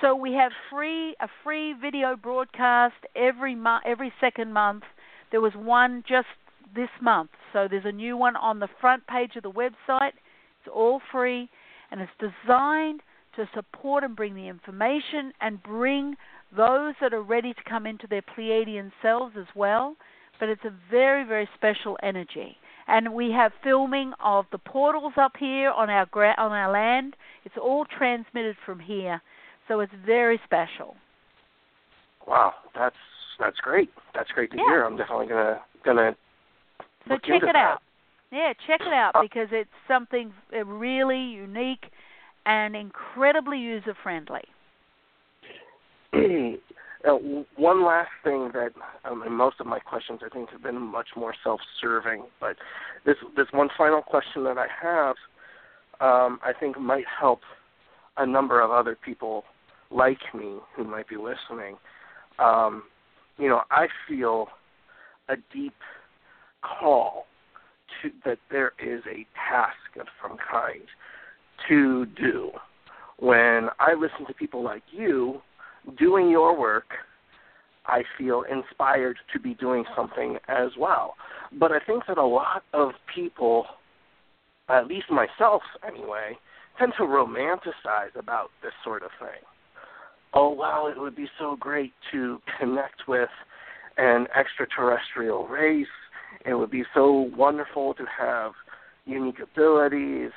So 0.00 0.14
we 0.14 0.34
have 0.34 0.52
free 0.70 1.16
a 1.20 1.28
free 1.42 1.72
video 1.72 2.16
broadcast 2.16 2.94
every 3.16 3.54
mo- 3.54 3.80
every 3.84 4.12
second 4.20 4.52
month. 4.52 4.84
There 5.32 5.40
was 5.40 5.54
one 5.54 6.04
just 6.06 6.28
this 6.74 6.90
month, 7.00 7.30
so 7.52 7.66
there's 7.68 7.86
a 7.86 7.92
new 7.92 8.16
one 8.16 8.36
on 8.36 8.60
the 8.60 8.68
front 8.80 9.06
page 9.06 9.36
of 9.36 9.42
the 9.42 9.50
website. 9.50 10.12
It's 10.60 10.68
all 10.72 11.00
free, 11.10 11.48
and 11.90 12.00
it's 12.00 12.12
designed 12.20 13.00
to 13.36 13.48
support 13.54 14.04
and 14.04 14.14
bring 14.14 14.34
the 14.34 14.48
information 14.48 15.32
and 15.40 15.62
bring 15.62 16.16
those 16.54 16.94
that 17.00 17.14
are 17.14 17.22
ready 17.22 17.52
to 17.54 17.60
come 17.68 17.86
into 17.86 18.06
their 18.06 18.22
Pleiadian 18.22 18.92
selves 19.02 19.34
as 19.38 19.46
well. 19.54 19.96
But 20.38 20.50
it's 20.50 20.64
a 20.64 20.72
very 20.90 21.24
very 21.24 21.48
special 21.54 21.96
energy, 22.02 22.58
and 22.88 23.14
we 23.14 23.30
have 23.30 23.52
filming 23.64 24.12
of 24.22 24.44
the 24.52 24.58
portals 24.58 25.14
up 25.16 25.32
here 25.38 25.70
on 25.70 25.88
our 25.88 26.04
gra- 26.06 26.34
on 26.36 26.52
our 26.52 26.70
land. 26.70 27.16
It's 27.44 27.56
all 27.56 27.86
transmitted 27.86 28.56
from 28.66 28.78
here, 28.78 29.22
so 29.66 29.80
it's 29.80 29.92
very 30.04 30.38
special. 30.44 30.94
Wow, 32.26 32.52
that's 32.74 32.96
that's 33.38 33.56
great. 33.60 33.88
That's 34.14 34.30
great 34.30 34.50
to 34.50 34.58
Yeah. 34.58 34.64
hear. 34.64 34.84
I'm 34.84 34.96
definitely 34.98 35.28
gonna 35.28 35.62
gonna 35.84 36.14
So 37.08 37.14
look 37.14 37.22
check 37.22 37.34
into 37.36 37.48
it 37.48 37.52
that. 37.54 37.56
out. 37.56 37.82
Yeah, 38.30 38.52
check 38.66 38.80
it 38.82 38.92
out 38.92 39.12
Uh, 39.14 39.22
because 39.22 39.48
it's 39.52 39.70
something 39.88 40.34
uh, 40.54 40.64
really 40.66 41.18
unique 41.20 41.90
and 42.44 42.76
incredibly 42.76 43.58
user 43.58 43.94
friendly. 44.02 44.44
Uh, 46.14 47.18
one 47.56 47.84
last 47.84 48.10
thing 48.24 48.50
that 48.52 48.70
um, 49.04 49.22
and 49.22 49.34
most 49.34 49.56
of 49.60 49.66
my 49.66 49.78
questions 49.78 50.20
I 50.24 50.28
think 50.28 50.50
have 50.50 50.62
been 50.62 50.80
much 50.80 51.08
more 51.16 51.34
self-serving, 51.42 52.24
but 52.40 52.56
this 53.04 53.16
this 53.36 53.46
one 53.52 53.68
final 53.76 54.02
question 54.02 54.44
that 54.44 54.58
I 54.58 54.66
have 54.82 55.16
um, 56.00 56.38
I 56.44 56.52
think 56.58 56.78
might 56.78 57.04
help 57.20 57.40
a 58.16 58.26
number 58.26 58.60
of 58.60 58.70
other 58.70 58.96
people 59.02 59.44
like 59.90 60.18
me 60.34 60.56
who 60.74 60.84
might 60.84 61.08
be 61.08 61.16
listening. 61.16 61.76
Um, 62.38 62.84
you 63.38 63.48
know, 63.48 63.62
I 63.70 63.86
feel 64.08 64.48
a 65.28 65.36
deep 65.52 65.74
call 66.62 67.26
to 68.02 68.10
that 68.24 68.38
there 68.50 68.72
is 68.78 69.02
a 69.06 69.26
task 69.48 70.00
of 70.00 70.06
some 70.22 70.36
kind 70.50 70.82
to 71.68 72.06
do. 72.06 72.50
When 73.18 73.68
I 73.78 73.94
listen 73.94 74.26
to 74.26 74.34
people 74.34 74.62
like 74.62 74.82
you 74.90 75.40
doing 75.98 76.30
your 76.30 76.58
work, 76.58 76.86
I 77.86 78.02
feel 78.18 78.42
inspired 78.50 79.16
to 79.32 79.38
be 79.38 79.54
doing 79.54 79.84
something 79.94 80.38
as 80.48 80.70
well. 80.78 81.14
But 81.58 81.72
I 81.72 81.78
think 81.78 82.04
that 82.08 82.18
a 82.18 82.26
lot 82.26 82.64
of 82.72 82.90
people, 83.14 83.66
at 84.68 84.86
least 84.86 85.06
myself 85.10 85.62
anyway, 85.86 86.36
tend 86.78 86.92
to 86.98 87.04
romanticize 87.04 88.14
about 88.18 88.50
this 88.62 88.72
sort 88.84 89.02
of 89.02 89.10
thing. 89.20 89.42
Oh, 90.34 90.50
wow, 90.50 90.88
it 90.88 91.00
would 91.00 91.16
be 91.16 91.28
so 91.38 91.56
great 91.58 91.92
to 92.12 92.40
connect 92.58 93.08
with 93.08 93.30
an 93.96 94.26
extraterrestrial 94.38 95.46
race. 95.46 95.86
It 96.44 96.54
would 96.54 96.70
be 96.70 96.84
so 96.92 97.30
wonderful 97.36 97.94
to 97.94 98.04
have 98.18 98.52
unique 99.06 99.38
abilities 99.40 100.32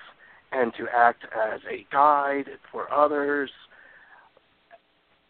and 0.52 0.72
to 0.78 0.86
act 0.96 1.24
as 1.26 1.60
a 1.70 1.86
guide 1.92 2.46
for 2.72 2.92
others. 2.92 3.52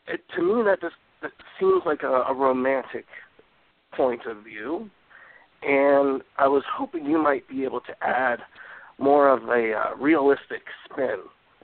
It, 0.10 0.22
to 0.36 0.41
me, 0.41 0.64
that 0.64 0.82
just 0.82 0.95
that 1.22 1.32
seems 1.60 1.84
like 1.86 2.03
a, 2.03 2.24
a 2.30 2.34
romantic 2.34 3.05
point 3.95 4.22
of 4.26 4.43
view, 4.43 4.89
and 5.64 6.22
I 6.38 6.47
was 6.47 6.64
hoping 6.72 7.05
you 7.05 7.22
might 7.22 7.47
be 7.47 7.64
able 7.64 7.82
to 7.82 7.93
add 8.01 8.39
more 8.97 9.30
of 9.30 9.43
a 9.49 9.74
uh, 9.74 9.95
realistic 9.99 10.64
spin. 10.86 11.20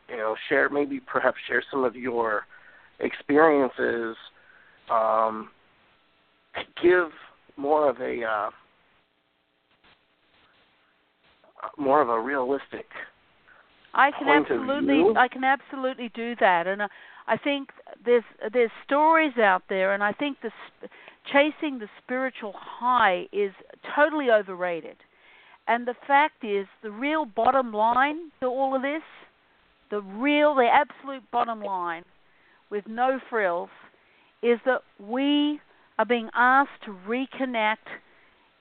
You 0.10 0.18
know, 0.18 0.36
share 0.50 0.70
maybe 0.70 1.00
perhaps 1.00 1.38
share 1.48 1.64
some 1.72 1.84
of 1.84 1.96
your 1.96 2.44
experiences. 3.00 4.16
Um, 4.92 5.50
give 6.82 7.10
more 7.58 7.90
of 7.90 8.00
a 8.00 8.24
uh, 8.24 8.50
more 11.78 12.02
of 12.02 12.10
a 12.10 12.20
realistic 12.20 12.86
I 13.96 14.12
can 14.12 14.28
absolutely. 14.28 15.04
I 15.16 15.28
can 15.28 15.44
absolutely 15.44 16.12
do 16.14 16.36
that 16.40 16.68
and 16.68 16.82
uh, 16.82 16.88
I 17.28 17.38
think 17.38 17.70
there's 18.04 18.24
there's 18.54 18.72
stories 18.86 19.38
out 19.38 19.64
there 19.70 19.94
and 19.94 20.04
I 20.04 20.12
think 20.12 20.38
the 20.42 20.52
chasing 21.32 21.80
the 21.80 21.90
spiritual 22.04 22.54
high 22.56 23.28
is 23.32 23.52
totally 23.96 24.30
overrated. 24.30 24.98
And 25.68 25.88
the 25.88 25.96
fact 26.06 26.44
is 26.44 26.68
the 26.84 26.92
real 26.92 27.26
bottom 27.26 27.74
line 27.74 28.32
to 28.40 28.48
all 28.48 28.76
of 28.76 28.84
this, 28.84 29.02
the 29.90 30.02
real 30.02 30.54
the 30.56 30.68
absolute 30.72 31.24
bottom 31.32 31.62
line 31.62 32.04
with 32.70 32.86
no 32.88 33.20
frills 33.30 33.70
is 34.44 34.60
that 34.66 34.82
we 35.00 35.60
are 35.98 36.06
being 36.06 36.30
asked 36.36 36.84
to 36.86 36.96
reconnect 37.08 37.88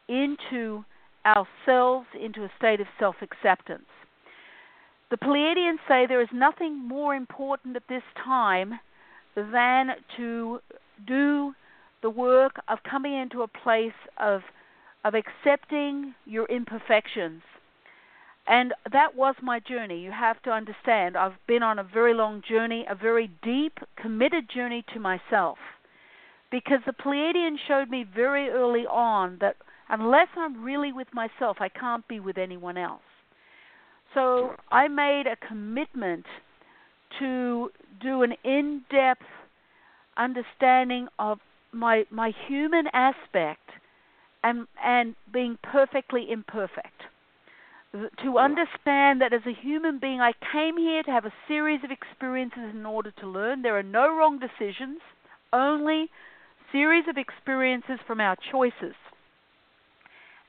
into 0.09 0.85
ourselves 1.27 2.07
into 2.21 2.45
a 2.45 2.51
state 2.59 2.81
of 2.81 2.87
self 2.99 3.17
acceptance. 3.23 3.85
The 5.11 5.17
Pleiadians 5.17 5.79
say 5.87 6.07
there 6.07 6.23
is 6.23 6.29
nothing 6.33 6.77
more 6.77 7.15
important 7.15 7.77
at 7.77 7.89
this 7.89 8.03
time 8.23 8.81
than 9.37 9.91
to 10.17 10.61
do 11.07 11.55
the 12.03 12.11
work 12.11 12.57
of 12.69 12.79
coming 12.89 13.15
into 13.15 13.43
a 13.43 13.49
place 13.49 13.93
of 14.19 14.43
of 15.05 15.15
accepting 15.15 16.15
your 16.25 16.47
imperfections. 16.47 17.43
And 18.47 18.73
that 18.91 19.15
was 19.15 19.35
my 19.43 19.61
journey. 19.61 20.01
You 20.01 20.11
have 20.11 20.43
to 20.43 20.51
understand, 20.51 21.17
I've 21.17 21.37
been 21.47 21.63
on 21.63 21.79
a 21.79 21.85
very 21.85 22.15
long 22.15 22.43
journey, 22.47 22.87
a 22.89 22.95
very 22.95 23.31
deep, 23.43 23.79
committed 23.97 24.49
journey 24.49 24.85
to 24.93 25.01
myself. 25.01 25.59
Because 26.51 26.81
the 26.87 26.93
Pleiadian 26.93 27.57
showed 27.69 27.91
me 27.91 28.05
very 28.15 28.49
early 28.49 28.87
on 28.87 29.39
that 29.41 29.57
unless 29.89 30.29
I'm 30.37 30.63
really 30.63 30.93
with 30.93 31.09
myself, 31.13 31.59
I 31.61 31.69
can't 31.69 32.07
be 32.07 32.21
with 32.21 32.39
anyone 32.39 32.77
else. 32.77 33.03
So 34.15 34.55
I 34.71 34.89
made 34.89 35.25
a 35.27 35.37
commitment 35.37 36.25
to 37.19 37.71
do 38.01 38.23
an 38.23 38.35
in-depth 38.45 39.23
understanding 40.17 41.09
of 41.19 41.39
my 41.73 42.05
my 42.11 42.33
human 42.47 42.87
aspect 42.93 43.69
and 44.45 44.67
and 44.83 45.17
being 45.33 45.59
perfectly 45.63 46.31
imperfect. 46.31 47.03
To 48.25 48.39
understand 48.39 49.21
that 49.21 49.33
as 49.33 49.43
a 49.47 49.53
human 49.53 50.01
being, 50.01 50.21
I 50.21 50.33
came 50.53 50.77
here 50.77 51.05
to 51.05 51.11
have 51.13 51.25
a 51.25 51.33
series 51.47 51.81
of 51.85 51.93
experiences 51.93 52.75
in 52.75 52.85
order 52.85 53.13
to 53.21 53.27
learn. 53.27 53.63
There 53.63 53.79
are 53.79 53.85
no 53.85 54.09
wrong 54.17 54.41
decisions, 54.41 54.99
only 55.53 56.11
series 56.73 57.05
of 57.09 57.17
experiences 57.17 58.01
from 58.05 58.21
our 58.21 58.37
choices. 58.51 58.95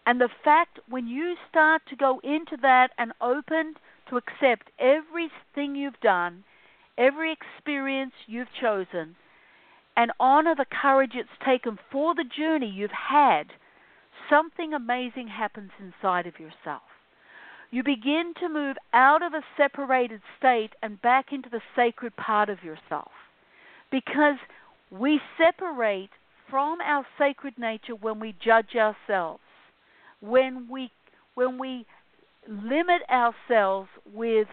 And 0.06 0.22
the 0.22 0.30
fact 0.44 0.80
when 0.88 1.08
you 1.08 1.36
start 1.50 1.82
to 1.90 1.96
go 1.96 2.20
into 2.24 2.58
that 2.62 2.92
and 2.98 3.12
open 3.22 3.76
to 4.10 4.18
accept 4.18 4.70
everything 4.80 5.76
you've 5.76 6.00
done, 6.00 6.44
every 6.98 7.34
experience 7.34 8.14
you've 8.28 8.54
chosen, 8.62 9.16
and 9.98 10.12
honor 10.20 10.54
the 10.56 10.66
courage 10.66 11.14
it's 11.16 11.30
taken 11.44 11.80
for 11.92 12.14
the 12.14 12.26
journey 12.26 12.70
you've 12.70 12.92
had, 12.92 13.48
something 14.30 14.74
amazing 14.74 15.28
happens 15.28 15.72
inside 15.80 16.28
of 16.28 16.40
yourself. 16.40 16.84
You 17.72 17.84
begin 17.84 18.34
to 18.40 18.50
move 18.50 18.78
out 18.94 19.24
of 19.24 19.34
a 19.34 19.44
separated 19.58 20.22
state 20.38 20.72
and 20.84 21.02
back 21.02 21.28
into 21.32 21.50
the 21.50 21.62
sacred 21.76 22.16
part 22.16 22.50
of 22.50 22.64
yourself. 22.64 23.12
Because 23.92 24.38
we 24.92 25.20
separate 25.38 26.10
from 26.50 26.80
our 26.82 27.06
sacred 27.18 27.58
nature 27.58 27.96
when 27.96 28.20
we 28.20 28.36
judge 28.44 28.76
ourselves. 28.76 29.42
When 30.22 30.68
we 30.70 30.92
when 31.34 31.58
we 31.58 31.86
limit 32.48 33.02
ourselves 33.10 33.90
with 34.14 34.48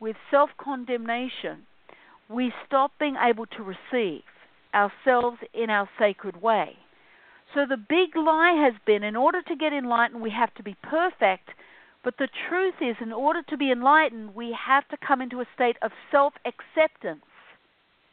with 0.00 0.16
self-condemnation, 0.30 1.66
we 2.28 2.52
stop 2.66 2.92
being 3.00 3.16
able 3.16 3.46
to 3.46 3.62
receive 3.62 4.22
ourselves 4.74 5.38
in 5.52 5.70
our 5.70 5.88
sacred 5.98 6.40
way. 6.40 6.76
So 7.54 7.64
the 7.66 7.76
big 7.76 8.14
lie 8.14 8.52
has 8.64 8.74
been 8.86 9.02
in 9.02 9.16
order 9.16 9.42
to 9.42 9.56
get 9.56 9.72
enlightened, 9.72 10.20
we 10.20 10.30
have 10.30 10.54
to 10.54 10.62
be 10.62 10.76
perfect. 10.82 11.50
But 12.04 12.18
the 12.18 12.28
truth 12.48 12.74
is, 12.80 12.96
in 13.00 13.12
order 13.12 13.42
to 13.48 13.56
be 13.56 13.72
enlightened, 13.72 14.34
we 14.34 14.56
have 14.66 14.86
to 14.88 14.96
come 14.96 15.20
into 15.20 15.40
a 15.40 15.46
state 15.54 15.76
of 15.82 15.90
self 16.12 16.34
acceptance, 16.44 17.24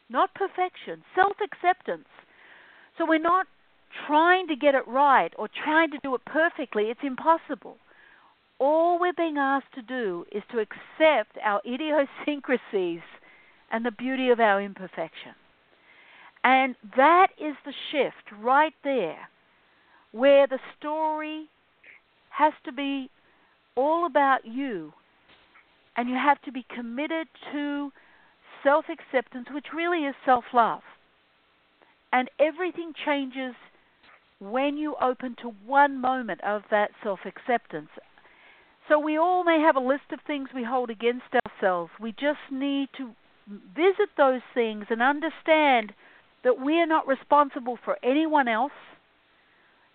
not 0.10 0.34
perfection, 0.34 1.04
self 1.14 1.38
acceptance. 1.44 2.08
So 2.98 3.06
we're 3.06 3.20
not 3.20 3.48
trying 4.08 4.48
to 4.48 4.56
get 4.56 4.76
it 4.76 4.88
right 4.88 5.34
or 5.38 5.48
trying 5.64 5.92
to 5.92 6.00
do 6.04 6.16
it 6.16 6.22
perfectly, 6.26 6.86
it's 6.86 7.02
impossible. 7.04 7.78
All 8.60 9.00
we're 9.00 9.14
being 9.14 9.38
asked 9.38 9.74
to 9.76 9.82
do 9.82 10.26
is 10.32 10.44
to 10.52 10.60
accept 10.60 11.38
our 11.44 11.62
idiosyncrasies 11.66 13.02
and 13.72 13.86
the 13.86 13.92
beauty 13.92 14.30
of 14.30 14.40
our 14.40 14.62
imperfection. 14.62 15.34
And 16.44 16.76
that 16.96 17.28
is 17.40 17.56
the 17.66 17.74
shift 17.92 18.32
right 18.40 18.74
there, 18.84 19.30
where 20.12 20.48
the 20.48 20.60
story 20.78 21.50
has 22.30 22.54
to 22.66 22.72
be 22.72 23.10
all 23.76 24.06
about 24.06 24.46
you, 24.46 24.94
and 25.98 26.08
you 26.08 26.16
have 26.16 26.42
to 26.44 26.52
be 26.52 26.66
committed 26.74 27.28
to 27.52 27.92
self 28.64 28.86
acceptance, 28.90 29.48
which 29.52 29.68
really 29.76 30.06
is 30.06 30.16
self 30.24 30.46
love. 30.54 30.82
And 32.14 32.30
everything 32.40 32.94
changes 33.06 33.56
when 34.40 34.78
you 34.78 34.96
open 35.02 35.36
to 35.42 35.50
one 35.66 36.00
moment 36.00 36.42
of 36.44 36.64
that 36.72 36.92
self 37.04 37.20
acceptance. 37.26 37.90
So 38.88 39.00
we 39.00 39.18
all 39.18 39.44
may 39.44 39.60
have 39.60 39.76
a 39.76 39.80
list 39.80 40.12
of 40.12 40.20
things 40.28 40.50
we 40.54 40.64
hold 40.64 40.90
against 40.90 41.26
ourselves. 41.46 41.92
We 42.00 42.12
just 42.12 42.52
need 42.52 42.90
to 42.98 43.12
visit 43.48 44.10
those 44.18 44.42
things 44.54 44.86
and 44.90 45.02
understand 45.02 45.94
that 46.44 46.60
we 46.64 46.80
are 46.80 46.86
not 46.86 47.08
responsible 47.08 47.78
for 47.84 47.98
anyone 48.04 48.48
else. 48.48 48.72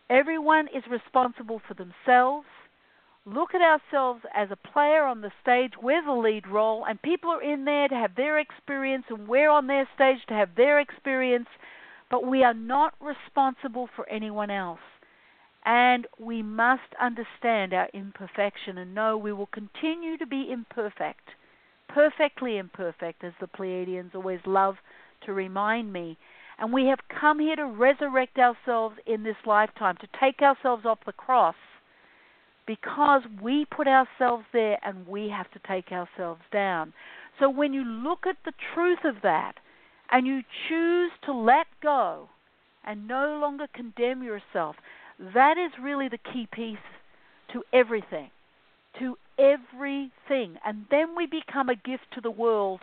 Everyone 0.08 0.66
is 0.74 0.82
responsible 0.90 1.60
for 1.66 1.74
themselves. 1.74 2.46
Look 3.24 3.54
at 3.54 3.60
ourselves 3.60 4.22
as 4.34 4.48
a 4.50 4.56
player 4.72 5.04
on 5.04 5.20
the 5.20 5.30
stage. 5.42 5.74
We're 5.80 6.04
the 6.04 6.12
lead 6.12 6.48
role, 6.48 6.84
and 6.84 7.00
people 7.00 7.30
are 7.30 7.42
in 7.42 7.64
there 7.64 7.86
to 7.86 7.94
have 7.94 8.16
their 8.16 8.38
experience, 8.38 9.04
and 9.08 9.28
we're 9.28 9.50
on 9.50 9.68
their 9.68 9.88
stage 9.94 10.18
to 10.28 10.34
have 10.34 10.56
their 10.56 10.80
experience, 10.80 11.48
but 12.10 12.26
we 12.26 12.42
are 12.42 12.54
not 12.54 12.94
responsible 13.00 13.88
for 13.94 14.08
anyone 14.08 14.50
else. 14.50 14.80
And 15.64 16.06
we 16.18 16.42
must 16.42 16.94
understand 17.00 17.72
our 17.72 17.88
imperfection 17.92 18.78
and 18.78 18.94
know 18.94 19.16
we 19.16 19.32
will 19.32 19.46
continue 19.46 20.16
to 20.18 20.26
be 20.26 20.50
imperfect, 20.50 21.28
perfectly 21.88 22.56
imperfect, 22.56 23.22
as 23.22 23.32
the 23.40 23.46
Pleiadians 23.46 24.14
always 24.14 24.40
love 24.46 24.76
to 25.26 25.32
remind 25.32 25.92
me. 25.92 26.16
And 26.58 26.72
we 26.72 26.86
have 26.86 27.00
come 27.20 27.38
here 27.38 27.56
to 27.56 27.66
resurrect 27.66 28.38
ourselves 28.38 28.96
in 29.06 29.22
this 29.22 29.36
lifetime, 29.46 29.96
to 30.00 30.08
take 30.18 30.40
ourselves 30.42 30.84
off 30.86 30.98
the 31.04 31.12
cross 31.12 31.54
because 32.66 33.22
we 33.42 33.66
put 33.74 33.88
ourselves 33.88 34.44
there 34.52 34.78
and 34.84 35.06
we 35.06 35.28
have 35.28 35.50
to 35.50 35.60
take 35.66 35.90
ourselves 35.90 36.42
down. 36.52 36.92
So 37.38 37.50
when 37.50 37.72
you 37.72 37.82
look 37.82 38.26
at 38.28 38.36
the 38.44 38.52
truth 38.74 39.00
of 39.04 39.16
that 39.22 39.54
and 40.10 40.26
you 40.26 40.42
choose 40.68 41.10
to 41.24 41.32
let 41.32 41.66
go 41.82 42.28
and 42.84 43.06
no 43.06 43.38
longer 43.40 43.66
condemn 43.74 44.22
yourself, 44.22 44.76
that 45.34 45.56
is 45.58 45.72
really 45.82 46.08
the 46.08 46.18
key 46.18 46.48
piece 46.50 46.78
to 47.52 47.62
everything. 47.72 48.30
To 48.98 49.16
everything. 49.38 50.58
And 50.64 50.86
then 50.90 51.14
we 51.16 51.26
become 51.26 51.68
a 51.68 51.76
gift 51.76 52.04
to 52.14 52.20
the 52.20 52.30
world 52.30 52.80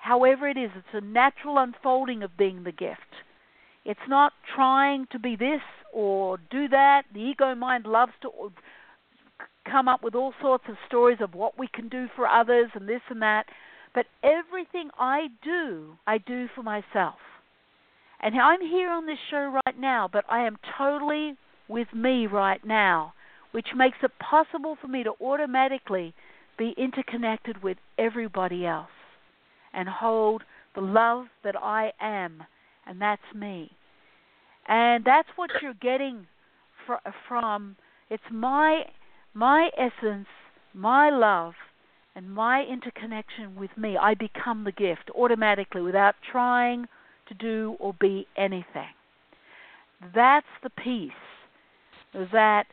however 0.00 0.48
it 0.48 0.56
is, 0.56 0.70
it's 0.74 0.86
a 0.94 1.00
natural 1.00 1.58
unfolding 1.58 2.22
of 2.22 2.36
being 2.36 2.64
the 2.64 2.72
gift. 2.72 3.00
It's 3.84 4.00
not 4.08 4.32
trying 4.54 5.06
to 5.12 5.18
be 5.18 5.36
this 5.36 5.60
or 5.92 6.38
do 6.50 6.68
that. 6.68 7.02
The 7.14 7.20
ego 7.20 7.54
mind 7.54 7.86
loves 7.86 8.12
to 8.22 8.30
come 9.70 9.88
up 9.88 10.02
with 10.02 10.14
all 10.14 10.32
sorts 10.40 10.64
of 10.68 10.76
stories 10.86 11.18
of 11.20 11.34
what 11.34 11.58
we 11.58 11.68
can 11.68 11.88
do 11.88 12.08
for 12.16 12.26
others 12.26 12.70
and 12.74 12.88
this 12.88 13.02
and 13.08 13.22
that. 13.22 13.46
But 13.94 14.06
everything 14.22 14.90
I 14.98 15.28
do, 15.42 15.96
I 16.06 16.18
do 16.18 16.46
for 16.54 16.62
myself. 16.62 17.16
And 18.22 18.38
I'm 18.38 18.60
here 18.60 18.90
on 18.90 19.06
this 19.06 19.18
show 19.30 19.58
right 19.66 19.78
now, 19.78 20.08
but 20.12 20.24
I 20.28 20.46
am 20.46 20.58
totally 20.78 21.36
with 21.68 21.88
me 21.94 22.26
right 22.26 22.64
now, 22.64 23.14
which 23.52 23.68
makes 23.74 23.98
it 24.02 24.12
possible 24.18 24.76
for 24.80 24.88
me 24.88 25.02
to 25.04 25.12
automatically 25.20 26.14
be 26.58 26.74
interconnected 26.76 27.62
with 27.62 27.78
everybody 27.98 28.66
else 28.66 28.90
and 29.72 29.88
hold 29.88 30.42
the 30.74 30.80
love 30.80 31.26
that 31.42 31.56
I 31.56 31.92
am, 32.00 32.44
and 32.86 33.00
that's 33.00 33.22
me. 33.34 33.72
And 34.68 35.04
that's 35.04 35.28
what 35.36 35.50
you're 35.62 35.74
getting 35.74 36.26
fr- 36.86 37.10
from 37.26 37.76
it's 38.10 38.22
my 38.30 38.82
my 39.32 39.70
essence, 39.78 40.26
my 40.74 41.10
love, 41.10 41.54
and 42.20 42.30
my 42.30 42.64
interconnection 42.64 43.56
with 43.56 43.70
me. 43.78 43.96
I 43.96 44.14
become 44.14 44.64
the 44.64 44.72
gift 44.72 45.10
automatically 45.16 45.80
without 45.80 46.14
trying 46.30 46.86
to 47.28 47.34
do 47.34 47.76
or 47.80 47.94
be 47.98 48.26
anything. 48.36 48.92
That's 50.14 50.46
the 50.62 50.68
peace 50.70 51.10
that 52.12 52.64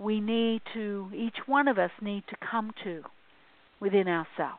we 0.00 0.20
need 0.20 0.60
to, 0.74 1.08
each 1.14 1.36
one 1.46 1.68
of 1.68 1.78
us 1.78 1.92
need 2.02 2.24
to 2.30 2.36
come 2.50 2.72
to 2.82 3.02
within 3.78 4.08
ourselves. 4.08 4.58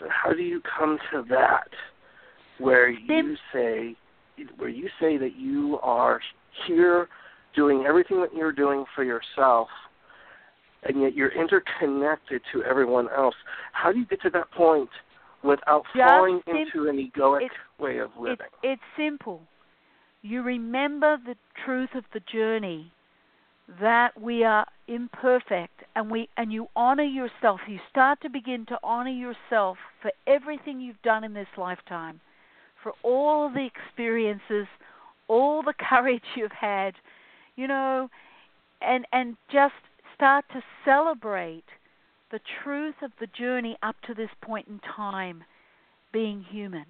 But 0.00 0.08
how 0.10 0.32
do 0.32 0.42
you 0.42 0.60
come 0.78 0.98
to 1.12 1.24
that, 1.30 1.68
where 2.58 2.90
you 2.90 3.36
say, 3.52 3.94
where 4.56 4.68
you 4.68 4.88
say 5.00 5.16
that 5.16 5.36
you 5.36 5.78
are 5.82 6.20
here 6.66 7.08
doing 7.54 7.84
everything 7.86 8.20
that 8.20 8.34
you're 8.34 8.52
doing 8.52 8.84
for 8.96 9.04
yourself, 9.04 9.68
and 10.84 11.00
yet 11.00 11.14
you're 11.14 11.32
interconnected 11.32 12.42
to 12.52 12.62
everyone 12.64 13.08
else? 13.16 13.34
How 13.72 13.92
do 13.92 13.98
you 13.98 14.06
get 14.06 14.22
to 14.22 14.30
that 14.30 14.50
point 14.52 14.90
without 15.42 15.84
Just 15.94 16.08
falling 16.08 16.40
sim- 16.46 16.56
into 16.56 16.88
an 16.88 16.96
egoic 16.96 17.46
it, 17.46 17.82
way 17.82 17.98
of 17.98 18.10
living? 18.18 18.46
It, 18.62 18.70
it's 18.70 18.82
simple. 18.96 19.42
You 20.22 20.42
remember 20.42 21.16
the 21.24 21.36
truth 21.64 21.90
of 21.94 22.04
the 22.12 22.20
journey 22.20 22.92
that 23.80 24.20
we 24.20 24.44
are 24.44 24.66
imperfect 24.86 25.82
and 25.94 26.10
we 26.10 26.28
and 26.36 26.52
you 26.52 26.68
honor 26.74 27.04
yourself 27.04 27.60
you 27.68 27.78
start 27.90 28.18
to 28.22 28.30
begin 28.30 28.64
to 28.64 28.78
honor 28.82 29.10
yourself 29.10 29.76
for 30.00 30.10
everything 30.26 30.80
you've 30.80 31.00
done 31.02 31.22
in 31.22 31.34
this 31.34 31.48
lifetime 31.58 32.18
for 32.82 32.92
all 33.02 33.50
the 33.50 33.66
experiences 33.66 34.66
all 35.28 35.62
the 35.62 35.74
courage 35.90 36.22
you've 36.34 36.50
had 36.50 36.94
you 37.56 37.66
know 37.66 38.08
and 38.80 39.06
and 39.12 39.36
just 39.52 39.74
start 40.18 40.44
to 40.52 40.60
celebrate 40.84 41.64
the 42.30 42.40
truth 42.62 42.96
of 43.02 43.12
the 43.20 43.26
journey 43.26 43.78
up 43.82 43.96
to 44.06 44.12
this 44.12 44.30
point 44.42 44.68
in 44.68 44.80
time 44.94 45.44
being 46.12 46.44
human 46.50 46.84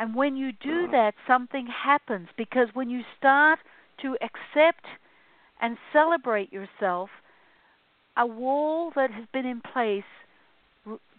and 0.00 0.14
when 0.14 0.34
you 0.34 0.50
do 0.50 0.88
that 0.90 1.12
something 1.26 1.66
happens 1.66 2.28
because 2.38 2.68
when 2.72 2.88
you 2.88 3.02
start 3.18 3.58
to 4.00 4.16
accept 4.22 4.86
and 5.60 5.76
celebrate 5.92 6.50
yourself, 6.50 7.10
a 8.16 8.26
wall 8.26 8.92
that 8.96 9.10
has 9.10 9.26
been 9.30 9.44
in 9.44 9.60
place 9.60 10.02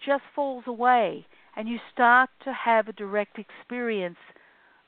just 0.03 0.23
falls 0.33 0.63
away 0.65 1.27
and 1.55 1.69
you 1.69 1.77
start 1.93 2.31
to 2.43 2.51
have 2.51 2.87
a 2.87 2.93
direct 2.93 3.37
experience 3.37 4.17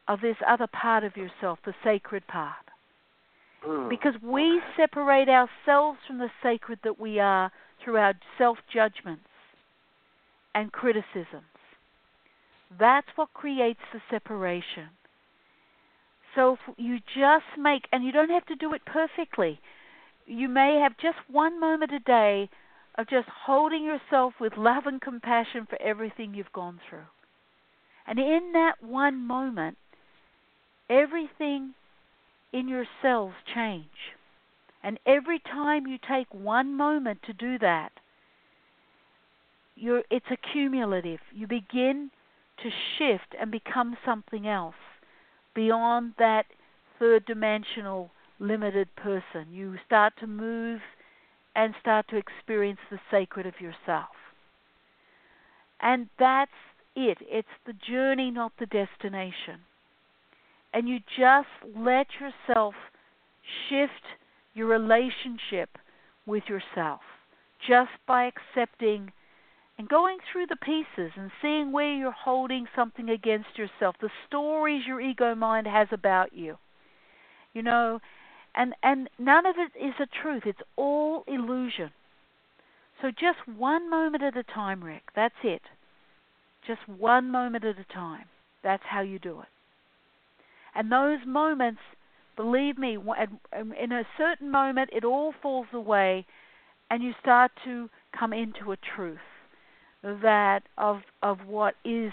of 0.08 0.22
this 0.22 0.38
other 0.48 0.68
part 0.68 1.04
of 1.04 1.16
yourself, 1.16 1.60
the 1.64 1.76
sacred 1.84 2.26
part. 2.26 2.56
Hmm. 3.66 3.88
because 3.88 4.14
we 4.22 4.62
separate 4.76 5.30
ourselves 5.30 6.00
from 6.06 6.18
the 6.18 6.30
sacred 6.42 6.80
that 6.84 7.00
we 7.00 7.20
are 7.20 7.50
through 7.84 7.98
our 7.98 8.14
self 8.38 8.58
judgments 8.74 9.24
and 10.54 10.72
criticisms. 10.72 11.46
That's 12.78 13.08
what 13.16 13.34
creates 13.34 13.80
the 13.94 14.02
separation. 14.10 14.90
So 16.36 16.54
if 16.54 16.60
you 16.78 16.98
just 17.16 17.46
make, 17.58 17.84
and 17.92 18.04
you 18.04 18.12
don't 18.12 18.32
have 18.32 18.46
to 18.48 18.56
do 18.56 18.74
it 18.74 18.82
perfectly, 18.86 19.60
you 20.26 20.50
may 20.50 20.80
have 20.82 20.98
just 20.98 21.18
one 21.30 21.60
moment 21.60 21.92
a 21.94 22.00
day 22.00 22.50
of 22.98 23.08
just 23.08 23.28
holding 23.46 23.84
yourself 23.84 24.34
with 24.42 24.58
love 24.58 24.88
and 24.88 25.00
compassion 25.00 25.68
for 25.70 25.82
everything 25.82 26.34
you've 26.34 26.52
gone 26.52 26.80
through. 26.90 27.06
And 28.08 28.20
in 28.20 28.52
that 28.54 28.84
one 28.84 29.26
moment, 29.26 29.78
everything 30.90 31.76
in 32.54 32.68
your 32.68 32.86
cells 33.02 33.34
change. 33.54 33.88
And 34.84 35.00
every 35.06 35.40
time 35.40 35.88
you 35.88 35.98
take 35.98 36.28
one 36.32 36.78
moment 36.78 37.20
to 37.26 37.34
do 37.34 37.58
that, 37.60 37.92
you're, 39.76 40.04
it's 40.12 40.26
accumulative. 40.32 41.20
You 41.34 41.48
begin 41.48 42.12
to 42.62 42.70
shift 42.98 43.36
and 43.40 43.52
become 43.52 43.98
something 44.06 44.48
else 44.48 44.76
beyond 45.56 46.14
that 46.20 46.46
third 47.00 47.26
dimensional 47.26 48.12
limited 48.40 48.96
person. 48.96 49.52
You 49.52 49.76
start 49.86 50.14
to 50.20 50.28
move 50.28 50.82
and 51.56 51.74
start 51.82 52.08
to 52.10 52.18
experience 52.18 52.80
the 52.92 53.00
sacred 53.10 53.46
of 53.46 53.60
yourself. 53.60 54.16
And 55.82 56.08
that's 56.20 56.52
it. 56.96 57.18
It's 57.22 57.48
the 57.66 57.74
journey, 57.74 58.32
not 58.32 58.54
the 58.60 58.66
destination. 58.66 59.62
And 60.74 60.90
you 60.90 61.00
just 61.18 61.48
let 61.76 62.08
yourself 62.20 62.74
shift 63.70 63.92
your 64.54 64.68
relationship 64.68 65.78
with 66.26 66.44
yourself 66.48 67.02
just 67.68 67.92
by 68.08 68.26
accepting 68.26 69.12
and 69.78 69.90
going 69.90 70.18
through 70.32 70.46
the 70.48 70.56
pieces 70.56 71.12
and 71.18 71.32
seeing 71.42 71.72
where 71.72 71.94
you're 71.94 72.12
holding 72.12 72.68
something 72.76 73.10
against 73.10 73.58
yourself, 73.58 73.96
the 74.00 74.10
stories 74.28 74.84
your 74.86 75.02
ego 75.02 75.34
mind 75.34 75.66
has 75.68 75.88
about 75.92 76.34
you. 76.34 76.58
You 77.54 77.64
know, 77.64 78.00
and 78.56 78.74
and 78.84 79.10
none 79.18 79.46
of 79.46 79.56
it 79.58 79.78
is 79.80 79.94
a 80.00 80.06
truth. 80.22 80.44
It's 80.46 80.62
all 80.76 81.24
illusion. 81.28 81.92
So 83.02 83.10
just 83.10 83.48
one 83.48 83.90
moment 83.90 84.24
at 84.24 84.38
a 84.38 84.44
time, 84.44 84.84
Rick. 84.84 85.04
That's 85.16 85.36
it. 85.44 85.62
Just 86.66 86.88
one 86.88 87.32
moment 87.32 87.66
at 87.66 87.80
a 87.80 87.94
time. 87.94 88.26
That's 88.64 88.84
how 88.88 89.02
you 89.02 89.20
do 89.20 89.42
it. 89.42 89.53
And 90.76 90.92
those 90.92 91.20
moments, 91.26 91.82
believe 92.36 92.78
me, 92.78 92.98
um, 92.98 93.74
in 93.74 93.92
a 93.92 94.04
certain 94.18 94.50
moment, 94.50 94.90
it 94.92 95.04
all 95.04 95.34
falls 95.42 95.68
away, 95.74 96.26
and 96.90 97.04
you 97.04 97.14
start 97.22 97.52
to 97.66 97.90
come 98.18 98.34
into 98.34 98.72
a 98.72 98.78
truth 98.96 99.20
that 100.04 100.64
of 100.78 100.98
of 101.22 101.38
what 101.48 101.76
is 101.86 102.12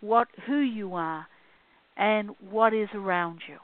what 0.00 0.28
who 0.46 0.58
you 0.58 0.94
are 0.94 1.26
and 1.96 2.30
what 2.50 2.74
is 2.74 2.88
around 2.94 3.40
you. 3.48 3.56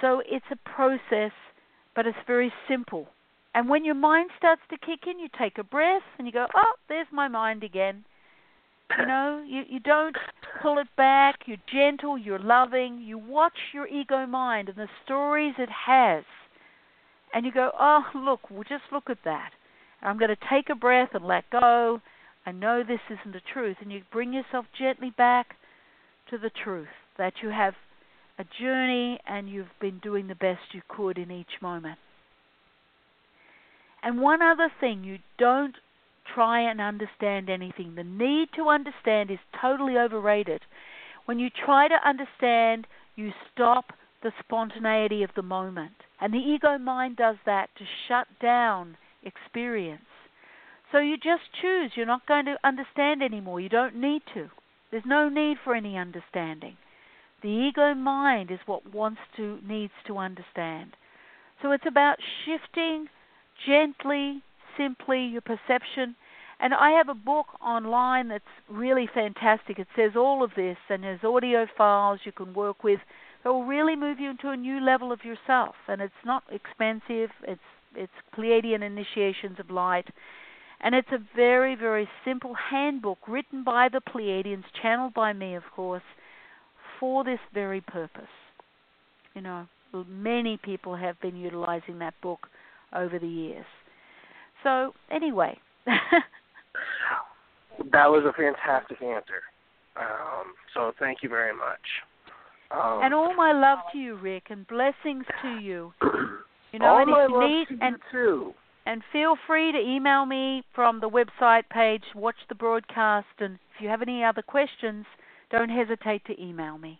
So 0.00 0.20
it's 0.26 0.44
a 0.50 0.56
process, 0.68 1.32
but 1.94 2.06
it's 2.06 2.18
very 2.26 2.52
simple. 2.68 3.06
And 3.54 3.68
when 3.68 3.84
your 3.84 3.94
mind 3.94 4.30
starts 4.36 4.62
to 4.70 4.78
kick 4.78 5.06
in, 5.06 5.20
you 5.20 5.28
take 5.38 5.58
a 5.58 5.64
breath 5.64 6.02
and 6.18 6.26
you 6.26 6.32
go, 6.32 6.46
"Oh, 6.54 6.74
there's 6.88 7.06
my 7.12 7.28
mind 7.28 7.62
again." 7.62 8.04
You 8.98 9.06
know, 9.06 9.44
you 9.46 9.62
you 9.68 9.80
don't 9.80 10.16
pull 10.60 10.78
it 10.78 10.88
back. 10.96 11.40
You're 11.46 11.56
gentle. 11.72 12.18
You're 12.18 12.38
loving. 12.38 12.98
You 12.98 13.18
watch 13.18 13.56
your 13.72 13.86
ego 13.86 14.26
mind 14.26 14.68
and 14.68 14.76
the 14.76 14.88
stories 15.04 15.54
it 15.58 15.70
has, 15.86 16.24
and 17.32 17.46
you 17.46 17.52
go, 17.52 17.70
"Oh, 17.78 18.04
look, 18.14 18.50
well, 18.50 18.64
just 18.68 18.84
look 18.92 19.08
at 19.08 19.24
that." 19.24 19.52
And 20.00 20.10
I'm 20.10 20.18
going 20.18 20.34
to 20.34 20.48
take 20.50 20.68
a 20.70 20.74
breath 20.74 21.10
and 21.14 21.24
let 21.24 21.48
go. 21.50 22.00
I 22.44 22.52
know 22.52 22.82
this 22.82 23.00
isn't 23.08 23.32
the 23.32 23.40
truth, 23.52 23.76
and 23.80 23.92
you 23.92 24.02
bring 24.10 24.32
yourself 24.32 24.66
gently 24.76 25.10
back 25.10 25.56
to 26.30 26.38
the 26.38 26.50
truth 26.50 26.88
that 27.16 27.34
you 27.42 27.50
have 27.50 27.74
a 28.38 28.44
journey 28.60 29.18
and 29.26 29.48
you've 29.48 29.78
been 29.80 29.98
doing 29.98 30.26
the 30.26 30.34
best 30.34 30.60
you 30.72 30.82
could 30.88 31.18
in 31.18 31.30
each 31.30 31.60
moment. 31.60 31.98
And 34.02 34.20
one 34.20 34.42
other 34.42 34.70
thing, 34.80 35.04
you 35.04 35.18
don't 35.38 35.76
try 36.34 36.60
and 36.60 36.80
understand 36.80 37.50
anything. 37.50 37.94
The 37.94 38.04
need 38.04 38.48
to 38.56 38.68
understand 38.68 39.30
is 39.30 39.38
totally 39.60 39.96
overrated. 39.96 40.62
When 41.24 41.38
you 41.38 41.50
try 41.50 41.88
to 41.88 42.08
understand, 42.08 42.86
you 43.16 43.32
stop 43.52 43.92
the 44.22 44.32
spontaneity 44.40 45.22
of 45.22 45.30
the 45.34 45.42
moment. 45.42 45.92
And 46.20 46.32
the 46.32 46.38
ego 46.38 46.78
mind 46.78 47.16
does 47.16 47.36
that 47.46 47.70
to 47.78 47.84
shut 48.08 48.26
down 48.40 48.96
experience. 49.22 50.02
So 50.90 50.98
you 50.98 51.16
just 51.16 51.42
choose. 51.60 51.92
You're 51.96 52.06
not 52.06 52.26
going 52.26 52.44
to 52.44 52.56
understand 52.64 53.22
anymore. 53.22 53.60
You 53.60 53.68
don't 53.68 53.96
need 53.96 54.22
to. 54.34 54.48
There's 54.90 55.02
no 55.06 55.28
need 55.28 55.56
for 55.64 55.74
any 55.74 55.96
understanding. 55.96 56.76
The 57.42 57.48
ego 57.48 57.94
mind 57.94 58.50
is 58.50 58.60
what 58.66 58.94
wants 58.94 59.20
to, 59.36 59.58
needs 59.66 59.92
to 60.06 60.18
understand. 60.18 60.92
So 61.60 61.72
it's 61.72 61.86
about 61.86 62.18
shifting 62.44 63.08
gently, 63.66 64.42
simply 64.76 65.24
your 65.24 65.40
perception. 65.40 66.16
And 66.60 66.74
I 66.74 66.90
have 66.92 67.08
a 67.08 67.14
book 67.14 67.46
online 67.60 68.28
that's 68.28 68.44
really 68.70 69.08
fantastic. 69.12 69.78
It 69.78 69.88
says 69.96 70.12
all 70.16 70.44
of 70.44 70.52
this, 70.54 70.76
and 70.88 71.02
there's 71.02 71.24
audio 71.24 71.66
files 71.76 72.20
you 72.24 72.32
can 72.32 72.54
work 72.54 72.84
with 72.84 73.00
that 73.42 73.52
will 73.52 73.64
really 73.64 73.96
move 73.96 74.20
you 74.20 74.30
into 74.30 74.50
a 74.50 74.56
new 74.56 74.80
level 74.80 75.10
of 75.10 75.24
yourself. 75.24 75.74
And 75.88 76.00
it's 76.00 76.14
not 76.24 76.44
expensive. 76.50 77.30
It's 77.42 77.60
it's 77.94 78.12
Pleiadian 78.34 78.82
Initiations 78.82 79.58
of 79.58 79.70
Light. 79.70 80.06
And 80.80 80.94
it's 80.94 81.12
a 81.12 81.18
very, 81.36 81.74
very 81.74 82.08
simple 82.24 82.54
handbook 82.54 83.18
written 83.28 83.62
by 83.62 83.88
the 83.88 84.00
Pleiadians, 84.00 84.64
channeled 84.80 85.14
by 85.14 85.32
me, 85.32 85.54
of 85.54 85.62
course, 85.74 86.02
for 86.98 87.22
this 87.22 87.38
very 87.54 87.80
purpose. 87.80 88.22
You 89.34 89.42
know, 89.42 89.66
many 90.08 90.56
people 90.56 90.96
have 90.96 91.20
been 91.20 91.36
utilizing 91.36 91.98
that 91.98 92.14
book 92.20 92.48
over 92.92 93.18
the 93.18 93.28
years. 93.28 93.66
So, 94.62 94.92
anyway. 95.10 95.58
that 95.86 95.96
was 98.08 98.24
a 98.26 98.32
fantastic 98.32 99.02
answer. 99.02 99.42
Um, 99.96 100.54
so, 100.74 100.92
thank 100.98 101.22
you 101.22 101.28
very 101.28 101.52
much. 101.52 101.80
Um, 102.70 103.00
and 103.02 103.12
all 103.14 103.34
my 103.34 103.52
love 103.52 103.78
to 103.92 103.98
you, 103.98 104.16
Rick, 104.16 104.44
and 104.50 104.66
blessings 104.66 105.26
to 105.42 105.58
you. 105.58 105.92
You 106.72 106.78
know, 106.78 106.98
and 106.98 107.10
if 107.10 107.30
you 107.30 107.40
need 107.40 107.66
to 108.12 108.18
you 108.18 108.54
and 108.86 109.02
feel 109.12 109.36
free 109.46 109.72
to 109.72 109.78
email 109.78 110.26
me 110.26 110.64
from 110.74 111.00
the 111.00 111.08
website 111.08 111.68
page, 111.70 112.02
watch 112.14 112.36
the 112.48 112.54
broadcast, 112.54 113.26
and 113.38 113.54
if 113.54 113.82
you 113.82 113.88
have 113.88 114.02
any 114.02 114.24
other 114.24 114.42
questions, 114.42 115.04
don't 115.50 115.68
hesitate 115.68 116.24
to 116.26 116.40
email 116.42 116.78
me. 116.78 116.98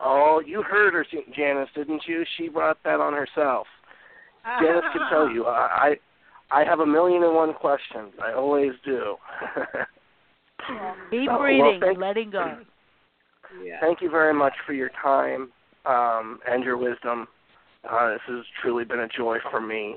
Oh, 0.00 0.40
you 0.44 0.62
heard 0.62 0.94
her, 0.94 1.04
Janice, 1.34 1.68
didn't 1.74 2.02
you? 2.06 2.24
She 2.36 2.48
brought 2.48 2.78
that 2.84 3.00
on 3.00 3.12
herself. 3.12 3.66
Janice 4.62 4.84
can 4.92 5.02
tell 5.10 5.28
you. 5.28 5.46
I, 5.46 5.96
I 6.50 6.64
have 6.64 6.80
a 6.80 6.86
million 6.86 7.22
and 7.22 7.34
one 7.34 7.52
questions. 7.54 8.12
I 8.22 8.32
always 8.32 8.72
do. 8.84 9.16
Keep 11.10 11.28
So, 11.28 11.38
breathing 11.38 11.80
thank- 11.80 11.92
and 11.92 11.98
letting 11.98 12.30
go. 12.30 12.58
yeah. 13.64 13.80
Thank 13.80 14.00
you 14.00 14.10
very 14.10 14.34
much 14.34 14.54
for 14.66 14.72
your 14.72 14.90
time 15.02 15.50
um, 15.86 16.40
and 16.48 16.62
your 16.64 16.76
wisdom. 16.76 17.26
Uh, 17.88 18.10
this 18.10 18.20
has 18.28 18.44
truly 18.62 18.84
been 18.84 19.00
a 19.00 19.08
joy 19.08 19.38
for 19.50 19.60
me. 19.60 19.96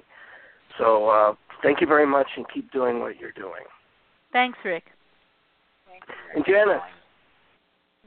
So 0.77 1.09
uh, 1.09 1.33
thank 1.63 1.81
you 1.81 1.87
very 1.87 2.05
much, 2.07 2.27
and 2.37 2.45
keep 2.53 2.71
doing 2.71 2.99
what 2.99 3.19
you're 3.19 3.31
doing. 3.33 3.63
Thanks, 4.31 4.57
Rick. 4.63 4.83
Thank 5.89 6.03
you. 6.07 6.15
And 6.35 6.45
Janice, 6.45 6.81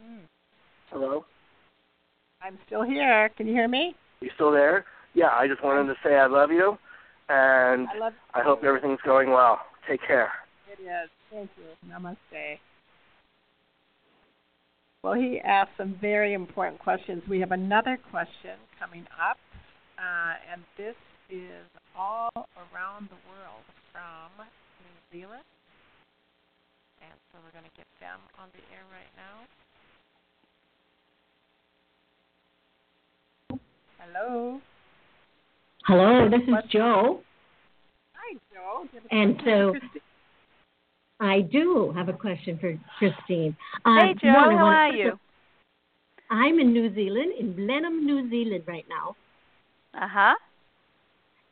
Mm. 0.02 0.20
hello. 0.90 1.24
I'm 2.42 2.58
still 2.66 2.82
here. 2.82 3.30
Can 3.36 3.46
you 3.46 3.52
hear 3.54 3.68
me? 3.68 3.94
You 4.20 4.30
still 4.34 4.50
there? 4.50 4.84
Yeah, 5.14 5.28
I 5.32 5.46
just 5.46 5.62
wanted 5.62 5.86
to 5.92 5.94
say 6.04 6.16
I 6.16 6.26
love 6.26 6.50
you, 6.50 6.76
and 7.28 7.88
I 7.88 8.10
I 8.40 8.42
hope 8.42 8.64
everything's 8.64 9.00
going 9.04 9.30
well. 9.30 9.60
Take 9.88 10.00
care. 10.06 10.32
it 10.70 10.82
is. 10.82 11.10
Thank 11.30 11.50
you. 11.56 11.92
Namaste. 11.92 12.58
Well, 15.02 15.14
he 15.14 15.38
asked 15.40 15.72
some 15.76 15.96
very 16.00 16.32
important 16.32 16.80
questions. 16.80 17.22
We 17.28 17.38
have 17.40 17.52
another 17.52 17.98
question 18.10 18.56
coming 18.80 19.06
up, 19.20 19.36
uh, 19.98 20.34
and 20.50 20.62
this 20.78 20.96
is 21.28 21.68
all 21.96 22.30
around 22.56 23.08
the 23.10 23.20
world 23.28 23.64
from 23.92 24.46
New 24.80 25.20
Zealand. 25.20 25.44
And 27.02 27.12
so 27.30 27.38
we're 27.44 27.52
going 27.52 27.70
to 27.70 27.76
get 27.76 27.86
them 28.00 28.18
on 28.40 28.48
the 28.52 28.64
air 28.72 28.84
right 28.96 29.12
now. 29.20 29.44
Hello. 33.98 34.60
Hello, 35.86 36.28
this 36.30 36.40
is 36.48 36.54
Joe, 36.70 37.20
Hi, 38.14 38.38
Joe. 38.52 38.84
Do 38.90 38.96
you 38.96 39.00
have 39.02 39.10
a 39.10 39.14
and 39.14 39.42
so? 39.44 39.74
I 41.20 41.40
do 41.42 41.92
have 41.94 42.08
a 42.08 42.12
question 42.12 42.58
for 42.58 42.78
Christine. 42.98 43.54
Uh, 43.84 43.96
Hey, 44.00 44.14
Joe, 44.14 44.32
one, 44.32 44.56
how 44.56 44.64
wanna- 44.64 44.76
are 44.76 44.92
you? 44.94 45.18
I'm 46.30 46.58
in 46.58 46.72
New 46.72 46.92
Zealand, 46.94 47.32
in 47.38 47.52
Blenheim, 47.54 48.04
New 48.06 48.28
Zealand 48.30 48.64
right 48.66 48.86
now, 48.88 49.14
Uh 49.94 50.08
huh. 50.08 50.34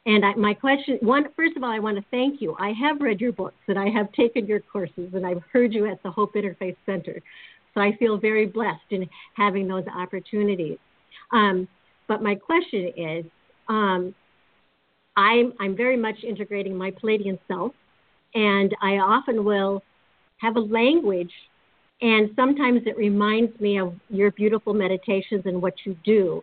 And 0.04 0.24
I, 0.24 0.34
my 0.34 0.52
question, 0.54 0.98
one, 1.00 1.28
first 1.34 1.56
of 1.56 1.62
all, 1.62 1.70
I 1.70 1.78
want 1.78 1.96
to 1.96 2.04
thank 2.10 2.40
you. 2.40 2.56
I 2.58 2.72
have 2.72 3.00
read 3.00 3.20
your 3.20 3.30
books 3.30 3.62
and 3.68 3.78
I 3.78 3.88
have 3.90 4.10
taken 4.12 4.46
your 4.46 4.58
courses 4.58 5.14
and 5.14 5.24
I've 5.24 5.44
heard 5.52 5.72
you 5.72 5.86
at 5.86 6.02
the 6.02 6.10
Hope 6.10 6.34
Interfaith 6.34 6.76
Center. 6.86 7.22
So 7.72 7.80
I 7.80 7.92
feel 7.98 8.16
very 8.16 8.46
blessed 8.46 8.90
in 8.90 9.08
having 9.34 9.68
those 9.68 9.86
opportunities. 9.86 10.78
Um, 11.30 11.68
but 12.08 12.20
my 12.20 12.34
question 12.34 12.92
is, 12.96 13.24
um, 13.68 14.12
I'm, 15.16 15.52
I'm 15.60 15.76
very 15.76 15.96
much 15.96 16.16
integrating 16.26 16.76
my 16.76 16.90
Pleiadian 16.90 17.38
self, 17.48 17.72
and 18.34 18.74
I 18.82 18.98
often 18.98 19.44
will 19.44 19.82
have 20.38 20.56
a 20.56 20.60
language, 20.60 21.32
and 22.00 22.30
sometimes 22.34 22.82
it 22.86 22.96
reminds 22.96 23.58
me 23.60 23.78
of 23.78 23.94
your 24.08 24.30
beautiful 24.32 24.74
meditations 24.74 25.42
and 25.44 25.60
what 25.60 25.74
you 25.84 25.96
do. 26.04 26.42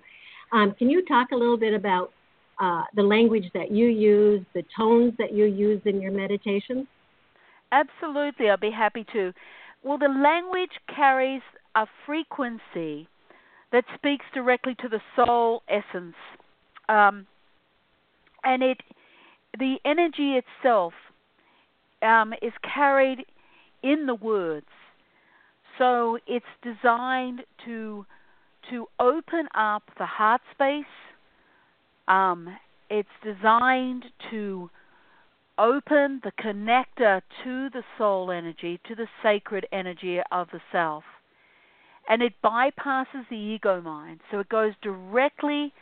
Um, 0.52 0.74
can 0.78 0.90
you 0.90 1.06
talk 1.06 1.32
a 1.32 1.36
little 1.36 1.58
bit 1.58 1.74
about 1.74 2.12
uh, 2.60 2.84
the 2.96 3.04
language 3.04 3.46
that 3.54 3.72
you 3.72 3.88
use, 3.88 4.46
the 4.54 4.64
tones 4.78 5.14
that 5.18 5.34
you 5.34 5.46
use 5.46 5.82
in 5.86 6.02
your 6.02 6.12
meditations? 6.12 6.88
Absolutely, 7.72 8.50
I'll 8.50 8.58
be 8.58 8.72
happy 8.72 9.06
to. 9.14 9.34
Well, 9.84 9.98
the 9.98 10.10
language 10.10 10.72
carries 10.94 11.42
a 11.76 11.86
frequency 12.06 13.08
that 13.72 13.86
speaks 13.96 14.26
directly 14.34 14.76
to 14.80 14.90
the 14.90 15.00
soul 15.16 15.62
essence. 15.70 16.16
Um, 16.90 17.28
and 18.44 18.64
it 18.64 18.82
the 19.58 19.78
energy 19.86 20.38
itself 20.38 20.94
um, 22.02 22.34
is 22.42 22.54
carried 22.64 23.26
in 23.84 24.06
the 24.06 24.16
words. 24.16 24.68
So 25.78 26.18
it's 26.28 26.46
designed 26.62 27.42
to 27.66 28.06
to 28.70 28.88
open 29.00 29.48
up 29.56 29.84
the 29.98 30.06
heart 30.06 30.42
space. 30.54 30.84
Um, 32.08 32.56
it's 32.90 33.10
designed 33.24 34.06
to 34.32 34.70
open 35.58 36.22
the 36.24 36.32
connector 36.40 37.22
to 37.44 37.70
the 37.70 37.84
soul 37.98 38.32
energy, 38.32 38.80
to 38.88 38.96
the 38.96 39.08
sacred 39.24 39.66
energy 39.72 40.20
of 40.32 40.48
the 40.52 40.62
self. 40.72 41.04
And 42.08 42.22
it 42.22 42.34
bypasses 42.44 43.28
the 43.30 43.36
ego 43.36 43.82
mind. 43.82 44.22
So 44.32 44.40
it 44.40 44.50
goes 44.50 44.74
directly 44.82 45.74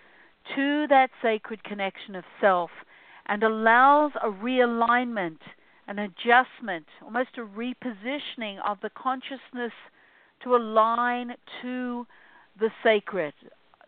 to 0.55 0.87
that 0.87 1.09
sacred 1.21 1.63
connection 1.63 2.15
of 2.15 2.23
self 2.39 2.69
and 3.27 3.43
allows 3.43 4.11
a 4.21 4.29
realignment, 4.29 5.39
an 5.87 5.99
adjustment, 5.99 6.85
almost 7.03 7.37
a 7.37 7.41
repositioning 7.41 8.57
of 8.65 8.79
the 8.81 8.89
consciousness 8.89 9.73
to 10.43 10.55
align 10.55 11.33
to 11.61 12.05
the 12.59 12.69
sacred 12.83 13.33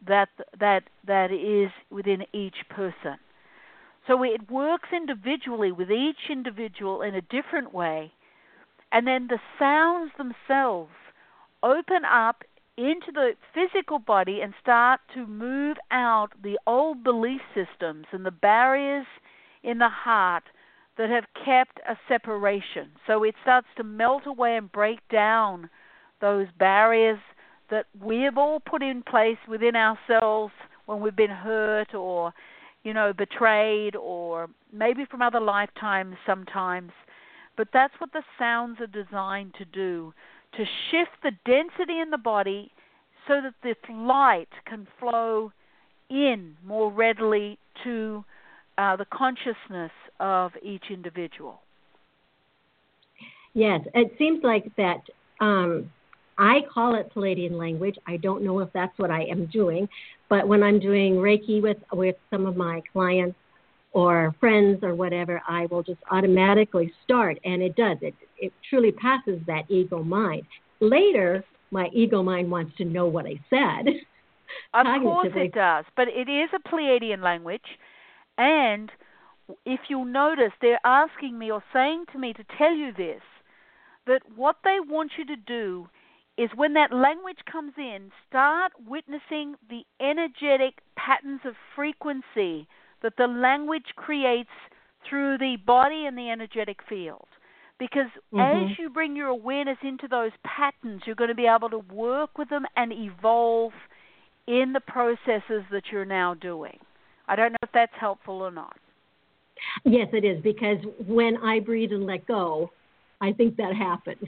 that 0.08 0.30
that 0.60 0.84
that 1.06 1.32
is 1.32 1.72
within 1.90 2.24
each 2.34 2.56
person. 2.70 3.18
So 4.08 4.24
it 4.24 4.50
works 4.50 4.90
individually 4.94 5.72
with 5.72 5.92
each 5.92 6.30
individual 6.30 7.02
in 7.02 7.16
a 7.16 7.22
different 7.22 7.74
way. 7.74 8.12
And 8.92 9.06
then 9.06 9.28
the 9.28 9.40
sounds 9.60 10.12
themselves 10.18 10.92
open 11.62 12.04
up 12.06 12.44
into 12.80 13.12
the 13.12 13.34
physical 13.54 14.00
body 14.00 14.40
and 14.42 14.54
start 14.62 15.02
to 15.14 15.28
move 15.28 15.78
out 15.92 16.30
the 16.42 16.58
old 16.66 17.04
belief 17.04 17.42
systems 17.54 18.06
and 18.12 18.26
the 18.26 18.32
barriers 18.32 19.06
in 19.64 19.80
the 19.80 19.90
heart 19.90 20.44
that 20.98 21.10
have 21.10 21.26
kept 21.46 21.80
a 21.88 21.98
separation. 22.08 22.90
So 23.06 23.24
it 23.24 23.36
starts 23.42 23.68
to 23.78 23.84
melt 23.84 24.26
away 24.26 24.56
and 24.56 24.72
break 24.72 25.00
down 25.12 25.70
those 26.22 26.48
barriers 26.58 27.20
that 27.70 27.86
we 28.02 28.22
have 28.22 28.38
all 28.38 28.60
put 28.60 28.82
in 28.82 29.04
place 29.04 29.38
within 29.48 29.76
ourselves 29.76 30.54
when 30.86 31.02
we've 31.02 31.16
been 31.16 31.30
hurt 31.30 31.94
or 31.94 32.34
you 32.84 32.94
know 32.94 33.14
betrayed 33.14 33.96
or 33.96 34.48
maybe 34.74 35.06
from 35.06 35.22
other 35.22 35.40
lifetimes 35.40 36.16
sometimes 36.26 36.92
but 37.58 37.68
that's 37.74 37.94
what 38.00 38.12
the 38.14 38.24
sounds 38.38 38.80
are 38.80 38.88
designed 38.88 39.54
to 39.54 39.66
do 39.66 40.14
to 40.58 40.66
shift 40.90 41.12
the 41.24 41.32
density 41.46 42.00
in 42.00 42.10
the 42.10 42.18
body 42.18 42.72
so 43.28 43.42
that 43.42 43.54
this 43.64 43.78
light 43.90 44.50
can 44.66 44.88
flow 45.00 45.52
in 46.10 46.56
more 46.66 46.92
readily 46.92 47.58
to 47.84 48.24
uh, 48.78 48.96
the 48.96 49.06
consciousness 49.06 49.92
of 50.20 50.52
each 50.64 50.86
individual. 50.90 51.62
Yes, 53.54 53.82
it 53.94 54.14
seems 54.18 54.44
like 54.44 54.74
that. 54.78 55.02
Um, 55.40 55.92
I 56.38 56.62
call 56.74 56.96
it 56.96 57.12
Pleiadian 57.14 57.52
language. 57.52 57.98
I 58.08 58.18
don't 58.18 58.44
know 58.44 58.60
if 58.60 58.72
that's 58.74 58.98
what 58.98 59.12
I 59.12 59.24
am 59.24 59.48
doing, 59.48 59.90
but 60.30 60.48
when 60.48 60.64
I'm 60.64 60.80
doing 60.80 61.16
Reiki 61.16 61.62
with 61.62 61.78
with 61.92 62.16
some 62.30 62.46
of 62.46 62.56
my 62.56 62.82
clients 62.94 63.36
or 63.92 64.36
friends 64.40 64.80
or 64.84 64.96
whatever, 64.96 65.42
I 65.48 65.66
will 65.68 65.84
just 65.84 66.00
automatically 66.12 66.94
start, 67.04 67.40
and 67.44 67.62
it 67.62 67.76
does. 67.76 67.98
It 68.02 68.16
it 68.38 68.54
truly 68.70 68.92
passes 68.92 69.40
that 69.48 69.64
ego 69.70 70.04
mind. 70.04 70.44
Later, 70.80 71.44
my 71.72 71.90
ego 71.94 72.24
mind 72.24 72.50
wants 72.50 72.76
to 72.78 72.86
know 72.86 73.08
what 73.08 73.26
I 73.26 73.40
said. 73.50 73.94
Of 74.74 74.86
course 75.04 75.30
it 75.36 75.54
does, 75.54 75.86
but 75.96 76.08
it 76.08 76.28
is 76.28 76.50
a 76.56 76.70
Pleiadian 76.70 77.22
language, 77.22 77.78
and 78.36 78.92
if 79.64 79.80
you'll 79.90 80.06
notice, 80.06 80.52
they're 80.60 80.80
asking 80.84 81.38
me 81.38 81.52
or 81.52 81.64
saying 81.72 82.06
to 82.12 82.20
me 82.20 82.34
to 82.34 82.44
tell 82.58 82.74
you 82.74 82.92
this 82.92 83.22
that 84.08 84.22
what 84.36 84.58
they 84.64 84.78
want 84.80 85.12
you 85.20 85.26
to 85.26 85.36
do 85.36 85.88
is 86.38 86.50
when 86.56 86.74
that 86.74 86.94
language 86.94 87.40
comes 87.52 87.74
in, 87.78 88.12
start 88.28 88.72
witnessing 88.88 89.56
the 89.70 89.84
energetic 90.00 90.80
patterns 90.96 91.42
of 91.46 91.54
frequency 91.76 92.68
that 93.02 93.14
the 93.18 93.28
language 93.28 93.86
creates 93.96 94.50
through 95.08 95.38
the 95.38 95.58
body 95.66 96.06
and 96.06 96.18
the 96.18 96.30
energetic 96.30 96.80
field. 96.88 97.28
Because 97.78 98.08
mm-hmm. 98.34 98.72
as 98.72 98.78
you 98.78 98.90
bring 98.90 99.16
your 99.16 99.28
awareness 99.28 99.78
into 99.84 100.08
those 100.08 100.32
patterns, 100.44 101.04
you're 101.06 101.16
going 101.16 101.30
to 101.30 101.36
be 101.36 101.48
able 101.48 101.70
to 101.70 101.80
work 101.94 102.38
with 102.38 102.50
them 102.50 102.66
and 102.76 102.92
evolve 102.92 103.72
in 104.48 104.74
the 104.74 104.82
processes 104.82 105.64
that 105.72 105.84
you're 105.92 106.06
now 106.06 106.34
doing. 106.34 106.78
I 107.28 107.36
don't 107.36 107.52
know 107.52 107.58
if 107.62 107.70
that's 107.74 107.94
helpful 108.00 108.42
or 108.42 108.52
not. 108.52 108.76
Yes, 109.86 110.08
it 110.14 110.26
is 110.26 110.42
because 110.42 110.78
when 111.08 111.38
I 111.38 111.60
breathe 111.60 111.92
and 111.92 112.06
let 112.06 112.26
go, 112.28 112.72
I 113.22 113.32
think 113.34 113.58
that 113.58 113.76
happens. 113.76 114.28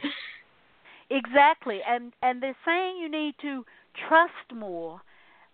Exactly, 1.10 1.80
and 1.86 2.14
and 2.22 2.42
they're 2.42 2.56
saying 2.66 2.98
you 2.98 3.10
need 3.10 3.36
to 3.42 3.66
trust 4.08 4.56
more, 4.56 5.02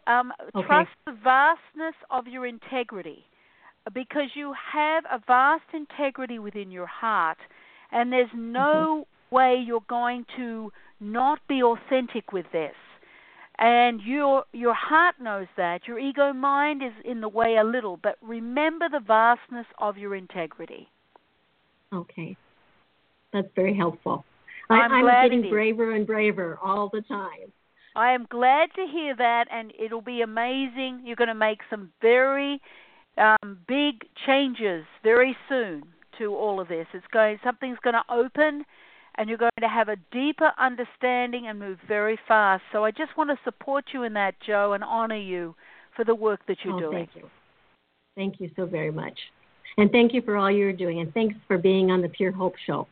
um, 0.08 0.32
okay. 0.56 0.66
trust 0.66 0.90
the 1.06 1.12
vastness 1.24 1.96
of 2.10 2.28
your 2.28 2.46
integrity, 2.46 3.26
because 3.94 4.30
you 4.36 4.54
have 4.74 5.04
a 5.12 5.20
vast 5.28 5.64
integrity 5.74 6.40
within 6.40 6.72
your 6.72 6.88
heart, 6.88 7.38
and 7.92 8.12
there's 8.12 8.30
no 8.36 9.06
mm-hmm. 9.06 9.36
way 9.36 9.64
you're 9.66 9.82
going 9.88 10.26
to 10.36 10.72
not 11.00 11.40
be 11.48 11.62
authentic 11.62 12.32
with 12.32 12.46
this. 12.52 12.74
And 13.60 14.02
your 14.02 14.46
your 14.54 14.76
heart 14.76 15.16
knows 15.20 15.48
that. 15.58 15.88
Your 15.88 15.98
ego 15.98 16.32
mind 16.32 16.84
is 16.84 16.94
in 17.04 17.22
the 17.22 17.28
way 17.28 17.58
a 17.58 17.64
little, 17.64 17.98
but 17.98 18.18
remember 18.22 18.88
the 18.88 19.00
vastness 19.00 19.66
of 19.80 19.98
your 19.98 20.14
integrity. 20.14 20.88
Okay. 21.92 22.38
That's 23.34 23.48
very 23.56 23.76
helpful. 23.76 24.24
I'm, 24.70 24.92
I'm 24.92 25.30
getting 25.30 25.50
braver 25.50 25.96
and 25.96 26.06
braver 26.06 26.60
all 26.62 26.90
the 26.94 27.02
time. 27.02 27.52
I 27.98 28.14
am 28.14 28.28
glad 28.30 28.70
to 28.76 28.86
hear 28.86 29.16
that, 29.16 29.46
and 29.52 29.74
it'll 29.78 30.02
be 30.02 30.22
amazing. 30.22 31.02
You're 31.04 31.16
going 31.16 31.30
to 31.30 31.34
make 31.34 31.62
some 31.68 31.92
very 32.00 32.62
um, 33.18 33.58
big 33.68 34.06
changes 34.26 34.86
very 35.04 35.36
soon 35.50 35.84
to 36.20 36.36
all 36.36 36.60
of 36.60 36.68
this. 36.68 36.86
It's 36.94 37.08
going 37.12 37.40
something's 37.44 37.80
going 37.84 37.96
to 37.96 38.14
open 38.14 38.66
and 39.18 39.28
you're 39.28 39.38
going 39.40 39.50
to 39.60 39.68
have 39.68 39.90
a 39.90 39.96
deeper 40.12 40.52
understanding 40.60 41.48
and 41.48 41.58
move 41.58 41.80
very 41.88 42.20
fast. 42.28 42.62
So 42.72 42.86
I 42.86 42.92
just 42.92 43.18
want 43.18 43.32
to 43.32 43.38
support 43.44 43.86
you 43.94 44.04
in 44.04 44.14
that, 44.14 44.36
Joe, 44.46 44.74
and 44.74 44.84
honor 44.84 45.18
you 45.18 45.56
for 45.96 46.06
the 46.06 46.14
work 46.14 46.42
that 46.48 46.58
you're 46.64 46.76
oh, 46.76 46.80
doing. 46.80 47.08
Thank 47.08 47.10
you. 47.16 47.30
Thank 48.16 48.40
you 48.40 48.52
so 48.56 48.68
very 48.68 48.92
much. 48.92 49.18
And 49.78 49.92
thank 49.92 50.14
you 50.14 50.22
for 50.22 50.38
all 50.38 50.52
you're 50.52 50.74
doing. 50.74 51.00
And 51.00 51.12
thanks 51.14 51.36
for 51.48 51.58
being 51.58 51.90
on 51.90 52.02
the 52.02 52.10
Pure 52.10 52.34
Hope 52.34 52.54
Show. 52.66 52.88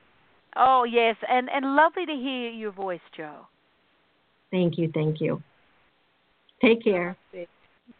Oh, 0.55 0.83
yes. 0.83 1.15
And, 1.29 1.47
and 1.53 1.75
lovely 1.75 2.07
to 2.07 2.13
hear 2.13 2.49
your 2.49 2.71
voice, 2.71 3.01
Joe. 3.15 3.47
Thank 4.55 4.77
you. 4.77 4.89
Thank 4.93 5.19
you. 5.19 5.43
Take 6.63 6.81
care. 6.81 7.17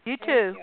You 0.06 0.16
too. 0.24 0.54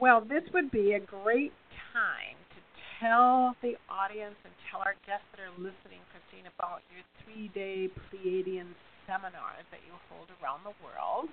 Well, 0.00 0.20
this 0.20 0.44
would 0.54 0.70
be 0.70 0.92
a 0.92 1.00
great 1.00 1.52
time 1.92 2.38
to 2.54 2.60
tell 3.00 3.56
the 3.62 3.74
audience 3.90 4.38
and 4.44 4.54
tell 4.70 4.78
our 4.78 4.94
guests 5.04 5.26
that 5.34 5.42
are 5.42 5.50
listening, 5.58 5.98
Christine, 6.14 6.46
about 6.56 6.86
your 6.94 7.02
three 7.18 7.48
day 7.48 7.90
Pleiadian 8.06 8.78
seminars 9.08 9.66
that 9.72 9.80
you 9.84 9.92
hold 10.08 10.30
around 10.40 10.62
the 10.62 10.72
world. 10.86 11.28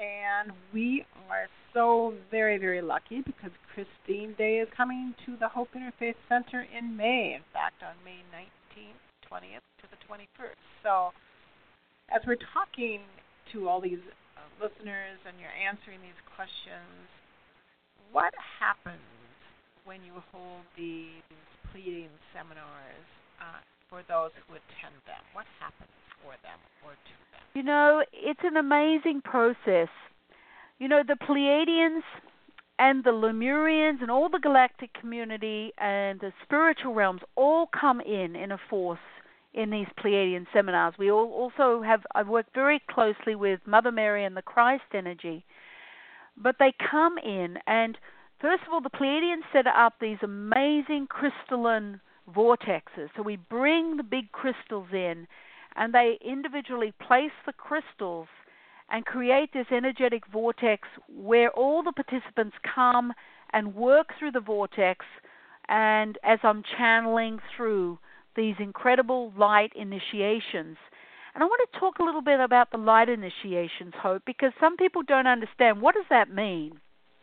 And 0.00 0.52
we 0.72 1.04
are 1.28 1.48
so 1.74 2.14
very, 2.30 2.56
very 2.56 2.80
lucky 2.80 3.20
because 3.20 3.50
Christine 3.74 4.34
Day 4.38 4.56
is 4.56 4.68
coming 4.74 5.12
to 5.26 5.36
the 5.36 5.48
Hope 5.48 5.68
Interfaith 5.76 6.14
Center 6.30 6.64
in 6.76 6.96
May, 6.96 7.34
in 7.36 7.42
fact, 7.52 7.82
on 7.82 7.92
May 8.04 8.22
19th, 8.32 9.07
20th 9.28 9.64
to 9.84 9.86
the 9.92 10.00
21st. 10.08 10.58
So, 10.82 11.12
as 12.08 12.24
we're 12.26 12.40
talking 12.56 13.04
to 13.52 13.68
all 13.68 13.80
these 13.80 14.00
um, 14.40 14.50
listeners 14.56 15.20
and 15.28 15.36
you're 15.36 15.52
answering 15.52 16.00
these 16.00 16.18
questions, 16.34 17.08
what 18.12 18.32
happens 18.58 19.04
when 19.84 20.00
you 20.02 20.12
hold 20.32 20.64
these 20.76 21.20
Pleiadian 21.68 22.12
seminars 22.32 23.06
uh, 23.40 23.60
for 23.88 24.00
those 24.08 24.32
who 24.48 24.56
attend 24.56 24.96
them? 25.04 25.20
What 25.32 25.44
happens 25.60 25.92
for 26.24 26.32
them 26.40 26.56
or 26.84 26.92
to 26.92 27.14
them? 27.32 27.44
You 27.54 27.62
know, 27.62 28.02
it's 28.12 28.40
an 28.42 28.56
amazing 28.56 29.20
process. 29.22 29.92
You 30.78 30.88
know, 30.88 31.02
the 31.06 31.16
Pleiadians 31.20 32.02
and 32.78 33.02
the 33.04 33.10
Lemurians 33.10 34.00
and 34.00 34.10
all 34.10 34.28
the 34.28 34.38
galactic 34.38 34.92
community 34.94 35.72
and 35.78 36.20
the 36.20 36.32
spiritual 36.44 36.94
realms 36.94 37.22
all 37.34 37.68
come 37.78 38.00
in 38.00 38.36
in 38.36 38.52
a 38.52 38.58
force 38.70 38.98
in 39.54 39.70
these 39.70 39.86
Pleiadian 39.98 40.46
seminars. 40.52 40.94
We 40.98 41.10
all 41.10 41.30
also 41.32 41.82
have 41.82 42.02
I've 42.14 42.28
worked 42.28 42.54
very 42.54 42.80
closely 42.90 43.34
with 43.34 43.60
Mother 43.66 43.92
Mary 43.92 44.24
and 44.24 44.36
the 44.36 44.42
Christ 44.42 44.84
energy. 44.92 45.44
But 46.36 46.56
they 46.58 46.72
come 46.90 47.18
in 47.18 47.58
and 47.66 47.98
first 48.40 48.62
of 48.66 48.72
all 48.72 48.80
the 48.80 48.90
Pleiadians 48.90 49.42
set 49.52 49.66
up 49.66 49.94
these 50.00 50.18
amazing 50.22 51.08
crystalline 51.08 52.00
vortexes. 52.32 53.08
So 53.16 53.22
we 53.22 53.36
bring 53.36 53.96
the 53.96 54.02
big 54.02 54.32
crystals 54.32 54.88
in 54.92 55.26
and 55.76 55.92
they 55.92 56.18
individually 56.24 56.92
place 57.00 57.32
the 57.46 57.52
crystals 57.52 58.28
and 58.90 59.04
create 59.04 59.52
this 59.52 59.66
energetic 59.70 60.26
vortex 60.26 60.88
where 61.08 61.50
all 61.50 61.82
the 61.82 61.92
participants 61.92 62.56
come 62.74 63.12
and 63.52 63.74
work 63.74 64.08
through 64.18 64.32
the 64.32 64.40
vortex 64.40 65.04
and 65.68 66.18
as 66.22 66.38
I'm 66.42 66.62
channeling 66.76 67.38
through 67.56 67.98
these 68.38 68.54
incredible 68.60 69.32
light 69.36 69.72
initiations. 69.74 70.78
And 71.34 71.42
I 71.42 71.46
want 71.46 71.68
to 71.70 71.78
talk 71.78 71.98
a 71.98 72.04
little 72.04 72.22
bit 72.22 72.38
about 72.38 72.70
the 72.70 72.78
light 72.78 73.08
initiations, 73.08 73.92
Hope, 74.00 74.22
because 74.24 74.52
some 74.60 74.76
people 74.76 75.02
don't 75.02 75.26
understand 75.26 75.82
what 75.82 75.96
does 75.96 76.06
that 76.08 76.30
mean. 76.30 76.80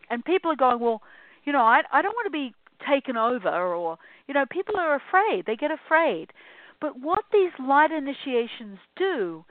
And 0.09 0.23
people 0.23 0.51
are 0.51 0.57
going, 0.57 0.79
well, 0.79 1.01
you 1.45 1.53
know, 1.53 1.61
I 1.61 1.81
I 1.91 2.01
don't 2.01 2.13
want 2.13 2.27
to 2.27 2.31
be 2.31 2.53
taken 2.87 3.15
over 3.15 3.49
or 3.49 3.97
you 4.27 4.33
know, 4.33 4.45
people 4.51 4.75
are 4.77 4.95
afraid. 4.95 5.45
They 5.45 5.55
get 5.55 5.71
afraid. 5.71 6.31
But 6.81 6.99
what 6.99 7.23
these 7.31 7.51
light 7.59 7.91
initiations 7.91 8.79
do 8.97 9.45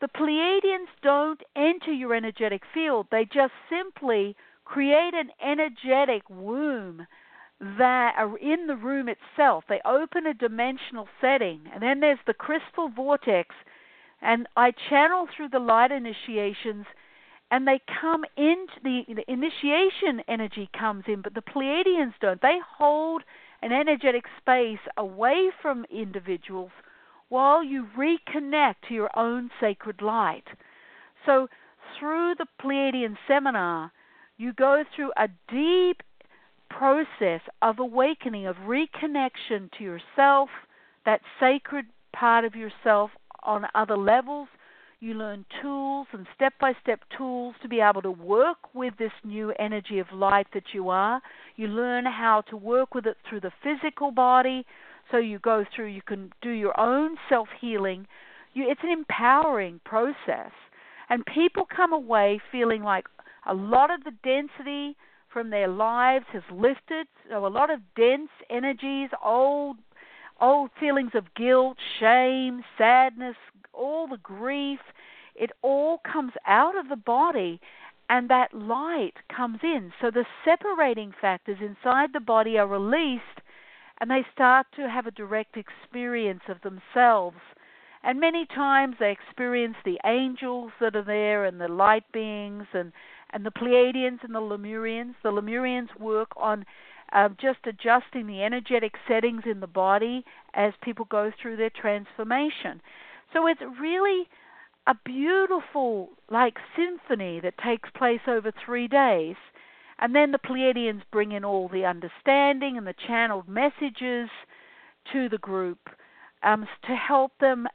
the 0.00 0.08
Pleiadians 0.08 0.86
don't 1.02 1.42
enter 1.56 1.92
your 1.92 2.14
energetic 2.14 2.62
field. 2.72 3.08
They 3.10 3.24
just 3.24 3.52
simply 3.68 4.36
create 4.64 5.12
an 5.14 5.30
energetic 5.42 6.22
womb 6.30 7.06
that 7.60 8.14
are 8.16 8.38
in 8.38 8.66
the 8.66 8.76
room 8.76 9.08
itself. 9.08 9.64
They 9.68 9.80
open 9.84 10.26
a 10.26 10.34
dimensional 10.34 11.08
setting, 11.20 11.62
and 11.72 11.82
then 11.82 12.00
there's 12.00 12.18
the 12.26 12.34
crystal 12.34 12.88
vortex, 12.88 13.54
and 14.22 14.46
I 14.56 14.72
channel 14.88 15.26
through 15.34 15.48
the 15.48 15.58
light 15.58 15.90
initiations, 15.90 16.86
and 17.50 17.66
they 17.66 17.80
come 18.00 18.24
into 18.36 18.74
the, 18.82 19.02
the 19.08 19.30
initiation 19.30 20.22
energy 20.28 20.68
comes 20.78 21.04
in, 21.08 21.22
but 21.22 21.34
the 21.34 21.42
Pleiadians 21.42 22.14
don't. 22.20 22.40
They 22.40 22.58
hold 22.76 23.22
an 23.62 23.72
energetic 23.72 24.24
space 24.40 24.78
away 24.96 25.50
from 25.60 25.84
individuals 25.90 26.70
while 27.28 27.62
you 27.62 27.86
reconnect 27.96 28.76
to 28.88 28.94
your 28.94 29.10
own 29.16 29.50
sacred 29.60 30.00
light. 30.00 30.44
So, 31.26 31.48
through 31.98 32.34
the 32.36 32.46
Pleiadian 32.62 33.16
seminar, 33.26 33.92
you 34.36 34.52
go 34.52 34.84
through 34.94 35.12
a 35.16 35.28
deep 35.50 36.02
process 36.70 37.40
of 37.62 37.78
awakening, 37.78 38.46
of 38.46 38.56
reconnection 38.56 39.70
to 39.78 39.84
yourself, 39.84 40.48
that 41.04 41.20
sacred 41.40 41.86
part 42.12 42.44
of 42.44 42.54
yourself 42.54 43.10
on 43.42 43.66
other 43.74 43.96
levels. 43.96 44.48
You 45.00 45.14
learn 45.14 45.44
tools 45.62 46.08
and 46.12 46.26
step 46.34 46.54
by 46.60 46.72
step 46.82 47.00
tools 47.16 47.54
to 47.62 47.68
be 47.68 47.80
able 47.80 48.02
to 48.02 48.10
work 48.10 48.74
with 48.74 48.94
this 48.98 49.12
new 49.24 49.52
energy 49.58 50.00
of 50.00 50.06
light 50.12 50.48
that 50.54 50.74
you 50.74 50.88
are. 50.88 51.22
You 51.56 51.68
learn 51.68 52.04
how 52.04 52.42
to 52.50 52.56
work 52.56 52.94
with 52.94 53.06
it 53.06 53.16
through 53.28 53.40
the 53.40 53.52
physical 53.62 54.10
body, 54.10 54.66
so 55.10 55.18
you 55.18 55.38
go 55.38 55.64
through, 55.74 55.86
you 55.86 56.02
can 56.02 56.32
do 56.42 56.50
your 56.50 56.78
own 56.78 57.16
self 57.28 57.48
healing. 57.60 58.06
it's 58.54 58.82
an 58.82 58.90
empowering 58.90 59.80
process. 59.84 60.52
And 61.08 61.24
people 61.24 61.64
come 61.64 61.92
away 61.92 62.40
feeling 62.52 62.82
like 62.82 63.06
a 63.46 63.54
lot 63.54 63.90
of 63.90 64.04
the 64.04 64.12
density 64.22 64.96
from 65.32 65.50
their 65.50 65.68
lives 65.68 66.26
has 66.32 66.42
lifted. 66.52 67.06
So 67.30 67.46
a 67.46 67.48
lot 67.48 67.70
of 67.70 67.80
dense 67.96 68.30
energies, 68.50 69.10
old 69.24 69.76
old 70.40 70.70
feelings 70.78 71.12
of 71.14 71.34
guilt, 71.34 71.76
shame, 71.98 72.62
sadness, 72.76 73.36
all 73.72 74.06
the 74.06 74.18
grief, 74.18 74.78
it 75.34 75.50
all 75.62 76.00
comes 76.10 76.32
out 76.46 76.76
of 76.78 76.88
the 76.88 76.96
body 76.96 77.60
and 78.08 78.30
that 78.30 78.54
light 78.54 79.14
comes 79.34 79.58
in. 79.62 79.92
So 80.00 80.10
the 80.10 80.24
separating 80.44 81.12
factors 81.20 81.58
inside 81.60 82.10
the 82.12 82.20
body 82.20 82.56
are 82.58 82.66
released 82.66 83.22
and 84.00 84.10
they 84.10 84.24
start 84.32 84.66
to 84.76 84.88
have 84.88 85.06
a 85.06 85.12
direct 85.12 85.56
experience 85.56 86.42
of 86.48 86.58
themselves. 86.62 87.38
And 88.02 88.20
many 88.20 88.46
times 88.46 88.96
they 89.00 89.10
experience 89.10 89.76
the 89.84 89.98
angels 90.04 90.70
that 90.80 90.96
are 90.96 91.02
there 91.02 91.44
and 91.44 91.60
the 91.60 91.68
light 91.68 92.04
beings 92.12 92.66
and, 92.72 92.92
and 93.30 93.44
the 93.44 93.50
Pleiadians 93.50 94.22
and 94.22 94.34
the 94.34 94.40
Lemurians. 94.40 95.14
The 95.22 95.30
Lemurians 95.30 95.88
work 95.98 96.28
on 96.36 96.64
uh, 97.12 97.28
just 97.40 97.58
adjusting 97.64 98.26
the 98.26 98.42
energetic 98.42 98.94
settings 99.06 99.42
in 99.50 99.60
the 99.60 99.66
body 99.66 100.24
as 100.54 100.72
people 100.82 101.06
go 101.10 101.32
through 101.40 101.56
their 101.56 101.70
transformation. 101.70 102.80
So 103.32 103.46
it's 103.46 103.60
really 103.80 104.28
a 104.86 104.94
beautiful, 105.04 106.10
like, 106.30 106.56
symphony 106.76 107.40
that 107.40 107.58
takes 107.58 107.90
place 107.96 108.20
over 108.26 108.52
three 108.64 108.88
days. 108.88 109.36
And 109.98 110.14
then 110.14 110.32
the 110.32 110.38
Pleiadians 110.38 111.02
bring 111.10 111.32
in 111.32 111.44
all 111.44 111.68
the 111.68 111.84
understanding 111.84 112.78
and 112.78 112.86
the 112.86 112.94
channeled 113.06 113.48
messages 113.48 114.30
to 115.12 115.28
the 115.28 115.38
group 115.38 115.78
um, 116.42 116.66
to 116.86 116.94
help 116.94 117.32
them 117.40 117.66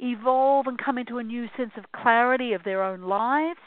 evolve 0.00 0.66
and 0.66 0.78
come 0.78 0.98
into 0.98 1.18
a 1.18 1.22
new 1.22 1.46
sense 1.56 1.72
of 1.76 1.92
clarity 1.92 2.52
of 2.52 2.64
their 2.64 2.82
own 2.82 3.02
lives 3.02 3.60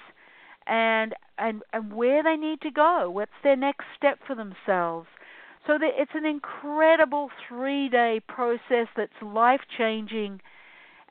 and 0.71 1.13
and 1.37 1.61
and 1.73 1.93
where 1.93 2.23
they 2.23 2.37
need 2.37 2.61
to 2.61 2.71
go 2.71 3.11
what's 3.11 3.31
their 3.43 3.57
next 3.57 3.85
step 3.95 4.17
for 4.25 4.35
themselves 4.35 5.07
so 5.67 5.77
that 5.77 5.91
it's 5.97 6.11
an 6.15 6.25
incredible 6.25 7.29
3-day 7.49 8.21
process 8.27 8.87
that's 8.95 9.11
life 9.21 9.61
changing 9.77 10.39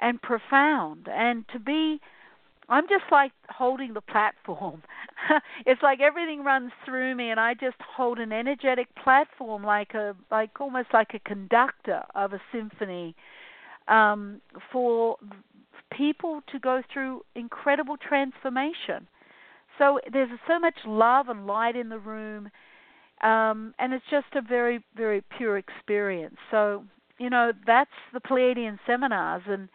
and 0.00 0.20
profound 0.22 1.06
and 1.08 1.44
to 1.52 1.58
be 1.60 2.00
I'm 2.70 2.84
just 2.84 3.04
like 3.10 3.32
holding 3.48 3.94
the 3.94 4.00
platform. 4.00 4.84
it's 5.66 5.82
like 5.82 5.98
everything 6.00 6.44
runs 6.44 6.70
through 6.84 7.16
me, 7.16 7.30
and 7.30 7.40
I 7.40 7.54
just 7.54 7.76
hold 7.96 8.20
an 8.20 8.32
energetic 8.32 8.86
platform, 8.94 9.64
like 9.64 9.92
a 9.94 10.14
like 10.30 10.60
almost 10.60 10.90
like 10.94 11.08
a 11.12 11.18
conductor 11.18 12.04
of 12.14 12.32
a 12.32 12.40
symphony, 12.52 13.16
um, 13.88 14.40
for 14.70 15.16
people 15.90 16.42
to 16.52 16.60
go 16.60 16.80
through 16.92 17.22
incredible 17.34 17.96
transformation. 17.96 19.08
So 19.80 19.98
there's 20.12 20.28
so 20.46 20.58
much 20.58 20.74
love 20.84 21.28
and 21.28 21.46
light 21.46 21.74
in 21.74 21.88
the 21.88 21.98
room, 21.98 22.50
um, 23.22 23.74
and 23.78 23.94
it's 23.94 24.04
just 24.10 24.26
a 24.34 24.42
very 24.42 24.84
very 24.94 25.22
pure 25.38 25.56
experience. 25.56 26.36
So 26.50 26.84
you 27.18 27.30
know 27.30 27.52
that's 27.66 27.90
the 28.12 28.20
Pleiadian 28.20 28.78
seminars 28.86 29.42
and 29.48 29.68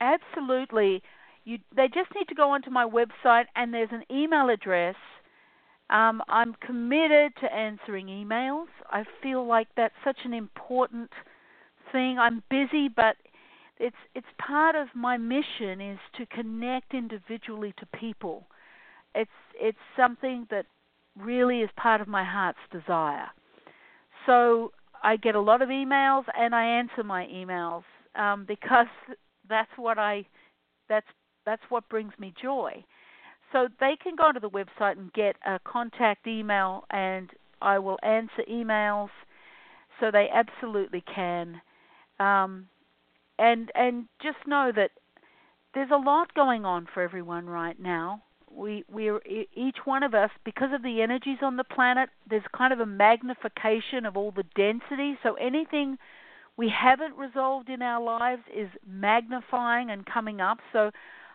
Absolutely. 0.00 1.02
You, 1.44 1.58
they 1.74 1.88
just 1.88 2.14
need 2.14 2.28
to 2.28 2.34
go 2.34 2.50
onto 2.50 2.70
my 2.70 2.84
website, 2.86 3.46
and 3.56 3.72
there's 3.74 3.90
an 3.92 4.04
email 4.10 4.48
address, 4.50 4.96
Um, 5.90 6.22
I'm 6.28 6.52
committed 6.54 7.34
to 7.40 7.52
answering 7.52 8.06
emails. 8.08 8.68
I 8.90 9.04
feel 9.22 9.44
like 9.46 9.68
that's 9.74 9.94
such 10.04 10.18
an 10.24 10.34
important 10.34 11.10
thing. 11.90 12.18
I'm 12.18 12.42
busy, 12.50 12.88
but 12.88 13.16
it's 13.78 13.96
it's 14.14 14.26
part 14.38 14.74
of 14.74 14.88
my 14.94 15.16
mission 15.16 15.80
is 15.80 15.98
to 16.16 16.26
connect 16.26 16.94
individually 16.94 17.74
to 17.78 17.86
people. 17.98 18.46
It's 19.14 19.30
it's 19.60 19.78
something 19.96 20.46
that 20.50 20.66
really 21.16 21.60
is 21.60 21.70
part 21.76 22.00
of 22.00 22.08
my 22.08 22.24
heart's 22.24 22.58
desire. 22.70 23.28
So 24.26 24.72
I 25.02 25.16
get 25.16 25.34
a 25.34 25.40
lot 25.40 25.62
of 25.62 25.68
emails 25.68 26.24
and 26.36 26.54
I 26.54 26.64
answer 26.64 27.02
my 27.02 27.26
emails 27.26 27.84
um, 28.14 28.44
because 28.46 28.86
that's 29.48 29.70
what 29.76 29.98
I 29.98 30.26
that's 30.88 31.06
that's 31.46 31.62
what 31.68 31.88
brings 31.88 32.12
me 32.18 32.34
joy. 32.40 32.84
So 33.52 33.68
they 33.80 33.96
can 34.02 34.14
go 34.16 34.32
to 34.32 34.40
the 34.40 34.50
website 34.50 34.98
and 34.98 35.12
get 35.12 35.36
a 35.46 35.58
contact 35.64 36.26
email, 36.26 36.84
and 36.90 37.30
I 37.62 37.78
will 37.78 37.98
answer 38.02 38.42
emails. 38.50 39.08
So 40.00 40.10
they 40.10 40.28
absolutely 40.32 41.02
can, 41.12 41.60
um, 42.20 42.68
and 43.38 43.70
and 43.74 44.06
just 44.22 44.38
know 44.46 44.72
that 44.74 44.90
there's 45.74 45.90
a 45.90 45.96
lot 45.96 46.34
going 46.34 46.64
on 46.64 46.88
for 46.92 47.02
everyone 47.02 47.46
right 47.46 47.78
now. 47.80 48.22
We 48.50 48.84
we 48.90 49.10
each 49.54 49.78
one 49.84 50.02
of 50.02 50.14
us 50.14 50.30
because 50.44 50.70
of 50.72 50.82
the 50.82 51.02
energies 51.02 51.38
on 51.42 51.56
the 51.56 51.64
planet. 51.64 52.08
There's 52.28 52.42
kind 52.56 52.72
of 52.72 52.80
a 52.80 52.86
magnification 52.86 54.06
of 54.06 54.16
all 54.16 54.32
the 54.32 54.44
density. 54.56 55.18
So 55.22 55.34
anything 55.34 55.98
we 56.56 56.68
haven't 56.68 57.16
resolved 57.16 57.68
in 57.68 57.82
our 57.82 58.02
lives 58.02 58.42
is 58.54 58.68
magnifying 58.86 59.90
and 59.90 60.04
coming 60.04 60.40
up. 60.40 60.58
So 60.72 60.90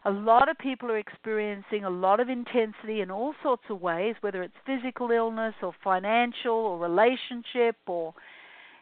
a 0.05 0.11
lot 0.11 0.49
of 0.49 0.57
people 0.57 0.91
are 0.91 0.97
experiencing 0.97 1.85
a 1.85 1.89
lot 1.89 2.19
of 2.19 2.27
intensity 2.27 2.99
in 2.99 3.09
all 3.09 3.34
sorts 3.41 3.63
of 3.69 3.81
ways, 3.81 4.15
whether 4.19 4.43
it's 4.43 4.53
physical 4.65 5.11
illness 5.11 5.53
or 5.61 5.73
financial 5.81 6.53
or 6.53 6.77
relationship 6.77 7.77
or 7.88 8.13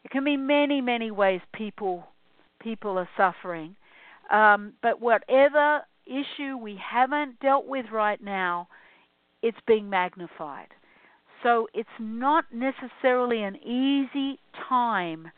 it 0.04 0.10
can 0.10 0.24
be 0.24 0.36
many, 0.36 0.82
many 0.82 1.12
ways 1.12 1.42
people 1.54 2.08
people 2.62 2.98
are 2.98 3.10
suffering. 3.18 3.76
Um, 4.32 4.74
but 4.82 5.02
whatever 5.02 5.82
issue 6.06 6.58
we 6.58 6.80
haven't 6.82 7.40
dealt 7.40 7.66
with 7.68 7.86
right 7.92 8.22
now, 8.24 8.68
it's 9.42 9.58
being 9.68 9.90
magnified. 9.90 10.68
So 11.44 11.68
it's 11.74 11.90
not 12.00 12.46
necessarily 12.54 13.44
an 13.44 13.56
easy 13.58 14.40
time 14.70 15.32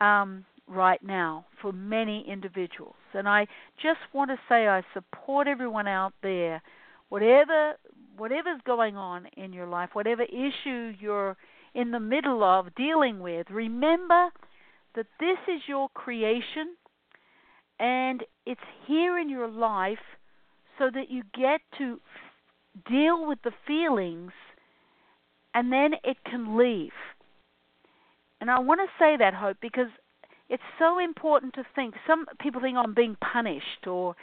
um, 0.00 0.44
right 0.66 1.02
now 1.02 1.46
for 1.60 1.72
many 1.72 2.24
individuals. 2.28 2.94
And 3.12 3.28
I 3.28 3.46
just 3.82 4.00
want 4.12 4.30
to 4.30 4.36
say 4.48 4.66
I 4.66 4.82
support 4.94 5.46
everyone 5.46 5.86
out 5.86 6.14
there. 6.22 6.62
Whatever 7.08 7.74
whatever's 8.16 8.60
going 8.64 8.96
on 8.96 9.26
in 9.36 9.52
your 9.52 9.66
life, 9.66 9.90
whatever 9.92 10.22
issue 10.22 10.94
you're 10.98 11.36
in 11.74 11.90
the 11.90 12.00
middle 12.00 12.42
of 12.42 12.74
dealing 12.74 13.20
with, 13.20 13.46
remember 13.50 14.30
that 14.96 15.06
this 15.20 15.38
is 15.46 15.62
your 15.68 15.88
creation 15.90 16.74
and 17.78 18.24
it's 18.44 18.60
here 18.86 19.18
in 19.18 19.28
your 19.28 19.48
life 19.48 19.98
so 20.78 20.90
that 20.92 21.10
you 21.10 21.22
get 21.34 21.60
to 21.78 21.98
deal 22.88 23.26
with 23.26 23.38
the 23.44 23.52
feelings 23.66 24.32
and 25.54 25.72
then 25.72 25.92
it 26.04 26.16
can 26.24 26.58
leave. 26.58 26.92
And 28.40 28.50
I 28.50 28.58
want 28.58 28.80
to 28.80 29.02
say 29.02 29.16
that, 29.18 29.34
Hope, 29.34 29.56
because 29.60 29.88
it's 30.48 30.62
so 30.78 30.98
important 30.98 31.54
to 31.54 31.64
think. 31.74 31.94
Some 32.06 32.26
people 32.40 32.60
think 32.60 32.76
oh, 32.76 32.82
I'm 32.82 32.94
being 32.94 33.16
punished 33.16 33.86
or, 33.86 34.14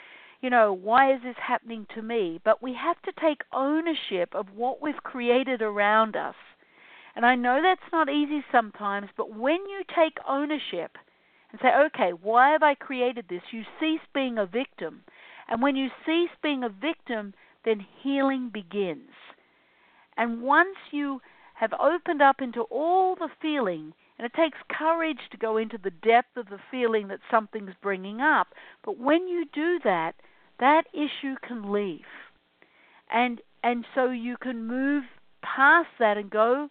you 0.41 0.49
know, 0.49 0.73
why 0.73 1.13
is 1.13 1.21
this 1.23 1.35
happening 1.45 1.87
to 1.95 2.01
me? 2.01 2.39
But 2.43 2.61
we 2.61 2.75
have 2.75 3.01
to 3.03 3.21
take 3.21 3.41
ownership 3.51 4.33
of 4.33 4.47
what 4.55 4.81
we've 4.81 5.01
created 5.03 5.61
around 5.61 6.15
us. 6.15 6.35
And 7.15 7.25
I 7.25 7.35
know 7.35 7.61
that's 7.61 7.91
not 7.91 8.09
easy 8.09 8.43
sometimes, 8.51 9.09
but 9.15 9.35
when 9.35 9.59
you 9.69 9.83
take 9.95 10.17
ownership 10.27 10.97
and 11.51 11.61
say, 11.61 11.69
okay, 11.87 12.11
why 12.11 12.51
have 12.51 12.63
I 12.63 12.73
created 12.73 13.25
this? 13.29 13.43
You 13.51 13.63
cease 13.79 14.01
being 14.13 14.37
a 14.37 14.45
victim. 14.45 15.03
And 15.47 15.61
when 15.61 15.75
you 15.75 15.89
cease 16.05 16.31
being 16.41 16.63
a 16.63 16.69
victim, 16.69 17.33
then 17.65 17.85
healing 18.01 18.49
begins. 18.51 19.11
And 20.17 20.41
once 20.41 20.77
you 20.91 21.21
have 21.55 21.73
opened 21.73 22.21
up 22.21 22.41
into 22.41 22.61
all 22.63 23.15
the 23.15 23.29
feeling, 23.41 23.93
and 24.17 24.25
it 24.25 24.33
takes 24.33 24.57
courage 24.69 25.19
to 25.31 25.37
go 25.37 25.57
into 25.57 25.77
the 25.77 25.91
depth 25.91 26.37
of 26.37 26.47
the 26.47 26.59
feeling 26.71 27.07
that 27.07 27.19
something's 27.29 27.73
bringing 27.81 28.21
up. 28.21 28.47
But 28.83 28.97
when 28.97 29.27
you 29.27 29.45
do 29.53 29.79
that, 29.83 30.15
that 30.59 30.83
issue 30.93 31.35
can 31.47 31.71
leave. 31.71 32.05
And 33.11 33.41
and 33.63 33.85
so 33.95 34.11
you 34.11 34.35
can 34.37 34.67
move 34.67 35.03
past 35.41 35.89
that 35.99 36.17
and 36.17 36.29
go 36.29 36.69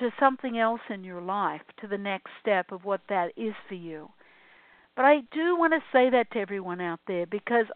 to 0.00 0.10
something 0.18 0.58
else 0.58 0.80
in 0.88 1.04
your 1.04 1.20
life, 1.20 1.62
to 1.80 1.86
the 1.86 1.98
next 1.98 2.30
step 2.40 2.72
of 2.72 2.84
what 2.84 3.00
that 3.08 3.32
is 3.36 3.54
for 3.68 3.74
you. 3.74 4.08
But 4.96 5.04
I 5.04 5.20
do 5.32 5.56
want 5.56 5.72
to 5.72 5.80
say 5.92 6.10
that 6.10 6.30
to 6.32 6.38
everyone 6.38 6.80
out 6.80 7.00
there 7.06 7.26
because 7.26 7.66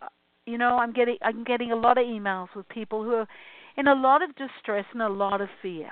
you 0.47 0.59
know, 0.59 0.79
I'm 0.79 0.93
getting 0.93 1.19
I'm 1.23 1.45
getting 1.45 1.73
a 1.73 1.77
lot 1.77 1.99
of 1.99 2.05
emails 2.05 2.49
with 2.55 2.69
people 2.69 3.03
who 3.03 3.15
are 3.15 3.29
in 3.77 3.89
a 3.89 3.95
lot 3.95 4.23
of 4.23 4.31
distress 4.37 4.87
and 4.93 5.03
a 5.03 5.09
lot 5.09 5.41
of 5.41 5.49
fear. 5.61 5.91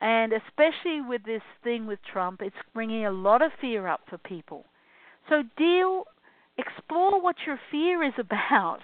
And 0.00 0.32
especially 0.32 1.00
with 1.00 1.22
this 1.24 1.42
thing 1.64 1.86
with 1.86 2.00
Trump, 2.12 2.42
it's 2.42 2.56
bringing 2.74 3.06
a 3.06 3.10
lot 3.10 3.40
of 3.40 3.52
fear 3.60 3.86
up 3.86 4.00
for 4.10 4.18
people. 4.18 4.66
So 5.30 5.42
deal, 5.56 6.04
explore 6.58 7.22
what 7.22 7.36
your 7.46 7.58
fear 7.70 8.02
is 8.02 8.12
about. 8.18 8.80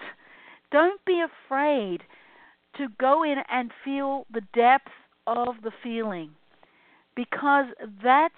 Don't 0.71 1.03
be 1.05 1.21
afraid 1.21 2.01
to 2.77 2.87
go 2.99 3.23
in 3.23 3.35
and 3.51 3.71
feel 3.85 4.25
the 4.33 4.41
depth 4.55 4.89
of 5.27 5.55
the 5.63 5.71
feeling 5.83 6.31
because 7.15 7.65
that's 8.03 8.35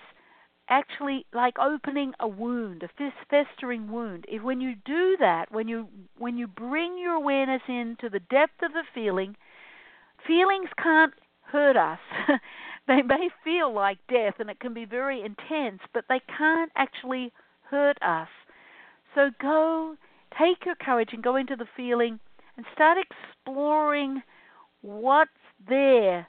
actually 0.69 1.25
like 1.33 1.57
opening 1.59 2.13
a 2.19 2.27
wound, 2.27 2.83
a 2.83 2.89
festering 3.29 3.91
wound. 3.91 4.25
If 4.27 4.41
when 4.41 4.61
you 4.61 4.75
do 4.85 5.17
that, 5.19 5.51
when 5.51 5.67
you 5.67 5.87
when 6.17 6.37
you 6.37 6.47
bring 6.47 6.97
your 6.97 7.13
awareness 7.13 7.61
into 7.67 8.09
the 8.09 8.19
depth 8.19 8.63
of 8.63 8.73
the 8.73 8.83
feeling, 8.93 9.35
feelings 10.25 10.69
can't 10.81 11.13
hurt 11.41 11.77
us. 11.77 11.99
they 12.87 13.01
may 13.01 13.29
feel 13.43 13.73
like 13.73 13.99
death 14.09 14.35
and 14.39 14.49
it 14.49 14.59
can 14.59 14.73
be 14.73 14.85
very 14.85 15.21
intense, 15.21 15.81
but 15.93 16.05
they 16.09 16.21
can't 16.37 16.71
actually 16.75 17.31
hurt 17.69 17.97
us. 18.01 18.27
So 19.13 19.29
go, 19.41 19.95
take 20.37 20.65
your 20.65 20.75
courage 20.75 21.09
and 21.13 21.23
go 21.23 21.35
into 21.35 21.55
the 21.55 21.67
feeling 21.77 22.19
and 22.57 22.65
start 22.73 22.97
exploring 22.97 24.21
what's 24.81 25.31
there 25.67 26.27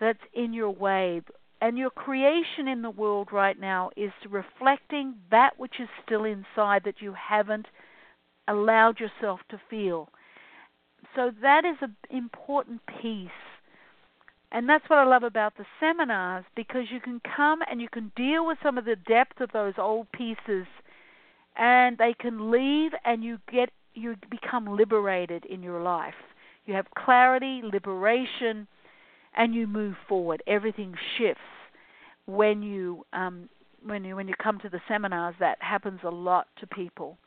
that's 0.00 0.18
in 0.34 0.52
your 0.52 0.70
way. 0.70 1.22
And 1.60 1.78
your 1.78 1.90
creation 1.90 2.68
in 2.68 2.82
the 2.82 2.90
world 2.90 3.28
right 3.32 3.58
now 3.58 3.90
is 3.96 4.12
reflecting 4.28 5.14
that 5.30 5.58
which 5.58 5.80
is 5.80 5.88
still 6.04 6.24
inside 6.24 6.82
that 6.84 7.00
you 7.00 7.14
haven't 7.14 7.66
allowed 8.46 9.00
yourself 9.00 9.40
to 9.50 9.60
feel. 9.70 10.10
So 11.14 11.30
that 11.42 11.64
is 11.64 11.76
an 11.80 11.96
important 12.10 12.82
piece 13.00 13.30
and 14.52 14.68
that's 14.68 14.88
what 14.88 14.98
I 14.98 15.04
love 15.04 15.22
about 15.22 15.56
the 15.56 15.66
seminars 15.80 16.44
because 16.54 16.84
you 16.90 17.00
can 17.00 17.20
come 17.36 17.60
and 17.68 17.80
you 17.80 17.88
can 17.88 18.12
deal 18.16 18.46
with 18.46 18.58
some 18.62 18.78
of 18.78 18.84
the 18.84 18.96
depth 18.96 19.40
of 19.40 19.50
those 19.52 19.74
old 19.76 20.10
pieces 20.12 20.66
and 21.56 21.98
they 21.98 22.14
can 22.18 22.50
leave 22.50 22.92
and 23.04 23.24
you 23.24 23.38
get 23.52 23.70
you 23.94 24.14
become 24.30 24.76
liberated 24.76 25.46
in 25.46 25.62
your 25.62 25.82
life. 25.82 26.14
You 26.66 26.74
have 26.74 26.86
clarity, 26.96 27.62
liberation, 27.64 28.68
and 29.36 29.54
you 29.54 29.66
move 29.66 29.94
forward. 30.08 30.42
Everything 30.46 30.94
shifts 31.18 31.40
when 32.26 32.62
you 32.62 33.04
um, 33.12 33.48
when 33.84 34.04
you 34.04 34.16
when 34.16 34.28
you 34.28 34.34
come 34.42 34.58
to 34.60 34.68
the 34.68 34.80
seminars. 34.88 35.34
That 35.40 35.58
happens 35.60 36.00
a 36.04 36.10
lot 36.10 36.46
to 36.60 36.66
people. 36.66 37.18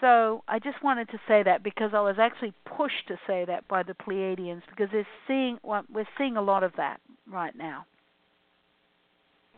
So 0.00 0.42
I 0.46 0.58
just 0.58 0.82
wanted 0.82 1.08
to 1.08 1.18
say 1.26 1.42
that 1.42 1.62
because 1.62 1.92
I 1.94 2.00
was 2.00 2.16
actually 2.18 2.52
pushed 2.76 3.08
to 3.08 3.16
say 3.26 3.44
that 3.46 3.66
by 3.66 3.82
the 3.82 3.94
Pleiadians 3.94 4.62
because 4.68 4.88
they're 4.92 5.06
seeing 5.26 5.58
well, 5.62 5.84
we're 5.92 6.08
seeing 6.18 6.36
a 6.36 6.42
lot 6.42 6.62
of 6.62 6.72
that 6.76 7.00
right 7.30 7.56
now. 7.56 7.86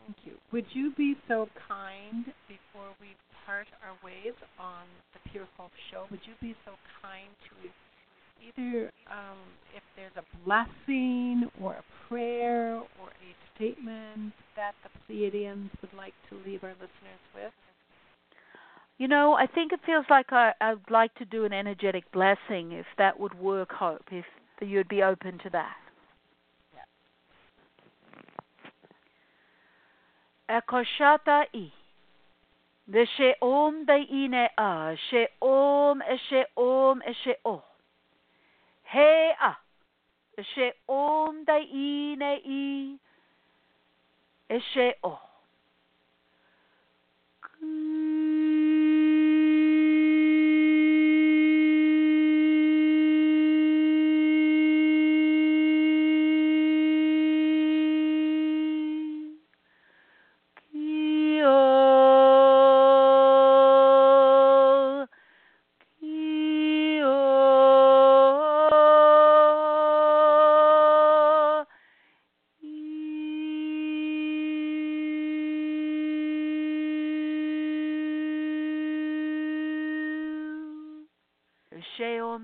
Thank 0.05 0.17
you. 0.25 0.33
Would 0.51 0.65
you 0.73 0.93
be 0.97 1.15
so 1.27 1.47
kind 1.67 2.25
before 2.47 2.89
we 2.99 3.07
part 3.45 3.67
our 3.85 3.93
ways 4.03 4.33
on 4.59 4.85
the 5.13 5.29
Pure 5.29 5.47
Hope 5.57 5.71
Show? 5.91 6.05
Would 6.09 6.21
you 6.25 6.33
be 6.41 6.55
so 6.65 6.71
kind 7.01 7.29
to 7.49 7.69
either 8.47 8.91
um, 9.09 9.37
if 9.75 9.83
there's 9.95 10.11
a 10.17 10.45
blessing 10.45 11.49
or 11.61 11.73
a 11.73 11.83
prayer 12.07 12.75
or 12.77 13.07
a 13.07 13.55
statement 13.55 14.33
that 14.55 14.73
the 14.83 15.13
Pleiadians 15.13 15.69
would 15.81 15.93
like 15.95 16.13
to 16.29 16.35
leave 16.45 16.63
our 16.63 16.73
listeners 16.73 17.23
with? 17.35 17.51
You 18.97 19.07
know, 19.07 19.33
I 19.33 19.47
think 19.47 19.71
it 19.71 19.79
feels 19.85 20.05
like 20.09 20.31
I, 20.31 20.51
I'd 20.59 20.89
like 20.89 21.13
to 21.15 21.25
do 21.25 21.45
an 21.45 21.53
energetic 21.53 22.11
blessing 22.11 22.73
if 22.73 22.85
that 22.97 23.19
would 23.19 23.39
work, 23.39 23.71
Hope, 23.71 24.03
if 24.11 24.25
you'd 24.61 24.89
be 24.89 25.03
open 25.03 25.39
to 25.43 25.49
that. 25.51 25.75
Ekoshata 30.49 31.45
i. 31.53 31.71
De 32.91 33.05
she 33.15 33.33
om 33.39 33.85
de 33.85 33.97
ine 34.09 34.49
a, 34.57 34.95
she 35.09 35.27
om 35.39 36.01
e 36.01 36.17
she 36.27 36.43
om 36.57 37.01
e 37.07 37.13
she 37.23 37.35
o. 37.45 37.61
He 38.91 39.31
a. 39.41 39.55
Eshe 40.37 40.71
Om 40.87 41.43
Dai 41.45 41.61
I 41.61 42.15
Ne 42.17 42.41
I. 42.45 42.99
Eshe 44.49 44.93
O. 45.03 45.19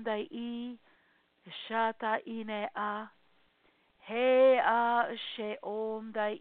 Dai 0.04 0.28
i, 0.32 0.78
ine 2.26 2.68
a, 2.76 3.10
he 4.08 4.58
a 4.58 5.16
dai 6.12 6.38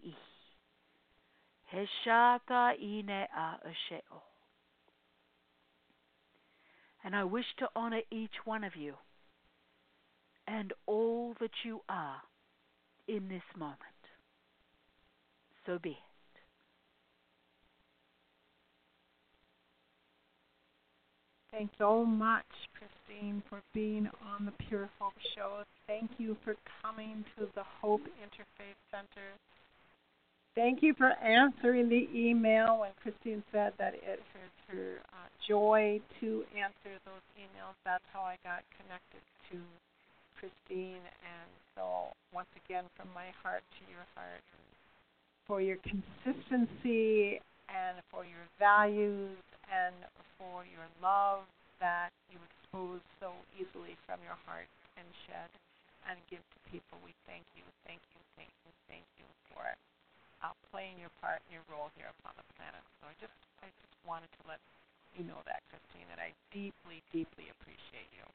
i, 2.47 2.75
ine 2.81 3.27
a. 3.35 3.59
And 7.03 7.15
I 7.15 7.23
wish 7.23 7.45
to 7.59 7.69
honor 7.75 8.01
each 8.11 8.45
one 8.45 8.63
of 8.63 8.75
you 8.75 8.95
and 10.47 10.73
all 10.85 11.35
that 11.39 11.51
you 11.63 11.81
are 11.87 12.21
in 13.07 13.27
this 13.27 13.43
moment. 13.55 13.79
So 15.65 15.79
be 15.79 15.91
it. 15.91 16.04
Thanks 21.55 21.73
so 21.77 22.03
much, 22.03 22.43
Christine, 22.75 23.41
for 23.47 23.61
being 23.73 24.09
on 24.27 24.43
the 24.43 24.51
Pure 24.67 24.89
Hope 24.99 25.13
Show. 25.37 25.63
Thank 25.87 26.11
you 26.17 26.35
for 26.43 26.53
coming 26.83 27.23
to 27.37 27.47
the 27.55 27.63
Hope 27.79 28.01
Interfaith 28.19 28.75
Center. 28.91 29.31
Thank 30.53 30.83
you 30.83 30.93
for 30.97 31.13
answering 31.23 31.87
the 31.87 32.09
email 32.13 32.81
when 32.81 32.91
Christine 33.01 33.41
said 33.53 33.71
that 33.79 33.93
it 33.93 34.19
was 34.35 34.51
her 34.67 34.99
uh, 35.13 35.31
joy 35.47 36.01
to 36.19 36.43
answer 36.59 36.99
those 37.05 37.23
emails. 37.39 37.79
That's 37.85 38.03
how 38.11 38.19
I 38.19 38.35
got 38.43 38.59
connected 38.75 39.23
to 39.51 39.57
Christine. 40.35 41.07
And 41.23 41.49
so, 41.73 42.11
once 42.33 42.51
again, 42.65 42.83
from 42.97 43.07
my 43.15 43.31
heart 43.41 43.63
to 43.79 43.83
your 43.89 44.03
heart, 44.13 44.43
for 45.47 45.61
your 45.61 45.77
consistency 45.87 47.39
and 47.69 47.97
for 48.11 48.23
your 48.23 48.45
values 48.59 49.37
and 49.69 49.95
for 50.37 50.63
your 50.65 50.85
love 51.01 51.45
that 51.79 52.13
you 52.29 52.37
expose 52.41 53.01
so 53.19 53.33
easily 53.57 53.97
from 54.05 54.21
your 54.23 54.37
heart 54.45 54.69
and 54.95 55.07
shed 55.27 55.49
and 56.07 56.17
give 56.29 56.41
to 56.41 56.57
people. 56.69 57.01
We 57.01 57.13
thank 57.25 57.43
you, 57.57 57.65
thank 57.83 58.01
you, 58.13 58.21
thank 58.37 58.53
you, 58.63 58.71
thank 58.87 59.07
you 59.17 59.27
for 59.49 59.65
uh, 60.45 60.53
playing 60.69 61.01
your 61.01 61.11
part 61.17 61.41
and 61.47 61.57
your 61.57 61.65
role 61.67 61.89
here 61.97 62.11
upon 62.21 62.37
the 62.37 62.47
planet. 62.55 62.81
So 63.01 63.09
I 63.09 63.15
just, 63.17 63.39
I 63.65 63.67
just 63.81 63.95
wanted 64.05 64.29
to 64.39 64.41
let 64.45 64.61
you 65.17 65.25
know 65.25 65.41
that, 65.49 65.65
Christine, 65.71 66.05
that 66.11 66.21
I 66.21 66.31
deeply, 66.53 67.01
deeply 67.09 67.49
appreciate 67.49 68.09
you. 68.13 68.25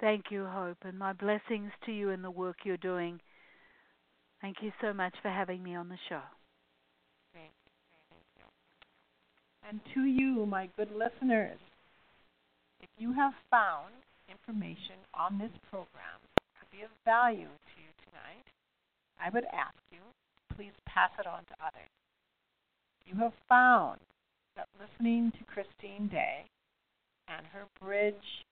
Thank 0.00 0.30
you, 0.30 0.46
Hope, 0.46 0.78
and 0.82 0.98
my 0.98 1.12
blessings 1.12 1.72
to 1.86 1.92
you 1.92 2.10
and 2.10 2.22
the 2.22 2.30
work 2.30 2.62
you're 2.64 2.76
doing. 2.78 3.18
Thank 4.40 4.62
you 4.62 4.70
so 4.80 4.92
much 4.92 5.14
for 5.22 5.28
having 5.28 5.62
me 5.62 5.74
on 5.74 5.88
the 5.88 5.98
show. 6.08 6.22
Thank 7.34 7.50
you. 7.66 7.72
Thank 8.10 8.22
you. 8.38 8.46
And 9.68 9.80
to 9.92 10.04
you, 10.04 10.46
my 10.46 10.70
good 10.78 10.88
listeners, 10.90 11.58
if 12.80 12.88
you 12.96 13.12
have 13.12 13.34
found 13.50 13.92
information 14.30 14.96
on 15.12 15.36
this 15.36 15.52
program 15.68 16.24
to 16.32 16.64
be 16.74 16.82
of 16.82 16.90
value 17.04 17.52
to 17.52 17.74
you 17.76 17.92
tonight, 18.08 18.48
I 19.20 19.28
would 19.28 19.44
ask 19.52 19.76
you, 19.92 20.00
please 20.56 20.72
pass 20.86 21.10
it 21.20 21.26
on 21.26 21.44
to 21.44 21.54
others. 21.60 21.92
You 23.04 23.20
have 23.20 23.34
found 23.46 24.00
that 24.56 24.68
listening 24.80 25.32
to 25.32 25.44
Christine 25.44 26.08
Day 26.08 26.46
and 27.28 27.44
her 27.52 27.64
bridge 27.78 28.44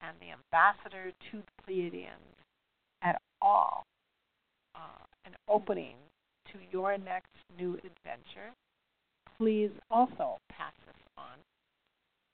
and 0.00 0.16
the 0.20 0.32
ambassador 0.32 1.12
to 1.30 1.36
the 1.36 1.62
Pleiadians 1.62 2.36
at 3.02 3.20
all 3.42 3.84
uh, 4.74 5.04
an 5.26 5.32
opening 5.48 5.96
to 6.50 6.58
your 6.70 6.96
next 6.96 7.36
new 7.58 7.74
adventure, 7.74 8.56
please 9.38 9.70
also 9.90 10.38
pass 10.50 10.74
this 10.86 10.96
on. 11.16 11.38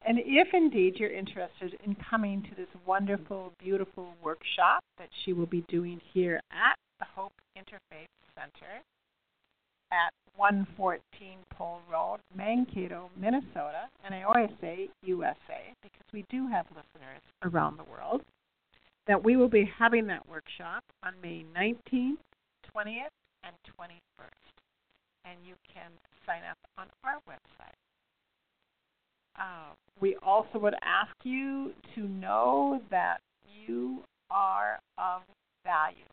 And 0.03 0.19
if 0.19 0.49
indeed 0.55 0.97
you're 0.97 1.11
interested 1.11 1.77
in 1.85 1.95
coming 2.09 2.43
to 2.43 2.55
this 2.57 2.69
wonderful, 2.87 3.53
beautiful 3.59 4.15
workshop 4.23 4.83
that 4.99 5.11
she 5.25 5.35
will 5.35 5.47
be 5.47 5.63
doing 5.69 6.01
here 6.13 6.41
at 6.51 6.77
the 6.99 7.05
Hope 7.15 7.35
Interfaith 7.57 8.09
Center 8.35 8.83
at 9.93 10.13
114 10.37 11.01
Pole 11.53 11.81
Road, 11.91 12.19
Mankato, 12.35 13.11
Minnesota. 13.19 13.89
And 14.05 14.15
I 14.15 14.23
always 14.23 14.51
say 14.61 14.89
USA 15.03 15.75
because 15.83 16.07
we 16.13 16.25
do 16.31 16.49
have 16.49 16.67
listeners 16.71 17.21
around 17.43 17.79
the 17.79 17.85
world. 17.85 18.23
That 19.07 19.23
we 19.23 19.37
will 19.37 19.49
be 19.49 19.71
having 19.79 20.07
that 20.07 20.29
workshop 20.29 20.85
on 21.03 21.15
May 21.23 21.45
19th, 21.57 22.19
20th, 22.75 23.13
and 23.43 23.57
21st. 23.79 24.55
And 25.25 25.39
you 25.45 25.55
can 25.73 25.91
sign 26.27 26.43
up 26.49 26.59
on 26.79 26.87
our 27.05 27.19
website. 27.29 27.77
Uh, 29.39 29.75
we 30.01 30.17
also 30.23 30.59
would 30.59 30.75
ask 30.83 31.15
you 31.25 31.73
to 31.95 32.03
know 32.03 32.81
that 32.91 33.21
you 33.67 34.03
are 34.31 34.79
of 34.99 35.23
value 35.65 36.05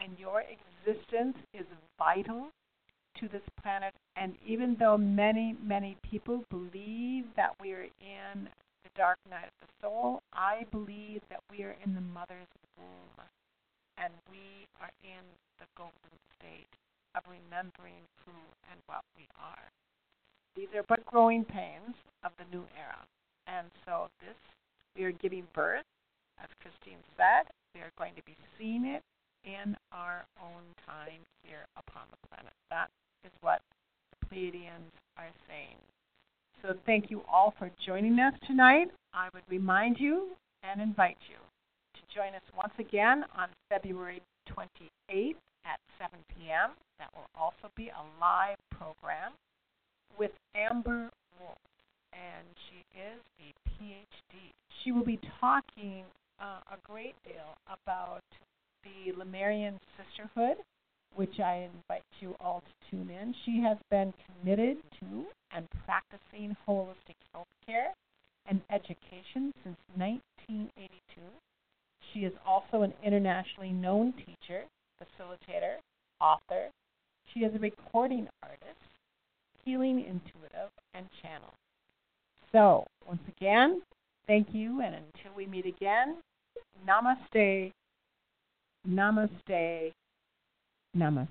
and 0.00 0.18
your 0.18 0.42
existence 0.42 1.36
is 1.54 1.66
vital 1.98 2.48
to 3.20 3.28
this 3.28 3.42
planet. 3.62 3.94
And 4.16 4.34
even 4.46 4.76
though 4.78 4.96
many, 4.96 5.56
many 5.62 5.96
people 6.08 6.44
believe 6.50 7.24
that 7.36 7.54
we 7.60 7.72
are 7.72 7.88
in 8.00 8.48
the 8.84 8.90
dark 8.96 9.18
night 9.30 9.46
of 9.46 9.68
the 9.68 9.72
soul, 9.80 10.20
I 10.32 10.66
believe 10.70 11.20
that 11.30 11.40
we 11.50 11.64
are 11.64 11.76
in 11.84 11.94
the 11.94 12.00
mother's 12.00 12.48
womb. 12.78 13.26
And 13.98 14.12
we 14.30 14.66
are 14.80 14.90
in 15.02 15.24
the 15.58 15.66
golden 15.76 16.16
state 16.38 16.68
of 17.14 17.22
remembering 17.28 18.04
who 18.24 18.36
and 18.70 18.80
what 18.86 19.02
we 19.16 19.24
are. 19.40 19.68
These 20.54 20.68
are 20.74 20.84
but 20.88 21.04
growing 21.06 21.44
pains 21.44 21.96
of 22.24 22.32
the 22.38 22.44
new 22.54 22.64
era. 22.76 23.04
And 23.46 23.68
so 23.84 24.08
this, 24.20 24.36
we 24.96 25.04
are 25.04 25.12
giving 25.12 25.46
birth, 25.54 25.84
as 26.42 26.48
Christine 26.60 27.00
said, 27.16 27.48
we 27.74 27.80
are 27.80 27.92
going 27.98 28.14
to 28.16 28.22
be 28.24 28.36
seeing 28.58 28.84
it 28.84 29.02
in 29.44 29.76
our 29.92 30.26
own 30.42 30.64
time 30.84 31.22
here 31.42 31.64
upon 31.78 32.02
the 32.10 32.28
planet. 32.28 32.52
That 32.70 32.90
is 33.26 33.32
what 33.40 33.60
the 34.12 34.26
Pleiadians 34.26 34.94
are 35.18 35.30
saying. 35.48 35.76
So 36.62 36.74
thank 36.86 37.10
you 37.10 37.22
all 37.30 37.54
for 37.58 37.70
joining 37.84 38.18
us 38.18 38.34
tonight. 38.46 38.88
I 39.12 39.28
would 39.34 39.42
remind 39.48 39.98
you 39.98 40.28
and 40.62 40.80
invite 40.80 41.18
you 41.28 41.36
to 41.36 42.14
join 42.14 42.34
us 42.34 42.42
once 42.56 42.72
again 42.78 43.24
on 43.36 43.48
February 43.68 44.22
28th 44.48 45.34
at 45.64 45.80
7 45.98 46.18
p.m. 46.34 46.70
That 46.98 47.10
will 47.14 47.28
also 47.34 47.70
be 47.76 47.88
a 47.88 48.20
live 48.20 48.56
program 48.70 49.32
with 50.18 50.30
Amber 50.54 51.10
Wolf, 51.38 51.58
and 52.12 52.46
she 52.70 52.98
is 52.98 53.20
a 53.40 53.52
PhD. 53.68 54.52
She 54.82 54.92
will 54.92 55.04
be 55.04 55.20
talking 55.40 56.04
uh, 56.40 56.60
a 56.72 56.78
great 56.84 57.14
deal 57.24 57.56
about 57.66 58.24
the 58.82 59.12
Lemurian 59.12 59.78
Sisterhood, 59.96 60.56
which 61.16 61.40
I 61.40 61.68
invite 61.74 62.04
you 62.20 62.36
all 62.40 62.60
to 62.62 62.90
tune 62.90 63.10
in. 63.10 63.34
She 63.44 63.60
has 63.62 63.78
been 63.90 64.12
committed 64.26 64.78
to 65.00 65.24
and 65.52 65.66
practicing 65.84 66.56
holistic 66.68 67.16
health 67.32 67.46
care 67.66 67.92
and 68.46 68.60
education 68.70 69.52
since 69.64 69.76
1982. 69.96 71.20
She 72.12 72.20
is 72.20 72.32
also 72.46 72.82
an 72.82 72.92
internationally 73.02 73.72
known 73.72 74.12
teacher, 74.12 74.64
facilitator, 75.00 75.76
author. 76.20 76.68
She 77.32 77.40
is 77.40 77.54
a 77.54 77.58
recording 77.58 78.28
artist, 78.42 78.80
healing 79.64 79.98
intuitive, 80.00 80.70
and 80.94 81.06
channel. 81.22 81.52
So, 82.52 82.86
once 83.06 83.20
again, 83.36 83.82
thank 84.26 84.48
you, 84.52 84.80
and 84.80 84.94
until 84.94 85.32
we 85.36 85.46
meet 85.46 85.66
again, 85.66 86.16
namaste, 86.88 87.72
namaste, 88.88 89.92
Namaste. 90.96 91.28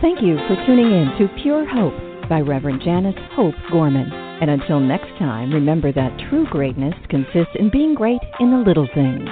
Thank 0.00 0.22
you 0.22 0.36
for 0.46 0.54
tuning 0.64 0.92
in 0.92 1.08
to 1.18 1.42
Pure 1.42 1.66
Hope 1.68 2.28
by 2.28 2.40
Reverend 2.40 2.82
Janice 2.84 3.18
Hope 3.32 3.54
Gorman. 3.70 4.12
And 4.40 4.48
until 4.48 4.78
next 4.78 5.08
time, 5.18 5.52
remember 5.52 5.92
that 5.92 6.16
true 6.30 6.46
greatness 6.50 6.94
consists 7.10 7.56
in 7.58 7.70
being 7.70 7.94
great 7.94 8.20
in 8.38 8.52
the 8.52 8.58
little 8.58 8.88
things. 8.94 9.28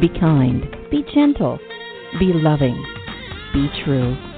Be 0.00 0.08
kind, 0.20 0.66
be 0.90 1.04
gentle, 1.14 1.58
be 2.18 2.32
loving, 2.34 2.76
be 3.54 3.68
true. 3.82 4.33